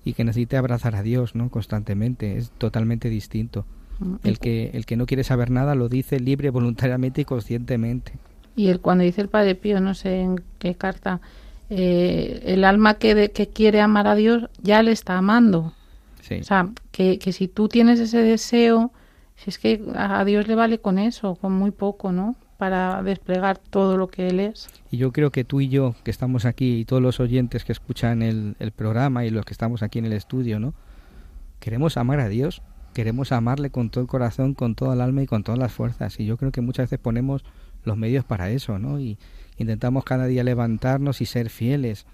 y 0.03 0.13
que 0.13 0.23
necesite 0.23 0.57
abrazar 0.57 0.95
a 0.95 1.03
Dios, 1.03 1.35
¿no? 1.35 1.51
Constantemente, 1.51 2.37
es 2.37 2.49
totalmente 2.57 3.11
distinto. 3.11 3.67
El 4.23 4.39
que 4.39 4.71
el 4.73 4.87
que 4.87 4.97
no 4.97 5.05
quiere 5.05 5.23
saber 5.23 5.51
nada 5.51 5.75
lo 5.75 5.89
dice 5.89 6.19
libre, 6.19 6.49
voluntariamente 6.49 7.21
y 7.21 7.25
conscientemente. 7.25 8.13
Y 8.55 8.69
el 8.69 8.79
cuando 8.79 9.03
dice 9.03 9.21
el 9.21 9.29
Padre 9.29 9.53
Pío, 9.53 9.79
no 9.79 9.93
sé 9.93 10.21
en 10.21 10.41
qué 10.57 10.73
carta, 10.73 11.21
eh, 11.69 12.41
el 12.45 12.63
alma 12.63 12.95
que, 12.95 13.15
de, 13.15 13.31
que 13.31 13.47
quiere 13.47 13.81
amar 13.81 14.07
a 14.07 14.15
Dios 14.15 14.49
ya 14.61 14.81
le 14.83 14.91
está 14.91 15.17
amando. 15.17 15.73
Sí. 16.21 16.39
O 16.39 16.43
sea, 16.43 16.69
que, 16.91 17.19
que 17.19 17.31
si 17.31 17.47
tú 17.47 17.67
tienes 17.67 17.99
ese 17.99 18.21
deseo, 18.21 18.91
si 19.35 19.49
es 19.49 19.57
que 19.57 19.81
a 19.95 20.23
Dios 20.25 20.47
le 20.47 20.55
vale 20.55 20.79
con 20.79 20.99
eso, 20.99 21.35
con 21.35 21.53
muy 21.53 21.71
poco, 21.71 22.11
¿no? 22.11 22.35
para 22.59 23.01
desplegar 23.03 23.57
todo 23.57 23.95
lo 23.95 24.09
que 24.09 24.27
Él 24.27 24.41
es. 24.41 24.67
Y 24.91 24.97
yo 24.97 25.13
creo 25.13 25.31
que 25.31 25.45
tú 25.45 25.61
y 25.61 25.69
yo, 25.69 25.95
que 26.03 26.11
estamos 26.11 26.43
aquí, 26.43 26.79
y 26.79 26.85
todos 26.85 27.01
los 27.01 27.21
oyentes 27.21 27.63
que 27.63 27.71
escuchan 27.71 28.21
el, 28.21 28.57
el 28.59 28.71
programa 28.71 29.23
y 29.23 29.29
los 29.29 29.45
que 29.45 29.53
estamos 29.53 29.81
aquí 29.81 29.99
en 29.99 30.05
el 30.05 30.11
estudio, 30.11 30.59
¿no? 30.59 30.73
Queremos 31.61 31.95
amar 31.95 32.19
a 32.19 32.27
Dios, 32.27 32.61
queremos 32.93 33.31
amarle 33.31 33.69
con 33.69 33.89
todo 33.89 34.01
el 34.01 34.09
corazón, 34.09 34.55
con 34.55 34.75
toda 34.75 34.93
el 34.93 34.99
alma 34.99 35.21
y 35.23 35.25
con 35.25 35.43
todas 35.43 35.57
las 35.57 35.71
fuerzas. 35.71 36.19
Y 36.19 36.25
yo 36.25 36.35
creo 36.35 36.51
que 36.51 36.59
muchas 36.59 36.87
veces 36.89 36.99
ponemos 36.99 37.45
los 37.83 37.97
medios 37.97 38.25
para 38.25 38.49
eso, 38.49 38.79
¿no? 38.79 38.99
Y 38.99 39.17
intentamos 39.57 40.03
cada 40.03 40.25
día 40.27 40.43
levantarnos 40.43 41.21
y 41.21 41.25
ser 41.25 41.49
fieles 41.49 42.05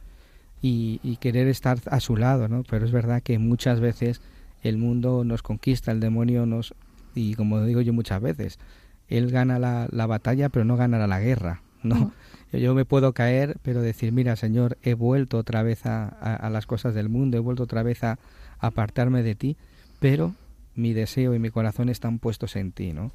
y, 0.61 0.99
y 1.03 1.17
querer 1.17 1.47
estar 1.47 1.79
a 1.89 1.99
su 1.99 2.15
lado, 2.15 2.47
¿no? 2.47 2.63
Pero 2.69 2.85
es 2.85 2.91
verdad 2.91 3.21
que 3.21 3.37
muchas 3.39 3.79
veces 3.79 4.21
el 4.63 4.77
mundo 4.77 5.23
nos 5.23 5.43
conquista, 5.43 5.91
el 5.91 5.99
demonio 5.99 6.45
nos... 6.45 6.73
Y 7.13 7.35
como 7.35 7.63
digo 7.63 7.81
yo 7.81 7.93
muchas 7.93 8.21
veces, 8.21 8.59
él 9.07 9.31
gana 9.31 9.59
la, 9.59 9.87
la 9.91 10.05
batalla, 10.05 10.49
pero 10.49 10.65
no 10.65 10.75
ganará 10.75 11.07
la 11.07 11.19
guerra, 11.19 11.61
¿no? 11.83 12.11
Yo 12.51 12.73
me 12.73 12.85
puedo 12.85 13.13
caer, 13.13 13.57
pero 13.61 13.81
decir, 13.81 14.11
mira, 14.11 14.35
Señor, 14.35 14.77
he 14.81 14.93
vuelto 14.93 15.37
otra 15.37 15.61
vez 15.61 15.85
a, 15.85 16.07
a, 16.07 16.35
a 16.35 16.49
las 16.49 16.65
cosas 16.65 16.93
del 16.93 17.09
mundo, 17.09 17.37
he 17.37 17.41
vuelto 17.41 17.63
otra 17.63 17.83
vez 17.83 18.03
a, 18.03 18.17
a 18.59 18.67
apartarme 18.67 19.23
de 19.23 19.35
ti, 19.35 19.57
pero 19.99 20.33
mi 20.73 20.93
deseo 20.93 21.35
y 21.35 21.39
mi 21.39 21.49
corazón 21.49 21.89
están 21.89 22.19
puestos 22.19 22.55
en 22.55 22.71
ti, 22.71 22.93
¿no? 22.93 23.11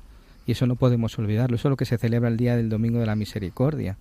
Y 0.46 0.52
eso 0.52 0.66
no 0.66 0.76
podemos 0.76 1.18
olvidarlo. 1.18 1.56
Eso 1.56 1.68
es 1.68 1.70
lo 1.70 1.76
que 1.76 1.84
se 1.84 1.98
celebra 1.98 2.28
el 2.28 2.36
día 2.36 2.56
del 2.56 2.68
Domingo 2.68 2.98
de 2.98 3.06
la 3.06 3.16
Misericordia. 3.16 3.96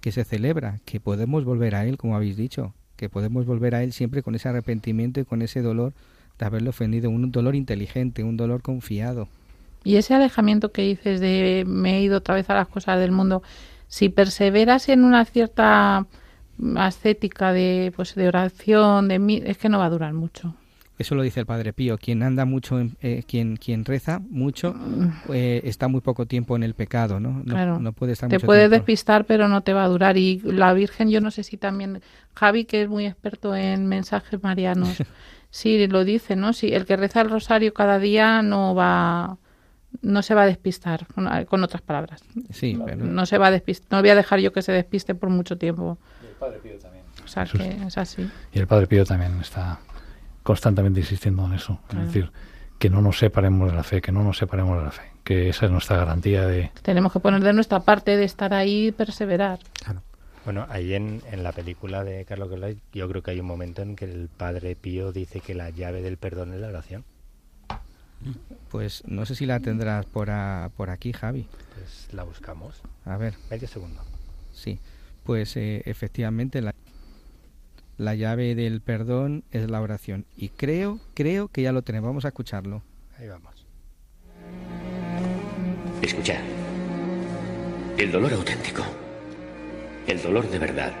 Que 0.00 0.12
se 0.12 0.24
celebra, 0.24 0.80
que 0.84 1.00
podemos 1.00 1.44
volver 1.44 1.74
a 1.74 1.84
Él, 1.84 1.96
como 1.96 2.16
habéis 2.16 2.36
dicho, 2.36 2.74
que 2.96 3.08
podemos 3.08 3.46
volver 3.46 3.74
a 3.74 3.82
Él 3.82 3.92
siempre 3.92 4.22
con 4.22 4.34
ese 4.34 4.48
arrepentimiento 4.48 5.20
y 5.20 5.24
con 5.24 5.42
ese 5.42 5.62
dolor 5.62 5.92
de 6.38 6.46
haberle 6.46 6.70
ofendido, 6.70 7.10
un 7.10 7.30
dolor 7.30 7.54
inteligente, 7.54 8.24
un 8.24 8.36
dolor 8.36 8.62
confiado. 8.62 9.28
Y 9.84 9.96
ese 9.96 10.14
alejamiento 10.14 10.72
que 10.72 10.82
dices 10.82 11.20
de 11.20 11.64
me 11.66 11.98
he 11.98 12.02
ido 12.02 12.18
otra 12.18 12.34
vez 12.34 12.48
a 12.50 12.54
las 12.54 12.68
cosas 12.68 12.98
del 13.00 13.12
mundo, 13.12 13.42
si 13.88 14.08
perseveras 14.08 14.88
en 14.88 15.04
una 15.04 15.24
cierta 15.24 16.06
ascética 16.76 17.52
de 17.52 17.92
pues 17.94 18.14
de 18.14 18.28
oración, 18.28 19.08
de 19.08 19.42
es 19.44 19.58
que 19.58 19.68
no 19.68 19.78
va 19.78 19.86
a 19.86 19.90
durar 19.90 20.12
mucho. 20.12 20.54
Eso 20.98 21.14
lo 21.14 21.22
dice 21.22 21.40
el 21.40 21.46
Padre 21.46 21.72
Pío. 21.72 21.96
Quien 21.98 22.22
anda 22.22 22.44
mucho, 22.44 22.78
en- 22.78 22.96
eh, 23.00 23.24
quien, 23.26 23.56
quien 23.56 23.84
reza 23.84 24.20
mucho, 24.30 24.74
eh, 25.32 25.60
está 25.64 25.88
muy 25.88 26.00
poco 26.00 26.26
tiempo 26.26 26.54
en 26.54 26.62
el 26.62 26.74
pecado, 26.74 27.18
¿no? 27.18 27.30
No, 27.44 27.44
Claro. 27.54 27.78
no 27.80 27.92
puede 27.92 28.12
estar 28.12 28.28
Te 28.28 28.36
mucho 28.36 28.46
puedes 28.46 28.64
tiempo. 28.68 28.76
despistar, 28.76 29.24
pero 29.24 29.48
no 29.48 29.62
te 29.62 29.72
va 29.72 29.84
a 29.84 29.88
durar. 29.88 30.16
Y 30.16 30.40
la 30.44 30.72
Virgen, 30.74 31.08
yo 31.10 31.20
no 31.20 31.30
sé 31.30 31.42
si 31.42 31.56
también, 31.56 32.02
Javi, 32.34 32.64
que 32.66 32.82
es 32.82 32.88
muy 32.88 33.06
experto 33.06 33.56
en 33.56 33.86
mensajes 33.86 34.42
marianos, 34.42 34.98
sí 35.50 35.86
lo 35.88 36.04
dice, 36.04 36.36
¿no? 36.36 36.52
Si 36.52 36.72
el 36.72 36.84
que 36.84 36.96
reza 36.96 37.22
el 37.22 37.30
rosario 37.30 37.72
cada 37.74 37.98
día 37.98 38.42
no 38.42 38.74
va, 38.74 39.38
no 40.02 40.22
se 40.22 40.34
va 40.34 40.42
a 40.42 40.46
despistar, 40.46 41.06
con, 41.14 41.26
con 41.46 41.64
otras 41.64 41.82
palabras. 41.82 42.22
Sí, 42.50 42.78
pero 42.84 43.04
No 43.04 43.26
se 43.26 43.38
va 43.38 43.48
a 43.48 43.50
despistar, 43.50 43.88
no 43.90 44.00
voy 44.00 44.10
a 44.10 44.14
dejar 44.14 44.38
yo 44.40 44.52
que 44.52 44.62
se 44.62 44.72
despiste 44.72 45.14
por 45.14 45.30
mucho 45.30 45.56
tiempo. 45.58 45.98
el 46.22 46.34
Padre 46.36 46.58
Pío 46.62 46.78
también. 46.78 47.04
O 47.24 47.28
sea 47.28 47.44
que 47.46 47.78
es 47.86 47.98
así. 47.98 48.28
Y 48.52 48.58
el 48.58 48.66
Padre 48.66 48.86
Pío 48.86 49.04
también 49.04 49.38
está 49.40 49.78
constantemente 50.42 51.00
insistiendo 51.00 51.44
en 51.46 51.54
eso. 51.54 51.78
Claro. 51.88 52.06
Es 52.06 52.12
decir, 52.12 52.32
que 52.78 52.90
no 52.90 53.00
nos 53.00 53.18
separemos 53.18 53.70
de 53.70 53.76
la 53.76 53.82
fe, 53.82 54.00
que 54.00 54.12
no 54.12 54.22
nos 54.24 54.38
separemos 54.38 54.78
de 54.78 54.84
la 54.84 54.90
fe. 54.90 55.02
Que 55.24 55.48
esa 55.48 55.66
es 55.66 55.72
nuestra 55.72 55.96
garantía 55.98 56.46
de... 56.46 56.70
Tenemos 56.82 57.12
que 57.12 57.20
poner 57.20 57.42
de 57.42 57.52
nuestra 57.52 57.80
parte 57.80 58.16
de 58.16 58.24
estar 58.24 58.52
ahí 58.54 58.88
y 58.88 58.92
perseverar. 58.92 59.60
Bueno, 60.44 60.66
ahí 60.68 60.94
en, 60.94 61.22
en 61.30 61.44
la 61.44 61.52
película 61.52 62.02
de 62.02 62.24
Carlos 62.24 62.48
Collage, 62.48 62.78
yo 62.92 63.08
creo 63.08 63.22
que 63.22 63.30
hay 63.30 63.38
un 63.38 63.46
momento 63.46 63.82
en 63.82 63.94
que 63.94 64.04
el 64.06 64.28
Padre 64.28 64.74
Pío 64.74 65.12
dice 65.12 65.38
que 65.40 65.54
la 65.54 65.70
llave 65.70 66.02
del 66.02 66.16
perdón 66.16 66.52
es 66.54 66.60
la 66.60 66.68
oración. 66.68 67.04
pues 68.70 69.02
no 69.06 69.26
sé 69.26 69.34
si 69.34 69.46
la 69.46 69.60
tendrás 69.60 70.06
por, 70.06 70.30
a- 70.30 70.70
por 70.76 70.90
aquí, 70.90 71.12
Javi. 71.12 71.46
Pues 71.74 72.08
la 72.12 72.24
buscamos. 72.24 72.80
A 73.04 73.16
ver, 73.16 73.34
Medio 73.50 73.68
segundo. 73.68 74.00
sí. 74.52 74.78
Pues 75.24 75.56
eh, 75.56 75.82
efectivamente 75.84 76.60
la, 76.60 76.74
la 77.98 78.14
llave 78.14 78.54
del 78.54 78.80
perdón 78.80 79.44
es 79.50 79.70
la 79.70 79.80
oración. 79.80 80.26
Y 80.36 80.48
creo, 80.48 81.00
creo 81.14 81.48
que 81.48 81.62
ya 81.62 81.72
lo 81.72 81.82
tenemos. 81.82 82.08
Vamos 82.08 82.24
a 82.24 82.28
escucharlo. 82.28 82.82
Ahí 83.18 83.28
vamos. 83.28 83.66
Escuchad. 86.02 86.40
El 87.98 88.10
dolor 88.10 88.32
auténtico, 88.32 88.82
el 90.06 90.20
dolor 90.20 90.50
de 90.50 90.58
verdad, 90.58 90.92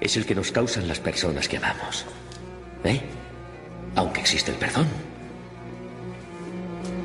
es 0.00 0.16
el 0.16 0.26
que 0.26 0.34
nos 0.34 0.52
causan 0.52 0.88
las 0.88 1.00
personas 1.00 1.48
que 1.48 1.56
amamos. 1.56 2.04
¿Eh? 2.84 3.00
Aunque 3.94 4.20
existe 4.20 4.50
el 4.50 4.58
perdón. 4.58 4.86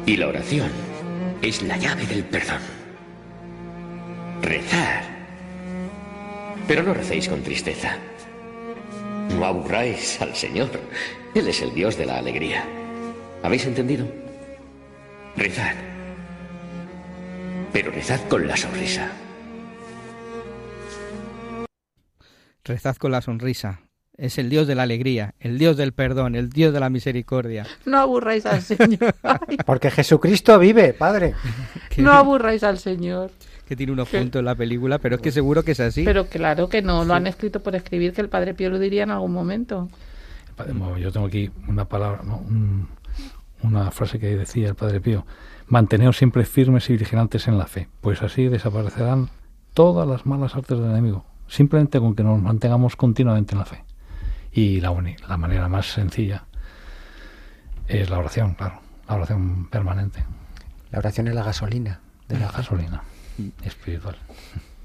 Y 0.05 0.17
la 0.17 0.27
oración 0.27 0.69
es 1.41 1.61
la 1.61 1.77
llave 1.77 2.05
del 2.07 2.23
perdón. 2.23 2.59
Rezar. 4.41 5.03
Pero 6.67 6.83
no 6.83 6.93
recéis 6.93 7.29
con 7.29 7.41
tristeza. 7.41 7.97
No 9.31 9.45
aburráis 9.45 10.21
al 10.21 10.35
Señor. 10.35 10.69
Él 11.33 11.47
es 11.47 11.61
el 11.61 11.73
Dios 11.73 11.97
de 11.97 12.05
la 12.05 12.17
alegría. 12.17 12.63
¿Habéis 13.43 13.65
entendido? 13.65 14.07
Rezad. 15.35 15.75
Pero 17.73 17.91
rezad 17.91 18.21
con 18.29 18.47
la 18.47 18.55
sonrisa. 18.55 19.11
Rezad 22.63 22.95
con 22.95 23.11
la 23.11 23.21
sonrisa. 23.21 23.81
Es 24.17 24.37
el 24.37 24.49
Dios 24.49 24.65
de 24.65 24.75
la 24.75 24.83
alegría, 24.83 25.35
el 25.39 25.57
Dios 25.57 25.75
del 25.75 25.91
perdón, 25.91 26.35
el 26.35 26.49
Dios 26.49 26.73
de 26.73 26.79
la 26.79 26.89
misericordia. 26.89 27.67
No 27.85 27.99
aburráis 27.99 28.45
al 28.45 28.61
Señor. 28.61 29.13
Ay, 29.21 29.57
Porque 29.65 29.91
Jesucristo 29.91 30.57
vive, 30.57 30.93
Padre. 30.93 31.33
No 31.97 32.11
aburráis 32.11 32.63
al 32.63 32.77
Señor. 32.79 33.31
Que 33.67 33.75
tiene 33.75 33.91
unos 33.93 34.09
puntos 34.09 34.39
en 34.39 34.45
la 34.45 34.55
película, 34.55 34.99
pero 34.99 35.15
es 35.15 35.21
que 35.21 35.31
seguro 35.31 35.63
que 35.63 35.71
es 35.71 35.79
así. 35.79 36.03
Pero 36.03 36.27
claro 36.27 36.69
que 36.69 36.81
no, 36.81 37.03
lo 37.05 37.13
han 37.13 37.27
escrito 37.27 37.61
por 37.63 37.75
escribir, 37.75 38.13
que 38.13 38.21
el 38.21 38.29
Padre 38.29 38.53
Pío 38.53 38.69
lo 38.69 38.77
diría 38.79 39.03
en 39.03 39.11
algún 39.11 39.33
momento. 39.33 39.89
el 40.49 40.53
Padre- 40.55 40.73
bueno, 40.73 40.97
yo 40.97 41.11
tengo 41.11 41.25
aquí 41.27 41.49
una 41.67 41.85
palabra, 41.85 42.21
no, 42.23 42.37
un- 42.37 42.87
una 43.63 43.89
frase 43.91 44.19
que 44.19 44.35
decía 44.37 44.67
el 44.69 44.75
Padre 44.75 45.01
Pío. 45.01 45.25
Manteneos 45.67 46.17
siempre 46.17 46.45
firmes 46.45 46.89
y 46.91 46.97
vigilantes 46.97 47.47
en 47.47 47.57
la 47.57 47.65
fe, 47.65 47.89
pues 48.01 48.21
así 48.21 48.47
desaparecerán 48.47 49.29
todas 49.73 50.07
las 50.07 50.25
malas 50.27 50.55
artes 50.55 50.77
del 50.79 50.89
enemigo. 50.91 51.25
Simplemente 51.47 51.99
con 51.99 52.15
que 52.15 52.23
nos 52.23 52.39
mantengamos 52.41 52.95
continuamente 52.95 53.53
en 53.53 53.59
la 53.59 53.65
fe. 53.65 53.83
Y 54.51 54.79
la, 54.81 54.95
la 55.27 55.37
manera 55.37 55.67
más 55.67 55.91
sencilla 55.91 56.45
es 57.87 58.09
la 58.09 58.19
oración, 58.19 58.53
claro. 58.53 58.79
La 59.07 59.15
oración 59.15 59.67
permanente. 59.69 60.23
La 60.91 60.99
oración 60.99 61.27
es 61.27 61.35
la 61.35 61.43
gasolina 61.43 61.99
de 62.27 62.39
la 62.39 62.45
La 62.47 62.51
gasolina 62.51 63.03
espiritual. 63.63 64.15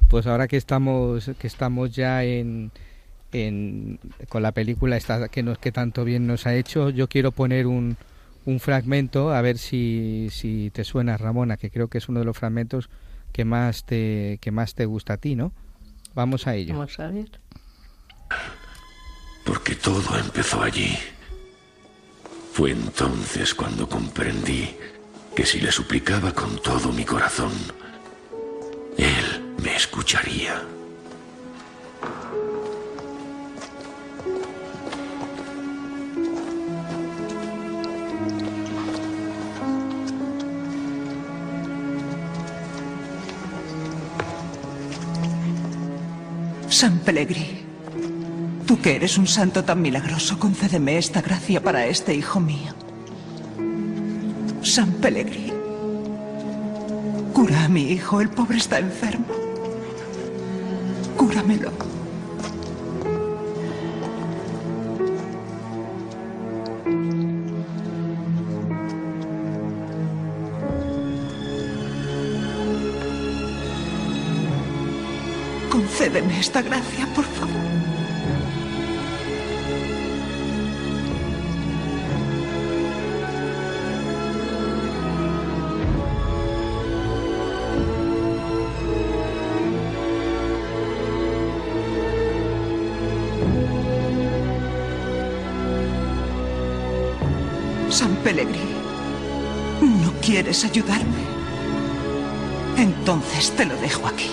Pues 0.08 0.26
ahora 0.26 0.48
que 0.48 0.56
estamos, 0.56 1.30
que 1.38 1.46
estamos 1.46 1.94
ya 1.94 2.24
en, 2.24 2.70
en- 3.32 3.98
con 4.28 4.42
la 4.42 4.52
película 4.52 4.96
esta 4.96 5.28
que 5.28 5.42
nos 5.42 5.58
que 5.58 5.70
tanto 5.72 6.04
bien 6.04 6.26
nos 6.26 6.46
ha 6.46 6.54
hecho, 6.54 6.90
yo 6.90 7.08
quiero 7.08 7.30
poner 7.32 7.66
un, 7.66 7.96
un 8.44 8.60
fragmento 8.60 9.32
a 9.32 9.40
ver 9.42 9.58
si, 9.58 10.28
si 10.32 10.70
te 10.72 10.82
suena 10.84 11.16
Ramona, 11.16 11.56
que 11.56 11.70
creo 11.70 11.88
que 11.88 11.98
es 11.98 12.08
uno 12.08 12.18
de 12.20 12.24
los 12.26 12.36
fragmentos 12.36 12.88
que 13.32 13.44
más 13.44 13.84
te 13.84 14.38
que 14.40 14.50
más 14.50 14.74
te 14.74 14.84
gusta 14.86 15.12
a 15.12 15.16
ti, 15.18 15.36
¿no? 15.36 15.52
Vamos 16.14 16.46
a 16.48 16.56
ello. 16.56 16.74
Vamos 16.74 16.98
a 16.98 17.06
ver. 17.08 17.28
Porque 19.44 19.74
todo 19.74 20.18
empezó 20.18 20.62
allí. 20.62 20.96
Fue 22.52 22.72
entonces 22.72 23.54
cuando 23.54 23.88
comprendí 23.88 24.70
que 25.34 25.46
si 25.46 25.60
le 25.60 25.70
suplicaba 25.72 26.32
con 26.32 26.60
todo 26.60 26.92
mi 26.92 27.04
corazón, 27.04 27.52
escucharía. 29.80 30.62
San 46.68 46.98
Pellegrí, 46.98 47.62
tú 48.66 48.80
que 48.80 48.96
eres 48.96 49.16
un 49.16 49.26
santo 49.26 49.64
tan 49.64 49.80
milagroso, 49.80 50.38
concédeme 50.38 50.98
esta 50.98 51.22
gracia 51.22 51.62
para 51.62 51.86
este 51.86 52.14
hijo 52.14 52.38
mío. 52.38 52.74
San 54.62 54.92
Pellegrí, 55.00 55.50
cura 57.32 57.64
a 57.64 57.68
mi 57.68 57.92
hijo, 57.92 58.20
el 58.20 58.28
pobre 58.28 58.58
está 58.58 58.78
enfermo. 58.78 59.39
Cúramelo. 61.30 61.70
Concédeme 75.70 76.40
esta 76.40 76.62
gracia, 76.62 77.06
por 77.14 77.24
favor. 77.24 77.79
Quieres 100.30 100.64
ayudarme? 100.64 101.24
Entonces 102.78 103.50
te 103.56 103.64
lo 103.64 103.76
dejo 103.78 104.06
aquí. 104.06 104.30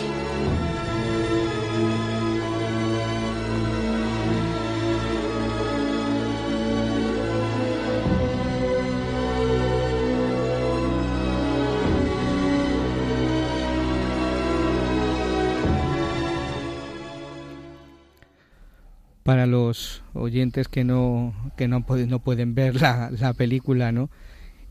para 19.24 19.46
los 19.46 20.04
oyentes 20.14 20.70
que 20.70 20.86
no, 20.86 21.34
que 21.58 21.68
no, 21.68 21.86
pueden, 21.86 22.10
no 22.10 22.20
pueden 22.20 22.56
ver 22.56 22.80
la, 22.82 23.12
la, 23.12 23.34
película, 23.34 23.92
¿no? 23.92 24.10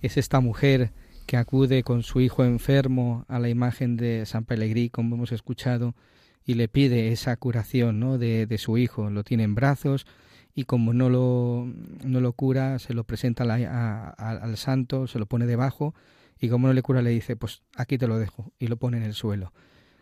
Es 0.01 0.16
esta 0.16 0.41
mujer 0.41 0.93
que 1.27 1.37
acude 1.37 1.83
con 1.83 2.03
su 2.03 2.20
hijo 2.20 2.45
enfermo 2.45 3.24
a 3.29 3.39
la 3.39 3.49
imagen 3.49 3.97
de 3.97 4.24
San 4.27 4.45
Pellegrí, 4.45 4.91
como 4.91 5.16
hemos 5.16 5.33
escuchado, 5.33 5.95
y 6.45 6.55
le 6.55 6.68
pide 6.68 7.12
esa 7.12 7.37
curación 7.37 7.99
¿no? 7.99 8.18
de, 8.18 8.47
de 8.47 8.59
su 8.59 8.79
hijo. 8.79 9.11
Lo 9.11 9.24
tiene 9.24 9.43
en 9.43 9.55
brazos 9.55 10.07
y 10.55 10.64
como 10.64 10.95
no 10.95 11.11
lo, 11.11 11.68
no 12.05 12.20
lo 12.20 12.33
cura, 12.33 12.79
se 12.79 12.95
lo 12.95 13.05
presenta 13.05 13.45
a, 13.45 14.14
a, 14.16 14.31
al 14.31 14.57
santo, 14.57 15.07
se 15.07 15.18
lo 15.18 15.27
pone 15.27 15.47
debajo 15.47 15.95
y 16.41 16.49
como 16.49 16.68
no 16.68 16.72
le 16.72 16.83
cura 16.83 17.03
le 17.03 17.11
dice, 17.11 17.37
pues 17.37 17.62
aquí 17.74 17.99
te 17.99 18.07
lo 18.07 18.18
dejo 18.18 18.53
y 18.59 18.68
lo 18.68 18.77
pone 18.77 18.97
en 18.97 19.03
el 19.03 19.14
suelo. 19.14 19.53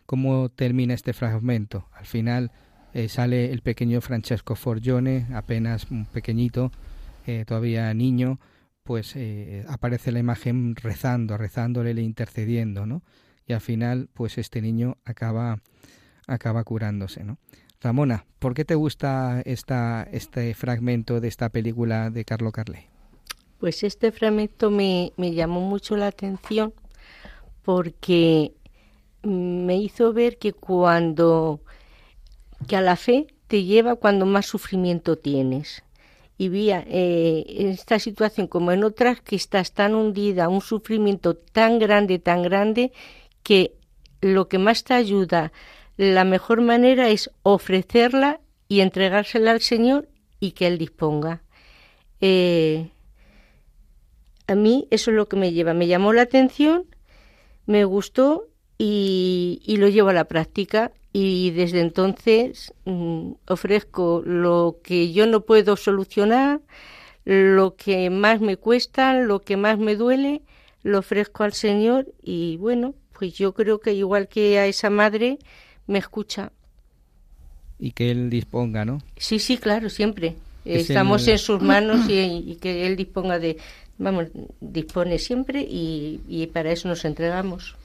¿Cómo 0.07 0.51
termina 0.51 0.95
este 0.95 1.12
fragmento? 1.12 1.89
Al 1.93 2.07
final 2.07 2.53
eh, 2.93 3.09
sale 3.09 3.51
el 3.51 3.62
pequeño 3.62 4.01
Francesco 4.01 4.55
Forgione, 4.55 5.27
apenas 5.35 5.91
un 5.91 6.05
pequeñito, 6.07 6.70
eh, 7.27 7.45
todavía 7.47 7.93
niño, 7.95 8.39
pues 8.85 9.16
eh, 9.16 9.64
aparece 9.68 10.12
la 10.12 10.20
imagen 10.20 10.76
rezando, 10.76 11.37
rezándole, 11.37 11.95
le 11.95 12.03
intercediendo, 12.03 12.87
¿no? 12.87 13.03
Y 13.47 13.53
al 13.53 13.61
final, 13.61 14.09
pues 14.12 14.39
este 14.39 14.62
niño 14.62 14.99
acaba, 15.05 15.59
acaba 16.26 16.62
curándose, 16.64 17.24
¿no? 17.24 17.39
Ramona, 17.80 18.24
¿por 18.39 18.55
qué 18.55 18.64
te 18.64 18.74
gusta 18.74 19.43
esta, 19.45 20.07
este 20.11 20.55
fragmento 20.55 21.20
de 21.20 21.28
esta 21.28 21.49
película 21.49 22.11
de 22.11 22.24
Carlo 22.24 22.53
Carley? 22.53 22.87
Pues 23.59 23.82
este 23.82 24.12
fragmento 24.12 24.70
me, 24.70 25.12
me 25.16 25.35
llamó 25.35 25.61
mucho 25.61 25.97
la 25.97 26.07
atención 26.07 26.72
porque 27.62 28.55
me 29.22 29.76
hizo 29.76 30.12
ver 30.12 30.39
que 30.39 30.53
cuando 30.53 31.61
que 32.66 32.76
a 32.76 32.80
la 32.80 32.97
fe 32.97 33.26
te 33.47 33.64
lleva 33.64 33.97
cuando 33.97 34.26
más 34.26 34.47
sufrimiento 34.47 35.16
tienes. 35.16 35.84
Y 36.37 36.49
vía 36.49 36.85
eh, 36.89 37.45
en 37.47 37.68
esta 37.68 37.99
situación 37.99 38.49
como 38.49 38.72
en 38.72 38.82
otras 38.82 39.20
que 39.20 39.37
estás 39.37 39.72
tan 39.72 39.95
hundida, 39.95 40.49
un 40.49 40.61
sufrimiento 40.61 41.35
tan 41.37 41.78
grande, 41.78 42.18
tan 42.18 42.43
grande, 42.43 42.93
que 43.43 43.74
lo 44.20 44.49
que 44.49 44.59
más 44.59 44.82
te 44.85 44.95
ayuda, 44.95 45.53
la 45.97 46.24
mejor 46.24 46.61
manera 46.61 47.09
es 47.09 47.30
ofrecerla 47.43 48.41
y 48.68 48.80
entregársela 48.80 49.53
al 49.53 49.61
Señor 49.61 50.09
y 50.41 50.53
que 50.53 50.66
Él 50.66 50.78
disponga. 50.78 51.43
Eh, 52.20 52.91
a 54.47 54.55
mí 54.55 54.89
eso 54.91 55.11
es 55.11 55.16
lo 55.16 55.28
que 55.28 55.37
me 55.37 55.53
lleva. 55.53 55.74
Me 55.74 55.87
llamó 55.87 56.12
la 56.12 56.22
atención, 56.22 56.87
me 57.66 57.85
gustó 57.85 58.49
y, 58.76 59.62
y 59.64 59.76
lo 59.76 59.89
llevo 59.89 60.09
a 60.09 60.14
la 60.14 60.24
práctica 60.24 60.93
y 61.17 61.53
desde 61.53 61.81
entonces 61.81 62.75
mm, 62.87 63.35
ofrezco 63.47 64.21
lo 64.27 64.81
que 64.83 65.12
yo 65.12 65.29
no 65.29 65.43
puedo 65.43 65.77
solucionar, 65.77 66.61
lo 67.25 67.77
que 67.77 68.11
más 68.11 68.41
me 68.41 68.57
cuesta, 68.57 69.15
lo 69.15 69.41
que 69.41 69.57
más 69.57 69.79
me 69.79 69.95
duele, 69.95 70.43
lo 70.83 70.99
ofrezco 70.99 71.45
al 71.45 71.53
Señor 71.53 72.12
y 72.21 72.57
bueno, 72.57 72.97
pues 73.17 73.33
yo 73.35 73.55
creo 73.55 73.79
que 73.79 73.95
igual 73.95 74.27
que 74.27 74.59
a 74.59 74.67
esa 74.67 74.91
madre 74.91 75.39
me 75.87 76.01
escucha. 76.01 76.51
Y 77.79 77.93
que 77.93 78.11
Él 78.11 78.29
disponga, 78.29 78.85
¿no? 78.85 79.01
Sí, 79.17 79.39
sí, 79.39 79.57
claro, 79.57 79.91
siempre. 79.91 80.35
Estamos 80.65 81.29
en 81.29 81.39
sus 81.39 81.62
manos 81.62 82.07
y, 82.09 82.43
y, 82.45 82.57
que 82.57 82.89
Él 82.89 82.97
disponga 82.97 83.39
de, 83.39 83.57
vamos, 83.99 84.27
dispone 84.61 85.21
siempre 85.21 85.61
y, 85.61 86.23
y 86.27 86.49
para 86.49 86.73
eso 86.73 86.89
nos 86.89 87.05
entregamos 87.05 87.77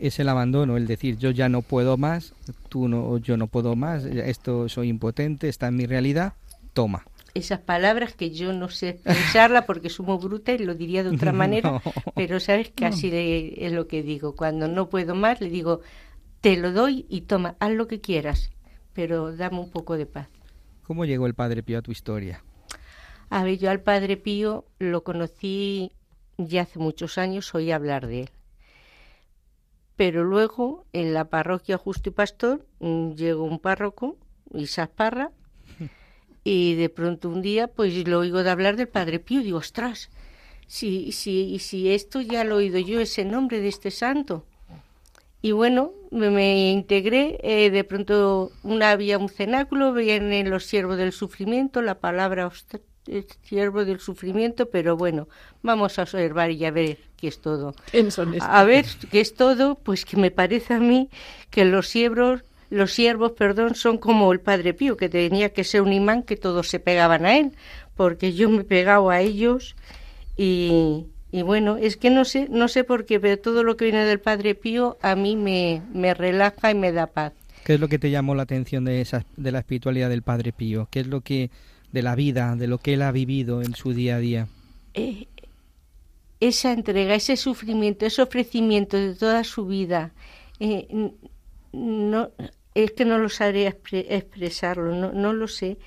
es 0.00 0.18
el 0.18 0.28
abandono, 0.28 0.76
el 0.76 0.86
decir 0.86 1.18
yo 1.18 1.30
ya 1.30 1.48
no 1.48 1.62
puedo 1.62 1.96
más, 1.96 2.34
tú 2.68 2.88
no, 2.88 3.18
yo 3.18 3.36
no 3.36 3.46
puedo 3.46 3.76
más, 3.76 4.04
esto 4.04 4.68
soy 4.68 4.88
impotente, 4.88 5.48
está 5.48 5.68
en 5.68 5.76
mi 5.76 5.86
realidad, 5.86 6.32
toma. 6.72 7.04
Esas 7.34 7.60
palabras 7.60 8.14
que 8.14 8.30
yo 8.30 8.52
no 8.52 8.68
sé 8.68 8.88
expresarla 8.88 9.66
porque 9.66 9.88
sumo 9.88 10.18
bruta 10.18 10.52
y 10.52 10.58
lo 10.58 10.74
diría 10.74 11.04
de 11.04 11.10
otra 11.10 11.32
manera, 11.34 11.70
no. 11.70 11.82
pero 12.16 12.40
sabes 12.40 12.70
que 12.70 12.86
así 12.86 13.10
es 13.12 13.72
lo 13.72 13.86
que 13.86 14.02
digo. 14.02 14.34
Cuando 14.34 14.66
no 14.66 14.88
puedo 14.88 15.14
más, 15.14 15.40
le 15.40 15.48
digo, 15.48 15.80
te 16.40 16.56
lo 16.56 16.72
doy 16.72 17.06
y 17.08 17.20
toma, 17.22 17.54
haz 17.60 17.70
lo 17.70 17.86
que 17.86 18.00
quieras, 18.00 18.50
pero 18.94 19.36
dame 19.36 19.60
un 19.60 19.70
poco 19.70 19.96
de 19.96 20.06
paz. 20.06 20.28
¿Cómo 20.82 21.04
llegó 21.04 21.26
el 21.26 21.34
Padre 21.34 21.62
Pío 21.62 21.78
a 21.78 21.82
tu 21.82 21.92
historia? 21.92 22.42
A 23.28 23.44
ver, 23.44 23.58
yo 23.58 23.70
al 23.70 23.80
Padre 23.80 24.16
Pío 24.16 24.64
lo 24.80 25.04
conocí 25.04 25.92
ya 26.36 26.62
hace 26.62 26.80
muchos 26.80 27.16
años, 27.16 27.54
oí 27.54 27.70
hablar 27.70 28.08
de 28.08 28.22
él 28.22 28.30
pero 30.00 30.24
luego 30.24 30.86
en 30.94 31.12
la 31.12 31.26
parroquia 31.26 31.76
Justo 31.76 32.08
y 32.08 32.12
Pastor 32.12 32.66
mm, 32.78 33.10
llegó 33.16 33.44
un 33.44 33.58
párroco, 33.58 34.16
Isaac 34.54 34.92
Parra, 34.92 35.30
y 36.42 36.74
de 36.76 36.88
pronto 36.88 37.28
un 37.28 37.42
día 37.42 37.66
pues 37.66 38.08
lo 38.08 38.20
oigo 38.20 38.42
de 38.42 38.48
hablar 38.48 38.76
del 38.76 38.88
Padre 38.88 39.18
Pío, 39.18 39.42
digo, 39.42 39.58
ostras, 39.58 40.08
si, 40.66 41.12
si, 41.12 41.58
si 41.58 41.90
esto 41.90 42.22
ya 42.22 42.44
lo 42.44 42.54
he 42.54 42.64
oído 42.64 42.78
yo, 42.78 42.98
ese 42.98 43.26
nombre 43.26 43.60
de 43.60 43.68
este 43.68 43.90
santo. 43.90 44.46
Y 45.42 45.52
bueno, 45.52 45.92
me, 46.10 46.30
me 46.30 46.70
integré, 46.70 47.38
eh, 47.42 47.68
de 47.68 47.84
pronto 47.84 48.52
una, 48.62 48.92
había 48.92 49.18
un 49.18 49.28
cenáculo, 49.28 49.92
vienen 49.92 50.48
los 50.48 50.64
siervos 50.64 50.96
del 50.96 51.12
sufrimiento, 51.12 51.82
la 51.82 52.00
palabra 52.00 52.50
siervo 53.42 53.84
del 53.84 54.00
sufrimiento, 54.00 54.68
pero 54.70 54.96
bueno, 54.96 55.28
vamos 55.62 55.98
a 55.98 56.02
observar 56.02 56.50
y 56.50 56.64
a 56.64 56.70
ver 56.70 56.98
qué 57.16 57.28
es 57.28 57.40
todo. 57.40 57.74
A 58.40 58.64
ver 58.64 58.86
qué 59.10 59.20
es 59.20 59.34
todo, 59.34 59.74
pues 59.76 60.04
que 60.04 60.16
me 60.16 60.30
parece 60.30 60.74
a 60.74 60.80
mí 60.80 61.08
que 61.50 61.64
los 61.64 61.88
siervos, 61.88 62.42
los 62.70 62.92
siervos, 62.92 63.32
perdón, 63.32 63.74
son 63.74 63.98
como 63.98 64.32
el 64.32 64.40
Padre 64.40 64.74
Pío, 64.74 64.96
que 64.96 65.08
tenía 65.08 65.52
que 65.52 65.64
ser 65.64 65.82
un 65.82 65.92
imán 65.92 66.22
que 66.22 66.36
todos 66.36 66.68
se 66.68 66.78
pegaban 66.78 67.26
a 67.26 67.36
él, 67.36 67.52
porque 67.96 68.32
yo 68.32 68.48
me 68.48 68.62
he 68.62 68.64
pegado 68.64 69.10
a 69.10 69.20
ellos 69.20 69.76
y, 70.36 71.06
y 71.32 71.42
bueno, 71.42 71.76
es 71.76 71.96
que 71.96 72.10
no 72.10 72.24
sé, 72.24 72.48
no 72.50 72.68
sé 72.68 72.84
por 72.84 73.06
qué, 73.06 73.18
pero 73.18 73.38
todo 73.38 73.64
lo 73.64 73.76
que 73.76 73.86
viene 73.86 74.04
del 74.04 74.20
Padre 74.20 74.54
Pío 74.54 74.98
a 75.02 75.16
mí 75.16 75.36
me, 75.36 75.82
me 75.92 76.14
relaja 76.14 76.70
y 76.70 76.74
me 76.74 76.92
da 76.92 77.06
paz. 77.06 77.32
¿Qué 77.64 77.74
es 77.74 77.80
lo 77.80 77.88
que 77.88 77.98
te 77.98 78.10
llamó 78.10 78.34
la 78.34 78.44
atención 78.44 78.84
de 78.84 79.00
esa, 79.00 79.24
de 79.36 79.52
la 79.52 79.58
espiritualidad 79.58 80.08
del 80.08 80.22
Padre 80.22 80.52
Pío? 80.52 80.88
¿Qué 80.90 81.00
es 81.00 81.06
lo 81.06 81.20
que 81.20 81.50
de 81.92 82.02
la 82.02 82.14
vida, 82.14 82.56
de 82.56 82.66
lo 82.66 82.78
que 82.78 82.94
él 82.94 83.02
ha 83.02 83.12
vivido 83.12 83.62
en 83.62 83.74
su 83.74 83.92
día 83.92 84.16
a 84.16 84.18
día? 84.18 84.48
Eh, 84.94 85.26
esa 86.40 86.72
entrega, 86.72 87.14
ese 87.14 87.36
sufrimiento, 87.36 88.06
ese 88.06 88.22
ofrecimiento 88.22 88.96
de 88.96 89.14
toda 89.14 89.44
su 89.44 89.66
vida, 89.66 90.12
eh, 90.58 90.88
no, 91.72 92.30
es 92.74 92.92
que 92.92 93.04
no 93.04 93.18
lo 93.18 93.28
sabré 93.28 93.66
expresarlo, 93.66 94.94
no, 94.94 95.12
no 95.12 95.32
lo 95.32 95.48
sé, 95.48 95.78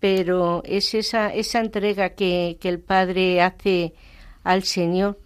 pero 0.00 0.62
es 0.64 0.94
esa, 0.94 1.32
esa 1.32 1.60
entrega 1.60 2.10
que, 2.10 2.58
que 2.60 2.68
el 2.68 2.80
Padre 2.80 3.40
hace 3.40 3.94
al 4.42 4.64
Señor, 4.64 5.18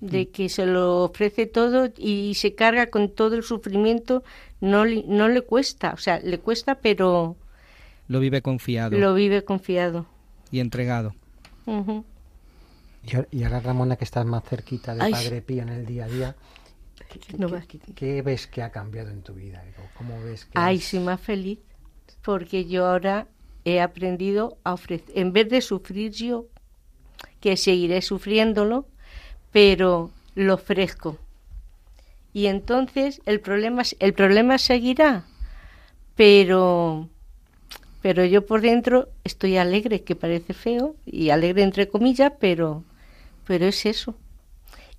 de 0.00 0.22
mm. 0.22 0.26
que 0.26 0.48
se 0.48 0.66
lo 0.66 1.04
ofrece 1.04 1.46
todo 1.46 1.88
y 1.96 2.34
se 2.34 2.54
carga 2.54 2.88
con 2.88 3.08
todo 3.10 3.36
el 3.36 3.42
sufrimiento, 3.42 4.24
no, 4.60 4.84
no 4.84 5.28
le 5.28 5.40
cuesta, 5.42 5.92
o 5.94 5.98
sea, 5.98 6.20
le 6.20 6.38
cuesta, 6.38 6.76
pero 6.76 7.36
lo 8.08 8.20
vive 8.20 8.42
confiado. 8.42 8.96
Lo 8.96 9.14
vive 9.14 9.44
confiado. 9.44 10.06
Y 10.50 10.60
entregado. 10.60 11.14
Uh 11.66 11.84
-huh. 11.84 12.04
y, 13.30 13.42
ahora, 13.42 13.60
Ramona, 13.60 13.96
que 13.96 14.04
estás 14.04 14.24
más 14.24 14.44
cerquita 14.44 14.94
de 14.94 15.02
Ay. 15.02 15.12
Padre 15.12 15.42
Pío 15.42 15.62
en 15.62 15.70
el 15.70 15.86
día 15.86 16.04
a 16.04 16.08
día, 16.08 16.36
¿qué, 17.08 17.36
no 17.36 17.48
qué, 17.48 17.78
qué, 17.78 17.94
¿qué, 17.94 18.22
ves 18.22 18.46
que 18.46 18.62
ha 18.62 18.70
cambiado 18.70 19.10
en 19.10 19.22
tu 19.22 19.34
vida? 19.34 19.64
¿Cómo 19.98 20.20
ves 20.22 20.44
que 20.44 20.52
Ay, 20.54 20.80
soy 20.80 21.00
más 21.00 21.20
feliz, 21.20 21.58
porque 22.22 22.66
yo 22.66 22.86
ahora 22.86 23.26
he 23.64 23.80
aprendido 23.80 24.58
a 24.62 24.74
ofrecer, 24.74 25.10
en 25.18 25.32
vez 25.32 25.48
de 25.48 25.60
sufrir 25.60 26.12
yo, 26.12 26.46
que 27.40 27.56
seguiré 27.56 28.02
sufriéndolo, 28.02 28.86
pero 29.50 30.10
lo 30.34 30.54
ofrezco. 30.54 31.18
Y 32.32 32.46
entonces 32.46 33.22
el 33.24 33.40
problema, 33.40 33.82
el 33.98 34.12
problema 34.12 34.58
seguirá, 34.58 35.24
pero 36.14 37.08
pero 38.06 38.24
yo 38.24 38.46
por 38.46 38.60
dentro 38.60 39.08
estoy 39.24 39.56
alegre, 39.56 40.04
que 40.04 40.14
parece 40.14 40.54
feo, 40.54 40.94
y 41.04 41.30
alegre 41.30 41.64
entre 41.64 41.88
comillas, 41.88 42.34
pero, 42.38 42.84
pero 43.48 43.66
es 43.66 43.84
eso. 43.84 44.14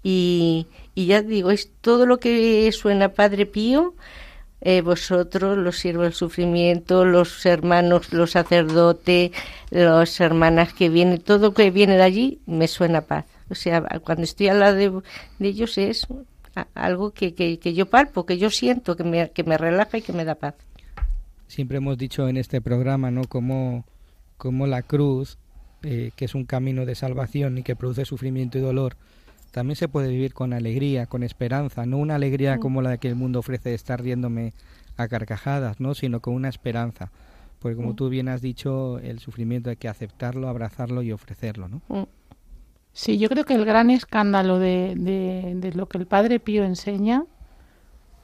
Y, 0.03 0.67
y 0.93 1.05
ya 1.05 1.21
digo, 1.21 1.51
es 1.51 1.71
todo 1.79 2.05
lo 2.05 2.19
que 2.19 2.69
suena 2.73 3.13
Padre 3.13 3.45
Pío, 3.45 3.95
eh, 4.59 4.81
vosotros, 4.81 5.57
los 5.57 5.77
siervos 5.77 6.03
del 6.03 6.15
sufrimiento, 6.15 7.05
los 7.05 7.45
hermanos, 7.45 8.11
los 8.11 8.31
sacerdotes, 8.31 9.31
las 9.69 10.19
hermanas 10.19 10.73
que 10.73 10.89
vienen, 10.89 11.21
todo 11.21 11.53
que 11.53 11.71
viene 11.71 11.95
de 11.95 12.03
allí 12.03 12.41
me 12.45 12.67
suena 12.67 12.99
paz. 12.99 13.23
O 13.49 13.55
sea, 13.55 13.83
cuando 14.03 14.23
estoy 14.23 14.49
al 14.49 14.59
lado 14.59 14.75
de, 14.75 15.47
ellos 15.47 15.77
es 15.77 16.07
algo 16.73 17.11
que, 17.11 17.33
que, 17.33 17.57
que, 17.57 17.73
yo 17.73 17.85
palpo, 17.85 18.25
que 18.25 18.37
yo 18.37 18.49
siento, 18.49 18.97
que 18.97 19.05
me, 19.05 19.31
que 19.31 19.45
me 19.45 19.57
relaja 19.57 19.97
y 19.97 20.01
que 20.01 20.11
me 20.11 20.25
da 20.25 20.35
paz. 20.35 20.55
Siempre 21.47 21.77
hemos 21.77 21.97
dicho 21.97 22.27
en 22.27 22.37
este 22.37 22.61
programa, 22.61 23.11
¿no? 23.11 23.23
Como, 23.23 23.85
como 24.37 24.67
la 24.67 24.81
cruz, 24.81 25.37
eh, 25.83 26.11
que 26.15 26.25
es 26.25 26.35
un 26.35 26.45
camino 26.45 26.85
de 26.85 26.95
salvación 26.95 27.57
y 27.57 27.63
que 27.63 27.75
produce 27.75 28.05
sufrimiento 28.05 28.57
y 28.57 28.61
dolor, 28.61 28.97
también 29.51 29.75
se 29.75 29.87
puede 29.87 30.09
vivir 30.09 30.33
con 30.33 30.53
alegría, 30.53 31.05
con 31.05 31.23
esperanza, 31.23 31.85
no 31.85 31.97
una 31.97 32.15
alegría 32.15 32.57
mm. 32.57 32.59
como 32.59 32.81
la 32.81 32.97
que 32.97 33.07
el 33.07 33.15
mundo 33.15 33.39
ofrece 33.39 33.69
de 33.69 33.75
estar 33.75 34.01
riéndome 34.01 34.53
a 34.97 35.07
carcajadas, 35.07 35.79
¿no? 35.79 35.95
sino 35.95 36.19
con 36.19 36.33
una 36.33 36.49
esperanza. 36.49 37.11
Porque 37.59 37.75
como 37.75 37.93
mm. 37.93 37.95
tú 37.95 38.09
bien 38.09 38.27
has 38.29 38.41
dicho, 38.41 38.99
el 38.99 39.19
sufrimiento 39.19 39.69
hay 39.69 39.77
que 39.77 39.87
aceptarlo, 39.87 40.47
abrazarlo 40.47 41.01
y 41.01 41.11
ofrecerlo, 41.11 41.67
¿no? 41.67 41.81
Mm. 41.87 42.03
Sí, 42.93 43.19
yo 43.19 43.29
creo 43.29 43.45
que 43.45 43.53
el 43.53 43.63
gran 43.63 43.91
escándalo 43.91 44.57
de, 44.57 44.95
de, 44.95 45.71
lo 45.73 45.87
que 45.87 45.99
el 45.99 46.07
Padre 46.07 46.39
Pío 46.39 46.63
enseña 46.63 47.25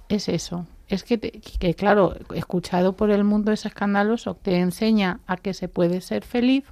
es 0.09 0.28
eso. 0.28 0.65
Es 0.94 1.04
que, 1.04 1.20
que, 1.20 1.74
claro, 1.74 2.14
escuchado 2.36 2.94
por 2.94 3.10
el 3.10 3.24
mundo 3.24 3.52
es 3.52 3.66
escandaloso, 3.66 4.36
te 4.36 4.58
enseña 4.58 5.22
a 5.26 5.38
que 5.38 5.56
se 5.56 5.68
puede 5.68 6.02
ser 6.02 6.24
feliz 6.24 6.66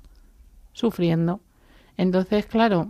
sufriendo. 0.73 1.39
Entonces, 1.97 2.45
claro, 2.45 2.87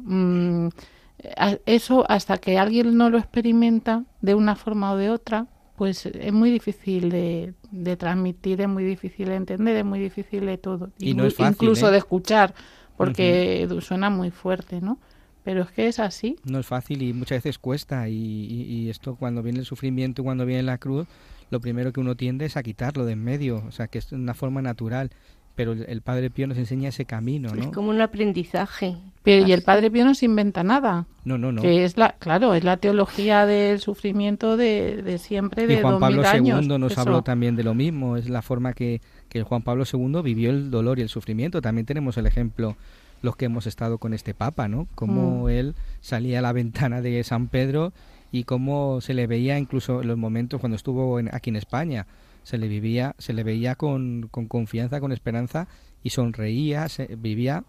eso 1.66 2.06
hasta 2.10 2.38
que 2.38 2.58
alguien 2.58 2.98
no 2.98 3.10
lo 3.10 3.18
experimenta 3.18 4.04
de 4.20 4.36
una 4.36 4.58
forma 4.58 4.92
o 4.92 4.98
de 4.98 5.10
otra, 5.10 5.48
pues 5.78 6.06
es 6.06 6.34
muy 6.34 6.52
difícil 6.52 7.10
de, 7.10 7.96
transmitir, 7.96 8.60
es 8.60 8.68
muy 8.68 8.84
difícil 8.84 9.30
de 9.30 9.36
entender, 9.36 9.78
es 9.78 9.86
muy 9.86 10.00
difícil 10.02 10.46
de 10.46 10.58
todo. 10.58 10.92
Y 11.00 11.14
no 11.14 11.24
es 11.24 11.36
fácil, 11.36 11.54
incluso 11.54 11.88
¿eh? 11.88 11.92
de 11.92 11.98
escuchar, 12.00 12.54
porque 12.98 13.70
suena 13.80 14.10
muy 14.10 14.32
fuerte, 14.32 14.82
¿no? 14.82 15.00
Pero 15.44 15.64
es 15.64 15.72
que 15.72 15.88
es 15.88 16.00
así. 16.00 16.36
No 16.46 16.60
es 16.60 16.66
fácil 16.66 17.02
y 17.02 17.14
muchas 17.14 17.38
veces 17.38 17.58
cuesta. 17.58 18.08
Y, 18.10 18.16
y, 18.16 18.90
esto, 18.90 19.16
cuando 19.16 19.42
viene 19.42 19.60
el 19.60 19.66
sufrimiento, 19.66 20.24
cuando 20.24 20.46
viene 20.46 20.64
la 20.64 20.78
cruz, 20.78 21.08
lo 21.50 21.60
primero 21.60 21.92
que 21.92 22.00
uno 22.00 22.16
tiende 22.16 22.46
es 22.46 22.58
a 22.58 22.64
quitarlo 22.64 23.06
de 23.06 23.14
en 23.14 23.24
medio. 23.24 23.64
O 23.68 23.72
sea, 23.72 23.88
que 23.88 23.98
es 23.98 24.12
una 24.12 24.34
forma 24.34 24.62
natural 24.62 25.12
pero 25.56 25.74
el, 25.74 26.02
Padre 26.02 26.30
Pío 26.30 26.48
nos 26.48 26.58
enseña 26.58 26.90
ese 26.90 27.06
camino, 27.06 27.54
¿no? 27.54 27.62
Es 27.62 27.68
como 27.68 27.90
un 27.90 28.02
aprendizaje. 28.02 28.96
Pero, 29.24 29.48
y 29.48 29.52
el 29.52 29.62
Padre 29.62 29.92
Pío 29.92 30.06
no 30.06 30.16
se 30.16 30.26
inventa 30.26 30.64
nada. 30.64 31.06
No, 31.26 31.38
no, 31.38 31.52
no. 31.52 31.62
Que 31.62 31.84
es 31.84 31.98
la, 31.98 32.16
claro, 32.20 32.54
es 32.54 32.64
la 32.64 32.78
teología 32.78 33.46
del 33.46 33.80
sufrimiento 33.80 34.58
de, 34.58 35.02
de 35.04 35.18
siempre, 35.18 35.68
de 35.68 35.76
y 35.76 35.82
Juan 35.82 36.00
Pablo 36.00 36.24
II 36.24 36.80
nos 36.80 36.98
habló 36.98 37.22
también 37.22 37.56
de 37.56 37.64
lo 37.64 37.74
mismo. 37.74 38.18
Es 38.18 38.30
la 38.30 38.42
forma 38.42 38.74
que, 38.74 39.02
que 39.30 39.44
Juan 39.44 39.62
Pablo 39.62 39.84
II 39.92 40.22
vivió 40.24 40.50
el 40.50 40.72
dolor 40.72 41.00
y 41.00 41.04
el 41.04 41.10
sufrimiento. 41.10 41.62
También 41.62 41.86
tenemos 41.86 42.18
el 42.18 42.26
ejemplo 42.26 42.76
los 43.22 43.36
que 43.36 43.46
hemos 43.46 43.68
estado 43.68 43.98
con 43.98 44.14
este 44.14 44.34
Papa, 44.34 44.68
¿no? 44.68 44.88
Cómo 44.96 45.46
mm. 45.46 45.50
él 45.50 45.76
salía 46.02 46.40
a 46.40 46.42
la 46.42 46.52
ventana 46.54 47.02
de 47.02 47.24
San 47.24 47.48
Pedro 47.48 47.94
y 48.32 48.46
cómo 48.46 49.02
se 49.02 49.14
le 49.14 49.28
veía 49.28 49.58
incluso 49.58 50.02
en 50.02 50.08
los 50.08 50.18
momentos 50.18 50.60
cuando 50.60 50.76
estuvo 50.76 51.20
aquí 51.32 51.50
en 51.50 51.56
España 51.58 52.08
se 52.44 52.58
le 52.58 52.68
vivía, 52.68 53.16
se 53.20 53.34
le 53.34 53.44
veía 53.44 53.76
con, 53.76 54.28
con 54.32 54.48
confianza, 54.48 55.00
con 55.00 55.12
esperanza 55.12 55.68
y 56.04 56.10
sonreía, 56.10 56.90
se, 56.90 57.16
vivía 57.16 57.64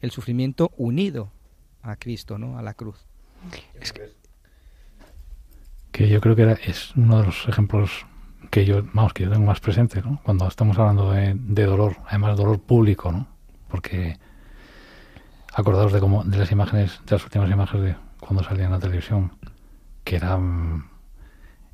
el 0.00 0.10
sufrimiento 0.10 0.72
unido 0.76 1.30
a 1.82 1.96
Cristo, 1.96 2.38
¿no? 2.38 2.58
A 2.58 2.62
la 2.62 2.74
cruz. 2.74 3.06
que... 5.92 6.08
yo 6.08 6.20
creo 6.20 6.34
que 6.34 6.42
era, 6.42 6.52
es 6.52 6.94
uno 6.96 7.20
de 7.20 7.26
los 7.26 7.48
ejemplos 7.48 8.06
que 8.50 8.64
yo, 8.64 8.82
vamos, 8.92 9.12
que 9.12 9.24
yo 9.24 9.30
tengo 9.30 9.46
más 9.46 9.60
presente, 9.60 10.02
¿no? 10.02 10.20
Cuando 10.24 10.48
estamos 10.48 10.78
hablando 10.78 11.12
de, 11.12 11.34
de 11.34 11.64
dolor, 11.64 11.96
además 12.06 12.36
dolor 12.36 12.60
público, 12.60 13.12
¿no? 13.12 13.28
Porque 13.68 14.18
acordados 15.52 15.92
de 15.92 16.00
cómo, 16.00 16.24
de 16.24 16.38
las 16.38 16.50
imágenes, 16.50 17.00
de 17.06 17.16
las 17.16 17.24
últimas 17.24 17.50
imágenes 17.50 17.86
de 17.86 17.96
cuando 18.20 18.42
salía 18.42 18.66
en 18.66 18.72
la 18.72 18.78
televisión, 18.78 19.32
que 20.04 20.16
era, 20.16 20.38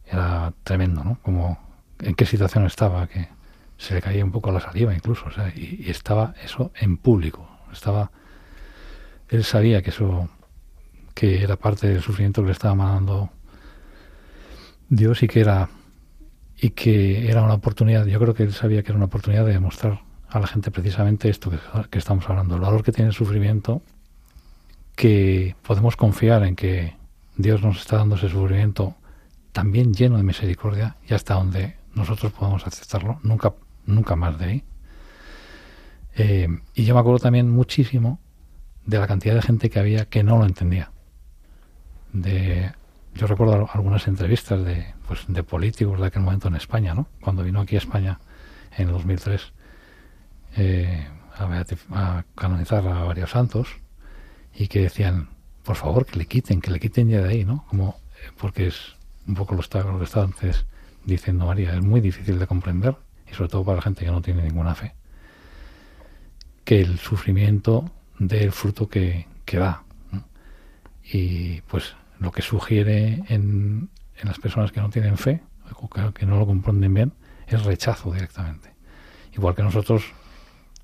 era 0.06 0.52
tremendo, 0.64 1.04
¿no? 1.04 1.18
Como 1.22 1.58
en 2.00 2.14
qué 2.14 2.26
situación 2.26 2.66
estaba, 2.66 3.06
que 3.06 3.28
se 3.76 3.94
le 3.94 4.02
caía 4.02 4.24
un 4.24 4.32
poco 4.32 4.50
la 4.50 4.60
saliva 4.60 4.94
incluso, 4.94 5.26
o 5.26 5.30
sea, 5.30 5.52
y, 5.54 5.84
estaba 5.88 6.34
eso 6.42 6.72
en 6.80 6.96
público, 6.96 7.48
estaba, 7.72 8.10
él 9.28 9.44
sabía 9.44 9.82
que 9.82 9.90
eso, 9.90 10.28
que 11.14 11.42
era 11.42 11.56
parte 11.56 11.88
del 11.88 12.02
sufrimiento 12.02 12.42
que 12.42 12.46
le 12.46 12.52
estaba 12.52 12.74
mandando 12.74 13.30
Dios 14.88 15.22
y 15.22 15.28
que 15.28 15.40
era, 15.40 15.68
y 16.60 16.70
que 16.70 17.30
era 17.30 17.42
una 17.42 17.54
oportunidad, 17.54 18.06
yo 18.06 18.18
creo 18.18 18.34
que 18.34 18.42
él 18.42 18.52
sabía 18.52 18.82
que 18.82 18.90
era 18.90 18.96
una 18.96 19.06
oportunidad 19.06 19.44
de 19.44 19.52
demostrar 19.52 20.07
a 20.30 20.38
la 20.38 20.46
gente 20.46 20.70
precisamente 20.70 21.28
esto 21.28 21.50
que, 21.90 21.98
estamos 21.98 22.28
hablando, 22.28 22.54
el 22.54 22.60
valor 22.60 22.82
que 22.82 22.92
tiene 22.92 23.08
el 23.08 23.14
sufrimiento, 23.14 23.82
que 24.94 25.56
podemos 25.66 25.96
confiar 25.96 26.44
en 26.44 26.56
que 26.56 26.96
Dios 27.36 27.62
nos 27.62 27.78
está 27.78 27.96
dando 27.96 28.16
ese 28.16 28.28
sufrimiento 28.28 28.94
también 29.52 29.94
lleno 29.94 30.16
de 30.16 30.22
misericordia 30.22 30.96
y 31.08 31.14
hasta 31.14 31.34
donde 31.34 31.76
nosotros 31.94 32.32
podemos 32.32 32.66
aceptarlo, 32.66 33.20
nunca, 33.22 33.54
nunca 33.86 34.16
más 34.16 34.38
de 34.38 34.44
ahí. 34.44 34.64
Eh, 36.16 36.48
y 36.74 36.84
yo 36.84 36.94
me 36.94 37.00
acuerdo 37.00 37.20
también 37.20 37.48
muchísimo 37.48 38.18
de 38.84 38.98
la 38.98 39.06
cantidad 39.06 39.34
de 39.34 39.42
gente 39.42 39.70
que 39.70 39.78
había 39.78 40.06
que 40.06 40.22
no 40.22 40.38
lo 40.38 40.44
entendía. 40.44 40.90
Yo 42.12 43.26
recuerdo 43.26 43.68
algunas 43.72 44.06
entrevistas 44.06 44.64
de, 44.64 44.94
pues, 45.06 45.24
de 45.26 45.42
políticos 45.42 46.00
de 46.00 46.06
aquel 46.06 46.22
momento 46.22 46.48
en 46.48 46.54
España, 46.54 46.94
¿no? 46.94 47.08
Cuando 47.20 47.42
vino 47.42 47.60
aquí 47.60 47.74
a 47.74 47.78
España 47.78 48.20
en 48.76 48.86
el 48.86 48.92
2003 48.92 49.52
eh, 50.58 51.06
a, 51.36 52.24
canonizar 52.34 52.86
a 52.86 53.04
varios 53.04 53.30
santos 53.30 53.68
y 54.54 54.68
que 54.68 54.80
decían, 54.80 55.28
por 55.64 55.76
favor, 55.76 56.04
que 56.06 56.18
le 56.18 56.26
quiten, 56.26 56.60
que 56.60 56.70
le 56.70 56.80
quiten 56.80 57.08
ya 57.08 57.22
de 57.22 57.30
ahí, 57.30 57.44
¿no? 57.44 57.64
Como, 57.68 58.00
eh, 58.22 58.30
porque 58.38 58.66
es 58.66 58.96
un 59.26 59.34
poco 59.34 59.54
lo, 59.54 59.60
está, 59.60 59.82
lo 59.82 59.98
que 59.98 60.04
estaba 60.04 60.24
antes 60.24 60.66
diciendo 61.04 61.46
María, 61.46 61.74
es 61.74 61.82
muy 61.82 62.00
difícil 62.00 62.38
de 62.38 62.46
comprender, 62.46 62.96
y 63.30 63.34
sobre 63.34 63.50
todo 63.50 63.64
para 63.64 63.76
la 63.76 63.82
gente 63.82 64.04
que 64.04 64.10
no 64.10 64.20
tiene 64.20 64.42
ninguna 64.42 64.74
fe, 64.74 64.94
que 66.64 66.80
el 66.80 66.98
sufrimiento 66.98 67.90
dé 68.18 68.44
el 68.44 68.52
fruto 68.52 68.88
que, 68.88 69.26
que 69.44 69.58
da. 69.58 69.84
Y 71.10 71.62
pues 71.62 71.94
lo 72.18 72.32
que 72.32 72.42
sugiere 72.42 73.22
en, 73.28 73.88
en, 74.16 74.28
las 74.28 74.38
personas 74.38 74.72
que 74.72 74.80
no 74.80 74.90
tienen 74.90 75.16
fe, 75.16 75.40
que, 76.14 76.26
no 76.26 76.38
lo 76.38 76.46
comprenden 76.46 76.92
bien, 76.92 77.12
es 77.46 77.64
rechazo 77.64 78.12
directamente. 78.12 78.74
Igual 79.32 79.54
que 79.54 79.62
nosotros, 79.62 80.02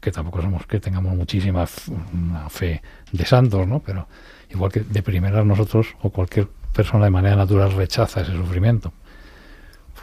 que 0.05 0.13
tampoco 0.13 0.43
somos 0.43 0.67
que 0.67 0.79
tengamos 0.79 1.15
muchísima 1.15 1.67
fe 1.67 2.83
de 3.11 3.25
santos, 3.25 3.67
¿no? 3.67 3.81
Pero 3.81 4.07
igual 4.51 4.71
que 4.71 4.81
de 4.81 5.03
primera 5.03 5.43
nosotros 5.45 5.97
o 6.03 6.11
cualquier 6.11 6.49
persona 6.73 7.07
de 7.07 7.11
manera 7.11 7.37
natural 7.37 7.73
rechaza 7.73 8.21
ese 8.21 8.33
sufrimiento 8.33 8.93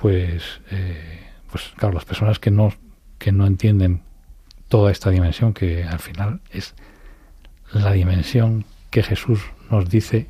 pues, 0.02 0.62
eh, 0.72 1.28
pues 1.52 1.72
claro, 1.78 1.94
las 1.94 2.06
personas 2.06 2.40
que 2.40 2.50
no, 2.50 2.74
que 3.20 3.32
no 3.32 3.46
entienden 3.46 4.02
toda 4.68 4.92
esta 4.92 5.12
dimensión, 5.12 5.54
que 5.54 5.84
al 5.84 6.00
final 6.00 6.42
es 6.52 6.74
la 7.72 7.92
dimensión 7.92 8.66
que 8.90 9.04
Jesús 9.04 9.42
nos 9.70 9.90
dice 9.90 10.28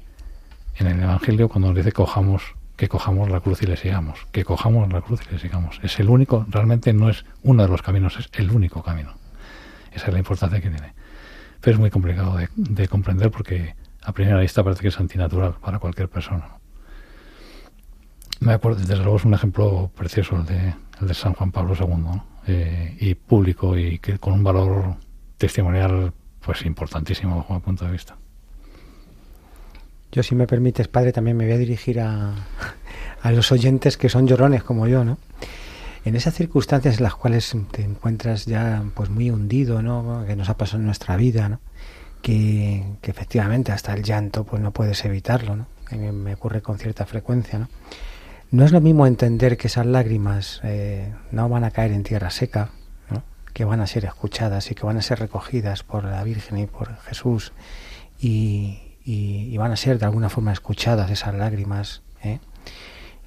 en 0.76 0.88
el 0.88 1.02
Evangelio 1.02 1.48
cuando 1.48 1.70
nos 1.70 1.78
dice 1.78 1.94
cojamos, 1.94 2.56
que 2.76 2.90
cojamos 2.90 3.30
la 3.30 3.40
cruz 3.40 3.62
y 3.62 3.66
le 3.66 3.78
sigamos, 3.78 4.28
que 4.32 4.44
cojamos 4.44 4.92
la 4.92 5.02
cruz 5.02 5.22
y 5.30 5.34
le 5.34 5.40
sigamos. 5.40 5.80
Es 5.84 6.00
el 6.00 6.10
único, 6.10 6.46
realmente 6.50 6.92
no 6.92 7.10
es 7.10 7.26
uno 7.44 7.64
de 7.64 7.70
los 7.70 7.82
caminos, 7.82 8.18
es 8.20 8.30
el 8.34 8.52
único 8.52 8.84
camino. 8.84 9.14
Esa 9.92 10.08
es 10.08 10.14
la 10.14 10.20
importancia 10.20 10.62
que 10.62 10.70
tiene. 10.70 10.94
Pero 11.60 11.76
es 11.76 11.80
muy 11.80 11.90
complicado 11.90 12.38
de, 12.38 12.50
de 12.56 12.88
comprender 12.88 13.30
porque 13.32 13.76
a 14.02 14.12
primera 14.12 14.40
vista 14.40 14.64
parece 14.64 14.82
que 14.82 14.88
es 14.88 15.00
antinatural 15.00 15.56
para 15.62 15.80
cualquier 15.80 16.10
persona. 16.10 16.58
Me 18.40 18.54
acuerdo, 18.54 18.80
desde 18.80 18.98
luego 18.98 19.18
es 19.18 19.26
un 19.26 19.34
ejemplo 19.34 19.92
precioso 19.96 20.36
el 20.38 20.46
de, 20.46 20.74
el 21.00 21.08
de 21.08 21.14
San 21.14 21.34
Juan 21.34 21.52
Pablo 21.52 21.76
II, 21.80 22.22
eh, 22.48 22.98
y 23.00 23.14
público 23.14 23.78
y 23.78 24.00
que 24.00 24.18
con 24.18 24.34
un 24.34 24.44
valor 24.44 24.96
testimonial 25.38 26.12
pues 26.44 26.66
importantísimo 26.66 27.38
bajo 27.38 27.54
mi 27.54 27.60
punto 27.60 27.86
de 27.86 27.92
vista. 27.92 28.18
Yo, 30.12 30.24
si 30.24 30.34
me 30.34 30.48
permites, 30.48 30.88
padre, 30.88 31.14
también 31.14 31.38
me 31.38 31.46
voy 31.46 31.54
a 31.54 31.58
dirigir 31.58 32.00
a, 32.00 32.34
a 33.22 33.32
los 33.32 33.52
oyentes 33.52 33.96
que 33.96 34.10
son 34.10 34.28
llorones 34.28 34.64
como 34.64 34.88
yo, 34.88 35.06
¿no? 35.06 35.20
En 36.04 36.16
esas 36.16 36.34
circunstancias 36.34 36.98
en 36.98 37.04
las 37.04 37.16
cuales 37.16 37.56
te 37.72 37.84
encuentras 37.84 38.46
ya 38.46 38.84
pues 38.96 39.10
muy 39.10 39.30
hundido, 39.30 39.82
¿no? 39.82 40.24
Que 40.26 40.36
nos 40.36 40.50
ha 40.50 40.58
pasado 40.58 40.80
en 40.80 40.86
nuestra 40.86 41.16
vida, 41.16 41.50
¿no? 41.50 41.60
Que, 42.22 42.84
que 43.02 43.12
efectivamente 43.12 43.72
hasta 43.72 43.94
el 43.94 44.04
llanto 44.04 44.44
pues 44.44 44.62
no 44.62 44.72
puedes 44.72 45.04
evitarlo, 45.06 45.56
¿no? 45.56 45.68
Me 45.92 46.34
ocurre 46.34 46.62
con 46.62 46.78
cierta 46.78 47.06
frecuencia, 47.06 47.60
¿no? 47.60 47.68
No 48.52 48.66
es 48.66 48.74
lo 48.74 48.82
mismo 48.82 49.08
entender 49.08 49.56
que 49.56 49.68
esas 49.68 49.86
lágrimas 49.86 50.60
eh, 50.64 51.14
no 51.32 51.48
van 51.48 51.64
a 51.64 51.72
caer 51.72 51.94
en 51.94 52.04
tierra 52.04 52.30
seca, 52.32 52.72
que 53.54 53.64
van 53.64 53.80
a 53.80 53.88
ser 53.88 54.04
escuchadas 54.04 54.72
y 54.72 54.76
que 54.76 54.86
van 54.86 54.98
a 54.98 55.02
ser 55.02 55.20
recogidas 55.20 55.84
por 55.84 56.04
la 56.04 56.22
Virgen 56.26 56.58
y 56.58 56.68
por 56.68 56.98
Jesús 57.00 57.54
y, 58.20 59.58
van 59.58 59.72
a 59.72 59.78
ser 59.78 60.00
de 60.00 60.06
alguna 60.06 60.28
forma 60.28 60.52
escuchadas 60.52 61.10
esas 61.12 61.34
lágrimas. 61.34 62.02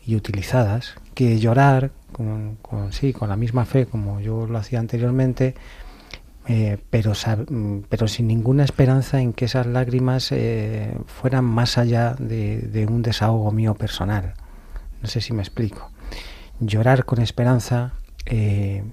Y 0.06 0.16
utilizadas, 0.16 0.94
que 1.14 1.38
llorar 1.38 1.90
con, 2.12 2.58
sí, 2.90 3.12
con 3.12 3.28
la 3.28 3.36
misma 3.36 3.64
fe 3.64 3.86
como 3.86 4.20
yo 4.20 4.46
lo 4.46 4.58
hacía 4.58 4.78
anteriormente, 4.78 5.54
eh, 6.46 6.78
pero, 6.90 7.12
pero 7.88 8.08
sin 8.08 8.26
ninguna 8.26 8.64
esperanza 8.64 9.20
en 9.20 9.32
que 9.32 9.46
esas 9.46 9.66
lágrimas 9.66 10.30
eh, 10.30 10.96
fueran 11.06 11.44
más 11.44 11.78
allá 11.78 12.14
de, 12.18 12.58
de, 12.58 12.86
un 12.86 13.02
desahogo 13.02 13.50
mío 13.50 13.74
personal. 13.74 14.34
No 15.00 15.08
sé 15.08 15.20
si 15.20 15.32
me 15.32 15.42
explico. 15.42 15.90
Llorar 16.60 17.04
con 17.04 17.20
esperanza 17.20 17.92
eh, 18.26 18.84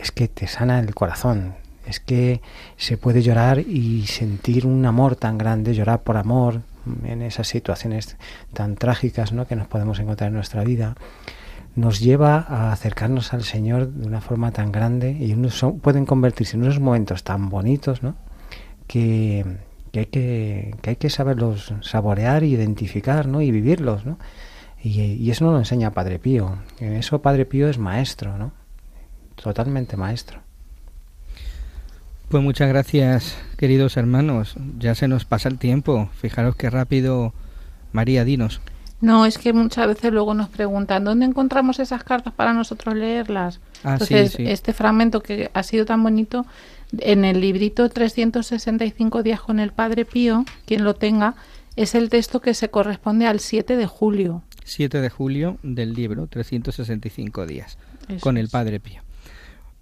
es 0.00 0.12
que 0.12 0.28
te 0.28 0.46
sana 0.46 0.80
el 0.80 0.94
corazón, 0.94 1.54
es 1.86 2.00
que 2.00 2.40
se 2.76 2.96
puede 2.96 3.22
llorar 3.22 3.60
y 3.60 4.06
sentir 4.06 4.66
un 4.66 4.84
amor 4.86 5.14
tan 5.14 5.38
grande, 5.38 5.74
llorar 5.74 6.02
por 6.02 6.16
amor 6.16 6.62
en 7.04 7.22
esas 7.22 7.48
situaciones 7.48 8.16
tan 8.52 8.76
trágicas 8.76 9.32
¿no? 9.32 9.46
que 9.46 9.56
nos 9.56 9.66
podemos 9.66 9.98
encontrar 9.98 10.28
en 10.28 10.34
nuestra 10.34 10.64
vida 10.64 10.94
nos 11.76 12.00
lleva 12.00 12.38
a 12.38 12.72
acercarnos 12.72 13.34
al 13.34 13.44
Señor 13.44 13.92
de 13.92 14.06
una 14.06 14.22
forma 14.22 14.50
tan 14.50 14.72
grande 14.72 15.12
y 15.12 15.34
unos 15.34 15.64
pueden 15.82 16.06
convertirse 16.06 16.56
en 16.56 16.62
unos 16.62 16.80
momentos 16.80 17.22
tan 17.22 17.50
bonitos 17.50 18.02
¿no? 18.02 18.16
que, 18.86 19.44
que, 19.92 20.00
hay 20.00 20.06
que, 20.06 20.74
que 20.80 20.90
hay 20.90 20.96
que 20.96 21.10
saberlos 21.10 21.74
saborear, 21.82 22.44
identificar 22.44 23.26
¿no? 23.26 23.42
y 23.42 23.50
vivirlos. 23.50 24.06
¿no? 24.06 24.18
Y, 24.82 25.00
y, 25.00 25.30
eso 25.30 25.44
nos 25.44 25.52
lo 25.52 25.58
enseña 25.58 25.92
Padre 25.92 26.18
Pío. 26.18 26.58
En 26.80 26.94
eso 26.94 27.20
Padre 27.20 27.44
Pío 27.44 27.68
es 27.68 27.76
maestro, 27.76 28.38
¿no? 28.38 28.52
totalmente 29.34 29.98
maestro. 29.98 30.45
Pues 32.28 32.42
muchas 32.42 32.68
gracias, 32.68 33.36
queridos 33.56 33.96
hermanos. 33.96 34.56
Ya 34.78 34.94
se 34.94 35.06
nos 35.06 35.24
pasa 35.24 35.48
el 35.48 35.58
tiempo. 35.58 36.10
Fijaros 36.20 36.56
qué 36.56 36.70
rápido. 36.70 37.32
María, 37.92 38.24
dinos. 38.24 38.60
No, 39.00 39.26
es 39.26 39.38
que 39.38 39.52
muchas 39.52 39.86
veces 39.86 40.12
luego 40.12 40.34
nos 40.34 40.48
preguntan 40.48 41.04
dónde 41.04 41.26
encontramos 41.26 41.78
esas 41.78 42.02
cartas 42.02 42.32
para 42.32 42.52
nosotros 42.52 42.94
leerlas. 42.94 43.60
Ah, 43.84 43.92
Entonces, 43.92 44.32
sí, 44.32 44.38
sí. 44.38 44.50
este 44.50 44.72
fragmento 44.72 45.22
que 45.22 45.50
ha 45.54 45.62
sido 45.62 45.84
tan 45.84 46.02
bonito, 46.02 46.46
en 46.98 47.24
el 47.24 47.40
librito 47.40 47.88
365 47.88 49.22
días 49.22 49.40
con 49.40 49.60
el 49.60 49.72
Padre 49.72 50.04
Pío, 50.04 50.44
quien 50.66 50.82
lo 50.82 50.94
tenga, 50.94 51.34
es 51.76 51.94
el 51.94 52.08
texto 52.08 52.40
que 52.40 52.54
se 52.54 52.70
corresponde 52.70 53.26
al 53.26 53.38
7 53.40 53.76
de 53.76 53.86
julio. 53.86 54.42
7 54.64 55.00
de 55.00 55.10
julio 55.10 55.58
del 55.62 55.92
libro, 55.92 56.26
365 56.26 57.46
días, 57.46 57.78
Eso 58.08 58.20
con 58.20 58.36
el. 58.36 58.48
Padre 58.48 58.80
Pío. 58.80 59.05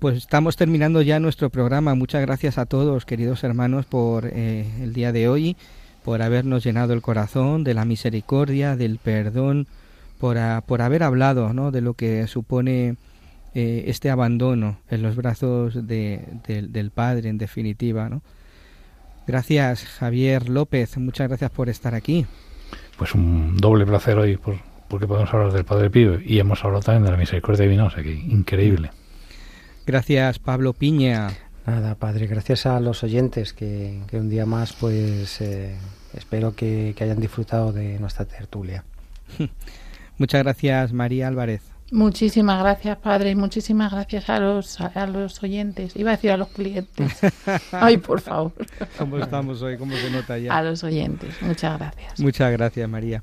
Pues 0.04 0.18
estamos 0.18 0.58
terminando 0.58 1.00
ya 1.00 1.18
nuestro 1.18 1.48
programa. 1.48 1.94
Muchas 1.94 2.20
gracias 2.20 2.58
a 2.58 2.66
todos, 2.66 3.06
queridos 3.06 3.42
hermanos, 3.42 3.86
por 3.86 4.26
eh, 4.26 4.66
el 4.82 4.92
día 4.92 5.12
de 5.12 5.30
hoy, 5.30 5.56
por 6.04 6.20
habernos 6.20 6.62
llenado 6.62 6.92
el 6.92 7.00
corazón 7.00 7.64
de 7.64 7.72
la 7.72 7.86
misericordia, 7.86 8.76
del 8.76 8.98
perdón, 8.98 9.66
por, 10.20 10.36
a- 10.36 10.60
por 10.60 10.82
haber 10.82 11.04
hablado 11.04 11.54
¿no? 11.54 11.70
de 11.70 11.80
lo 11.80 11.94
que 11.94 12.26
supone 12.26 12.96
eh, 13.54 13.84
este 13.86 14.10
abandono 14.10 14.76
en 14.90 15.00
los 15.00 15.16
brazos 15.16 15.86
de- 15.86 16.20
del- 16.46 16.90
Padre, 16.90 17.30
en 17.30 17.38
definitiva. 17.38 18.10
¿no? 18.10 18.20
Gracias, 19.26 19.86
Javier 19.86 20.50
López. 20.50 20.98
Muchas 20.98 21.28
gracias 21.28 21.50
por 21.50 21.70
estar 21.70 21.94
aquí. 21.94 22.26
Pues 22.98 23.14
un 23.14 23.56
doble 23.56 23.86
placer 23.86 24.18
hoy 24.18 24.36
por, 24.36 24.56
porque 24.86 25.06
podemos 25.06 25.32
hablar 25.32 25.50
del 25.54 25.64
Padre 25.64 25.88
Pío 25.88 26.20
y 26.20 26.40
hemos 26.40 26.62
hablado 26.62 26.82
también 26.82 27.04
de 27.04 27.10
la 27.10 27.16
misericordia 27.16 27.62
divina, 27.64 27.86
o 27.86 27.90
sea 27.90 28.02
que 28.02 28.12
increíble. 28.12 28.90
Gracias, 29.86 30.38
Pablo 30.38 30.72
Piña. 30.72 31.30
Nada, 31.66 31.94
Padre, 31.94 32.26
gracias 32.26 32.66
a 32.66 32.80
los 32.80 33.02
oyentes 33.02 33.52
que, 33.52 34.02
que 34.08 34.18
un 34.18 34.28
día 34.28 34.46
más, 34.46 34.72
pues 34.72 35.40
eh, 35.40 35.76
espero 36.14 36.54
que, 36.54 36.94
que 36.96 37.04
hayan 37.04 37.20
disfrutado 37.20 37.72
de 37.72 37.98
nuestra 37.98 38.24
tertulia. 38.24 38.84
Muchas 40.18 40.42
gracias, 40.42 40.92
María 40.92 41.28
Álvarez. 41.28 41.62
Muchísimas 41.90 42.60
gracias, 42.60 42.98
Padre, 42.98 43.30
y 43.30 43.34
muchísimas 43.34 43.92
gracias 43.92 44.28
a 44.30 44.40
los, 44.40 44.80
a 44.80 45.06
los 45.06 45.42
oyentes. 45.42 45.94
Iba 45.96 46.10
a 46.10 46.16
decir 46.16 46.30
a 46.32 46.36
los 46.36 46.48
clientes. 46.48 47.12
Ay, 47.72 47.98
por 47.98 48.20
favor. 48.20 48.52
¿Cómo 48.98 49.18
estamos 49.18 49.62
hoy? 49.62 49.76
¿Cómo 49.76 49.94
se 49.94 50.10
nota 50.10 50.38
ya? 50.38 50.56
A 50.56 50.62
los 50.62 50.82
oyentes. 50.82 51.34
Muchas 51.42 51.78
gracias. 51.78 52.20
Muchas 52.20 52.52
gracias, 52.52 52.88
María. 52.88 53.22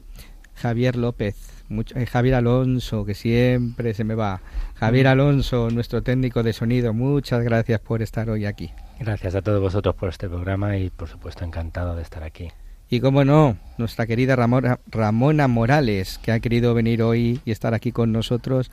Javier 0.56 0.96
López, 0.96 1.36
mucho- 1.72 1.98
eh, 1.98 2.06
Javier 2.06 2.36
Alonso, 2.36 3.04
que 3.06 3.14
siempre 3.16 3.94
se 3.94 4.04
me 4.04 4.14
va. 4.16 4.42
Javier 4.76 5.08
Alonso, 5.08 5.70
nuestro 5.72 6.04
técnico 6.04 6.44
de 6.44 6.54
sonido, 6.54 6.94
muchas 6.94 7.44
gracias 7.44 7.80
por 7.80 8.02
estar 8.02 8.30
hoy 8.30 8.46
aquí. 8.46 8.72
Gracias 9.00 9.34
a 9.36 9.42
todos 9.42 9.60
vosotros 9.62 9.96
por 9.96 10.10
este 10.10 10.28
programa 10.30 10.78
y 10.78 10.90
por 10.92 11.08
supuesto 11.08 11.44
encantado 11.44 11.96
de 11.96 12.04
estar 12.04 12.24
aquí. 12.24 12.50
Y 12.90 13.00
como 13.00 13.24
no, 13.24 13.58
nuestra 13.78 14.06
querida 14.06 14.36
Ramona, 14.36 14.80
Ramona 14.88 15.48
Morales, 15.48 16.20
que 16.22 16.32
ha 16.34 16.40
querido 16.42 16.74
venir 16.74 17.02
hoy 17.02 17.40
y 17.46 17.52
estar 17.52 17.74
aquí 17.74 17.92
con 17.92 18.12
nosotros 18.12 18.70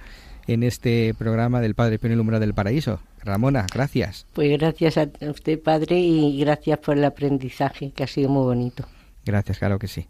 en 0.49 0.65
este 0.65 1.15
programa 1.17 1.61
del 1.61 1.75
Padre 1.75 1.99
Pío 1.99 2.21
Umbral 2.21 2.41
del 2.41 2.53
Paraíso. 2.55 3.01
Ramona, 3.25 3.67
gracias. 3.73 4.27
Pues 4.33 4.59
gracias 4.59 4.97
a 4.99 5.09
usted, 5.31 5.61
padre, 5.63 5.99
y 6.01 6.39
gracias 6.41 6.79
por 6.79 6.97
el 6.97 7.05
aprendizaje, 7.05 7.93
que 7.93 8.03
ha 8.05 8.07
sido 8.07 8.29
muy 8.29 8.43
bonito. 8.45 8.85
Gracias, 9.25 9.59
claro 9.59 9.79
que 9.79 9.89
sí. 9.89 10.07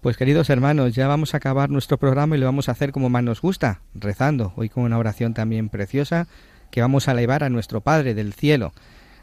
Pues 0.00 0.16
queridos 0.16 0.50
hermanos, 0.50 0.94
ya 0.94 1.08
vamos 1.08 1.34
a 1.34 1.38
acabar 1.38 1.70
nuestro 1.70 1.98
programa 1.98 2.36
y 2.36 2.38
lo 2.38 2.46
vamos 2.46 2.68
a 2.68 2.72
hacer 2.72 2.92
como 2.92 3.08
más 3.08 3.24
nos 3.24 3.40
gusta, 3.40 3.80
rezando, 3.94 4.52
hoy 4.56 4.68
con 4.68 4.84
una 4.84 4.98
oración 4.98 5.34
también 5.34 5.68
preciosa 5.68 6.28
que 6.70 6.80
vamos 6.80 7.08
a 7.08 7.12
elevar 7.12 7.42
a 7.42 7.48
nuestro 7.48 7.80
Padre 7.80 8.14
del 8.14 8.32
cielo. 8.32 8.72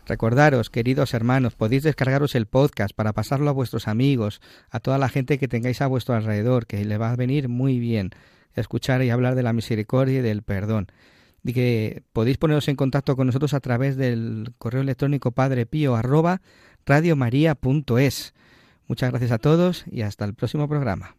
Recordaros, 0.06 0.70
queridos 0.70 1.14
hermanos, 1.14 1.56
podéis 1.56 1.84
descargaros 1.84 2.36
el 2.36 2.48
podcast 2.48 2.94
para 2.94 3.14
pasarlo 3.14 3.50
a 3.50 3.54
vuestros 3.54 3.88
amigos, 3.88 4.42
a 4.70 4.82
toda 4.82 4.98
la 4.98 5.08
gente 5.08 5.38
que 5.38 5.48
tengáis 5.48 5.82
a 5.82 5.88
vuestro 5.88 6.16
alrededor, 6.16 6.66
que 6.68 6.84
le 6.84 6.98
va 6.98 7.12
a 7.12 7.16
venir 7.16 7.48
muy 7.48 7.80
bien 7.80 8.12
escuchar 8.54 9.02
y 9.04 9.10
hablar 9.10 9.36
de 9.36 9.44
la 9.44 9.54
misericordia 9.54 10.20
y 10.20 10.22
del 10.22 10.44
perdón. 10.44 10.88
Y 11.44 11.54
que 11.54 12.04
podéis 12.12 12.38
poneros 12.38 12.68
en 12.68 12.76
contacto 12.76 13.16
con 13.16 13.28
nosotros 13.28 13.54
a 13.54 13.60
través 13.60 13.96
del 13.96 14.54
correo 14.58 14.82
electrónico 14.82 15.32
padrepío 15.32 15.96
arroba 15.96 16.42
radiomaria.es. 16.86 18.34
Muchas 18.88 19.12
gracias 19.12 19.32
a 19.32 19.38
todos 19.38 19.86
y 19.90 20.02
hasta 20.02 20.26
el 20.26 20.34
próximo 20.34 20.68
programa. 20.68 21.16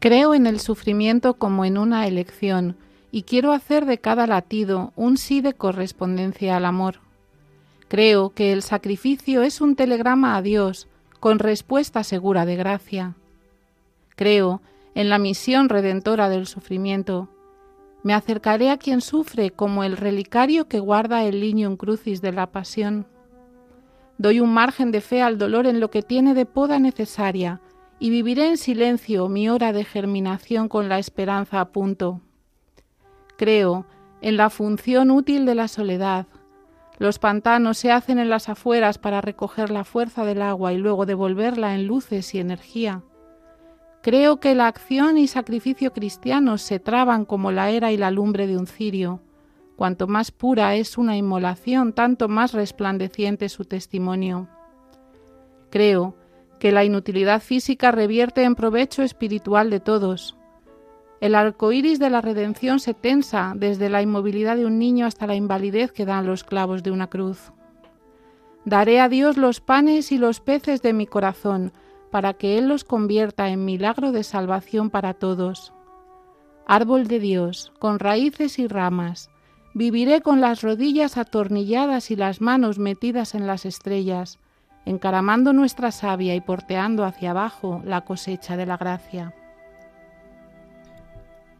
Creo 0.00 0.32
en 0.32 0.46
el 0.46 0.60
sufrimiento 0.60 1.34
como 1.34 1.64
en 1.64 1.76
una 1.76 2.06
elección 2.06 2.76
y 3.10 3.24
quiero 3.24 3.52
hacer 3.52 3.84
de 3.84 3.98
cada 3.98 4.26
latido 4.28 4.92
un 4.94 5.16
sí 5.18 5.40
de 5.40 5.54
correspondencia 5.54 6.56
al 6.56 6.66
amor. 6.66 7.07
Creo 7.88 8.30
que 8.30 8.52
el 8.52 8.62
sacrificio 8.62 9.42
es 9.42 9.60
un 9.60 9.74
telegrama 9.74 10.36
a 10.36 10.42
Dios 10.42 10.88
con 11.20 11.38
respuesta 11.38 12.04
segura 12.04 12.44
de 12.44 12.56
gracia. 12.56 13.16
Creo 14.14 14.60
en 14.94 15.08
la 15.08 15.18
misión 15.18 15.68
redentora 15.68 16.28
del 16.28 16.46
sufrimiento. 16.46 17.28
Me 18.02 18.14
acercaré 18.14 18.70
a 18.70 18.78
quien 18.78 19.00
sufre 19.00 19.50
como 19.50 19.84
el 19.84 19.96
relicario 19.96 20.68
que 20.68 20.80
guarda 20.80 21.24
el 21.24 21.40
lignum 21.40 21.76
crucis 21.76 22.20
de 22.20 22.32
la 22.32 22.48
pasión. 22.48 23.06
Doy 24.18 24.40
un 24.40 24.52
margen 24.52 24.90
de 24.90 25.00
fe 25.00 25.22
al 25.22 25.38
dolor 25.38 25.66
en 25.66 25.80
lo 25.80 25.90
que 25.90 26.02
tiene 26.02 26.34
de 26.34 26.46
poda 26.46 26.78
necesaria, 26.78 27.60
y 28.00 28.10
viviré 28.10 28.48
en 28.48 28.56
silencio 28.56 29.28
mi 29.28 29.48
hora 29.48 29.72
de 29.72 29.84
germinación 29.84 30.68
con 30.68 30.88
la 30.88 30.98
esperanza 30.98 31.60
a 31.60 31.70
punto. 31.70 32.20
Creo 33.36 33.86
en 34.20 34.36
la 34.36 34.50
función 34.50 35.10
útil 35.10 35.46
de 35.46 35.54
la 35.54 35.68
soledad. 35.68 36.26
Los 36.98 37.20
pantanos 37.20 37.78
se 37.78 37.92
hacen 37.92 38.18
en 38.18 38.28
las 38.28 38.48
afueras 38.48 38.98
para 38.98 39.20
recoger 39.20 39.70
la 39.70 39.84
fuerza 39.84 40.24
del 40.24 40.42
agua 40.42 40.72
y 40.72 40.78
luego 40.78 41.06
devolverla 41.06 41.74
en 41.74 41.86
luces 41.86 42.34
y 42.34 42.40
energía. 42.40 43.02
Creo 44.02 44.40
que 44.40 44.54
la 44.54 44.66
acción 44.66 45.18
y 45.18 45.26
sacrificio 45.28 45.92
cristianos 45.92 46.62
se 46.62 46.80
traban 46.80 47.24
como 47.24 47.52
la 47.52 47.70
era 47.70 47.92
y 47.92 47.96
la 47.96 48.10
lumbre 48.10 48.46
de 48.46 48.56
un 48.56 48.66
cirio. 48.66 49.20
Cuanto 49.76 50.06
más 50.08 50.30
pura 50.32 50.74
es 50.74 50.98
una 50.98 51.16
inmolación, 51.16 51.92
tanto 51.92 52.28
más 52.28 52.52
resplandeciente 52.52 53.48
su 53.48 53.64
testimonio. 53.64 54.48
Creo 55.70 56.16
que 56.58 56.72
la 56.72 56.84
inutilidad 56.84 57.40
física 57.40 57.92
revierte 57.92 58.42
en 58.42 58.54
provecho 58.54 59.02
espiritual 59.02 59.70
de 59.70 59.80
todos. 59.80 60.37
El 61.20 61.34
arco 61.34 61.72
iris 61.72 61.98
de 61.98 62.10
la 62.10 62.20
redención 62.20 62.78
se 62.78 62.94
tensa 62.94 63.52
desde 63.56 63.90
la 63.90 64.02
inmovilidad 64.02 64.56
de 64.56 64.66
un 64.66 64.78
niño 64.78 65.06
hasta 65.06 65.26
la 65.26 65.34
invalidez 65.34 65.90
que 65.90 66.06
dan 66.06 66.26
los 66.26 66.44
clavos 66.44 66.82
de 66.82 66.92
una 66.92 67.08
cruz. 67.08 67.52
Daré 68.64 69.00
a 69.00 69.08
Dios 69.08 69.36
los 69.36 69.60
panes 69.60 70.12
y 70.12 70.18
los 70.18 70.40
peces 70.40 70.82
de 70.82 70.92
mi 70.92 71.06
corazón, 71.06 71.72
para 72.10 72.34
que 72.34 72.56
Él 72.58 72.68
los 72.68 72.84
convierta 72.84 73.48
en 73.48 73.64
milagro 73.64 74.12
de 74.12 74.22
salvación 74.22 74.90
para 74.90 75.14
todos. 75.14 75.72
Árbol 76.66 77.08
de 77.08 77.18
Dios, 77.18 77.72
con 77.78 77.98
raíces 77.98 78.58
y 78.58 78.68
ramas, 78.68 79.30
viviré 79.74 80.20
con 80.20 80.40
las 80.40 80.62
rodillas 80.62 81.16
atornilladas 81.16 82.10
y 82.10 82.16
las 82.16 82.40
manos 82.40 82.78
metidas 82.78 83.34
en 83.34 83.46
las 83.46 83.64
estrellas, 83.64 84.38
encaramando 84.84 85.52
nuestra 85.52 85.90
savia 85.90 86.34
y 86.34 86.40
porteando 86.40 87.04
hacia 87.04 87.30
abajo 87.30 87.82
la 87.84 88.02
cosecha 88.02 88.56
de 88.56 88.66
la 88.66 88.76
gracia. 88.76 89.34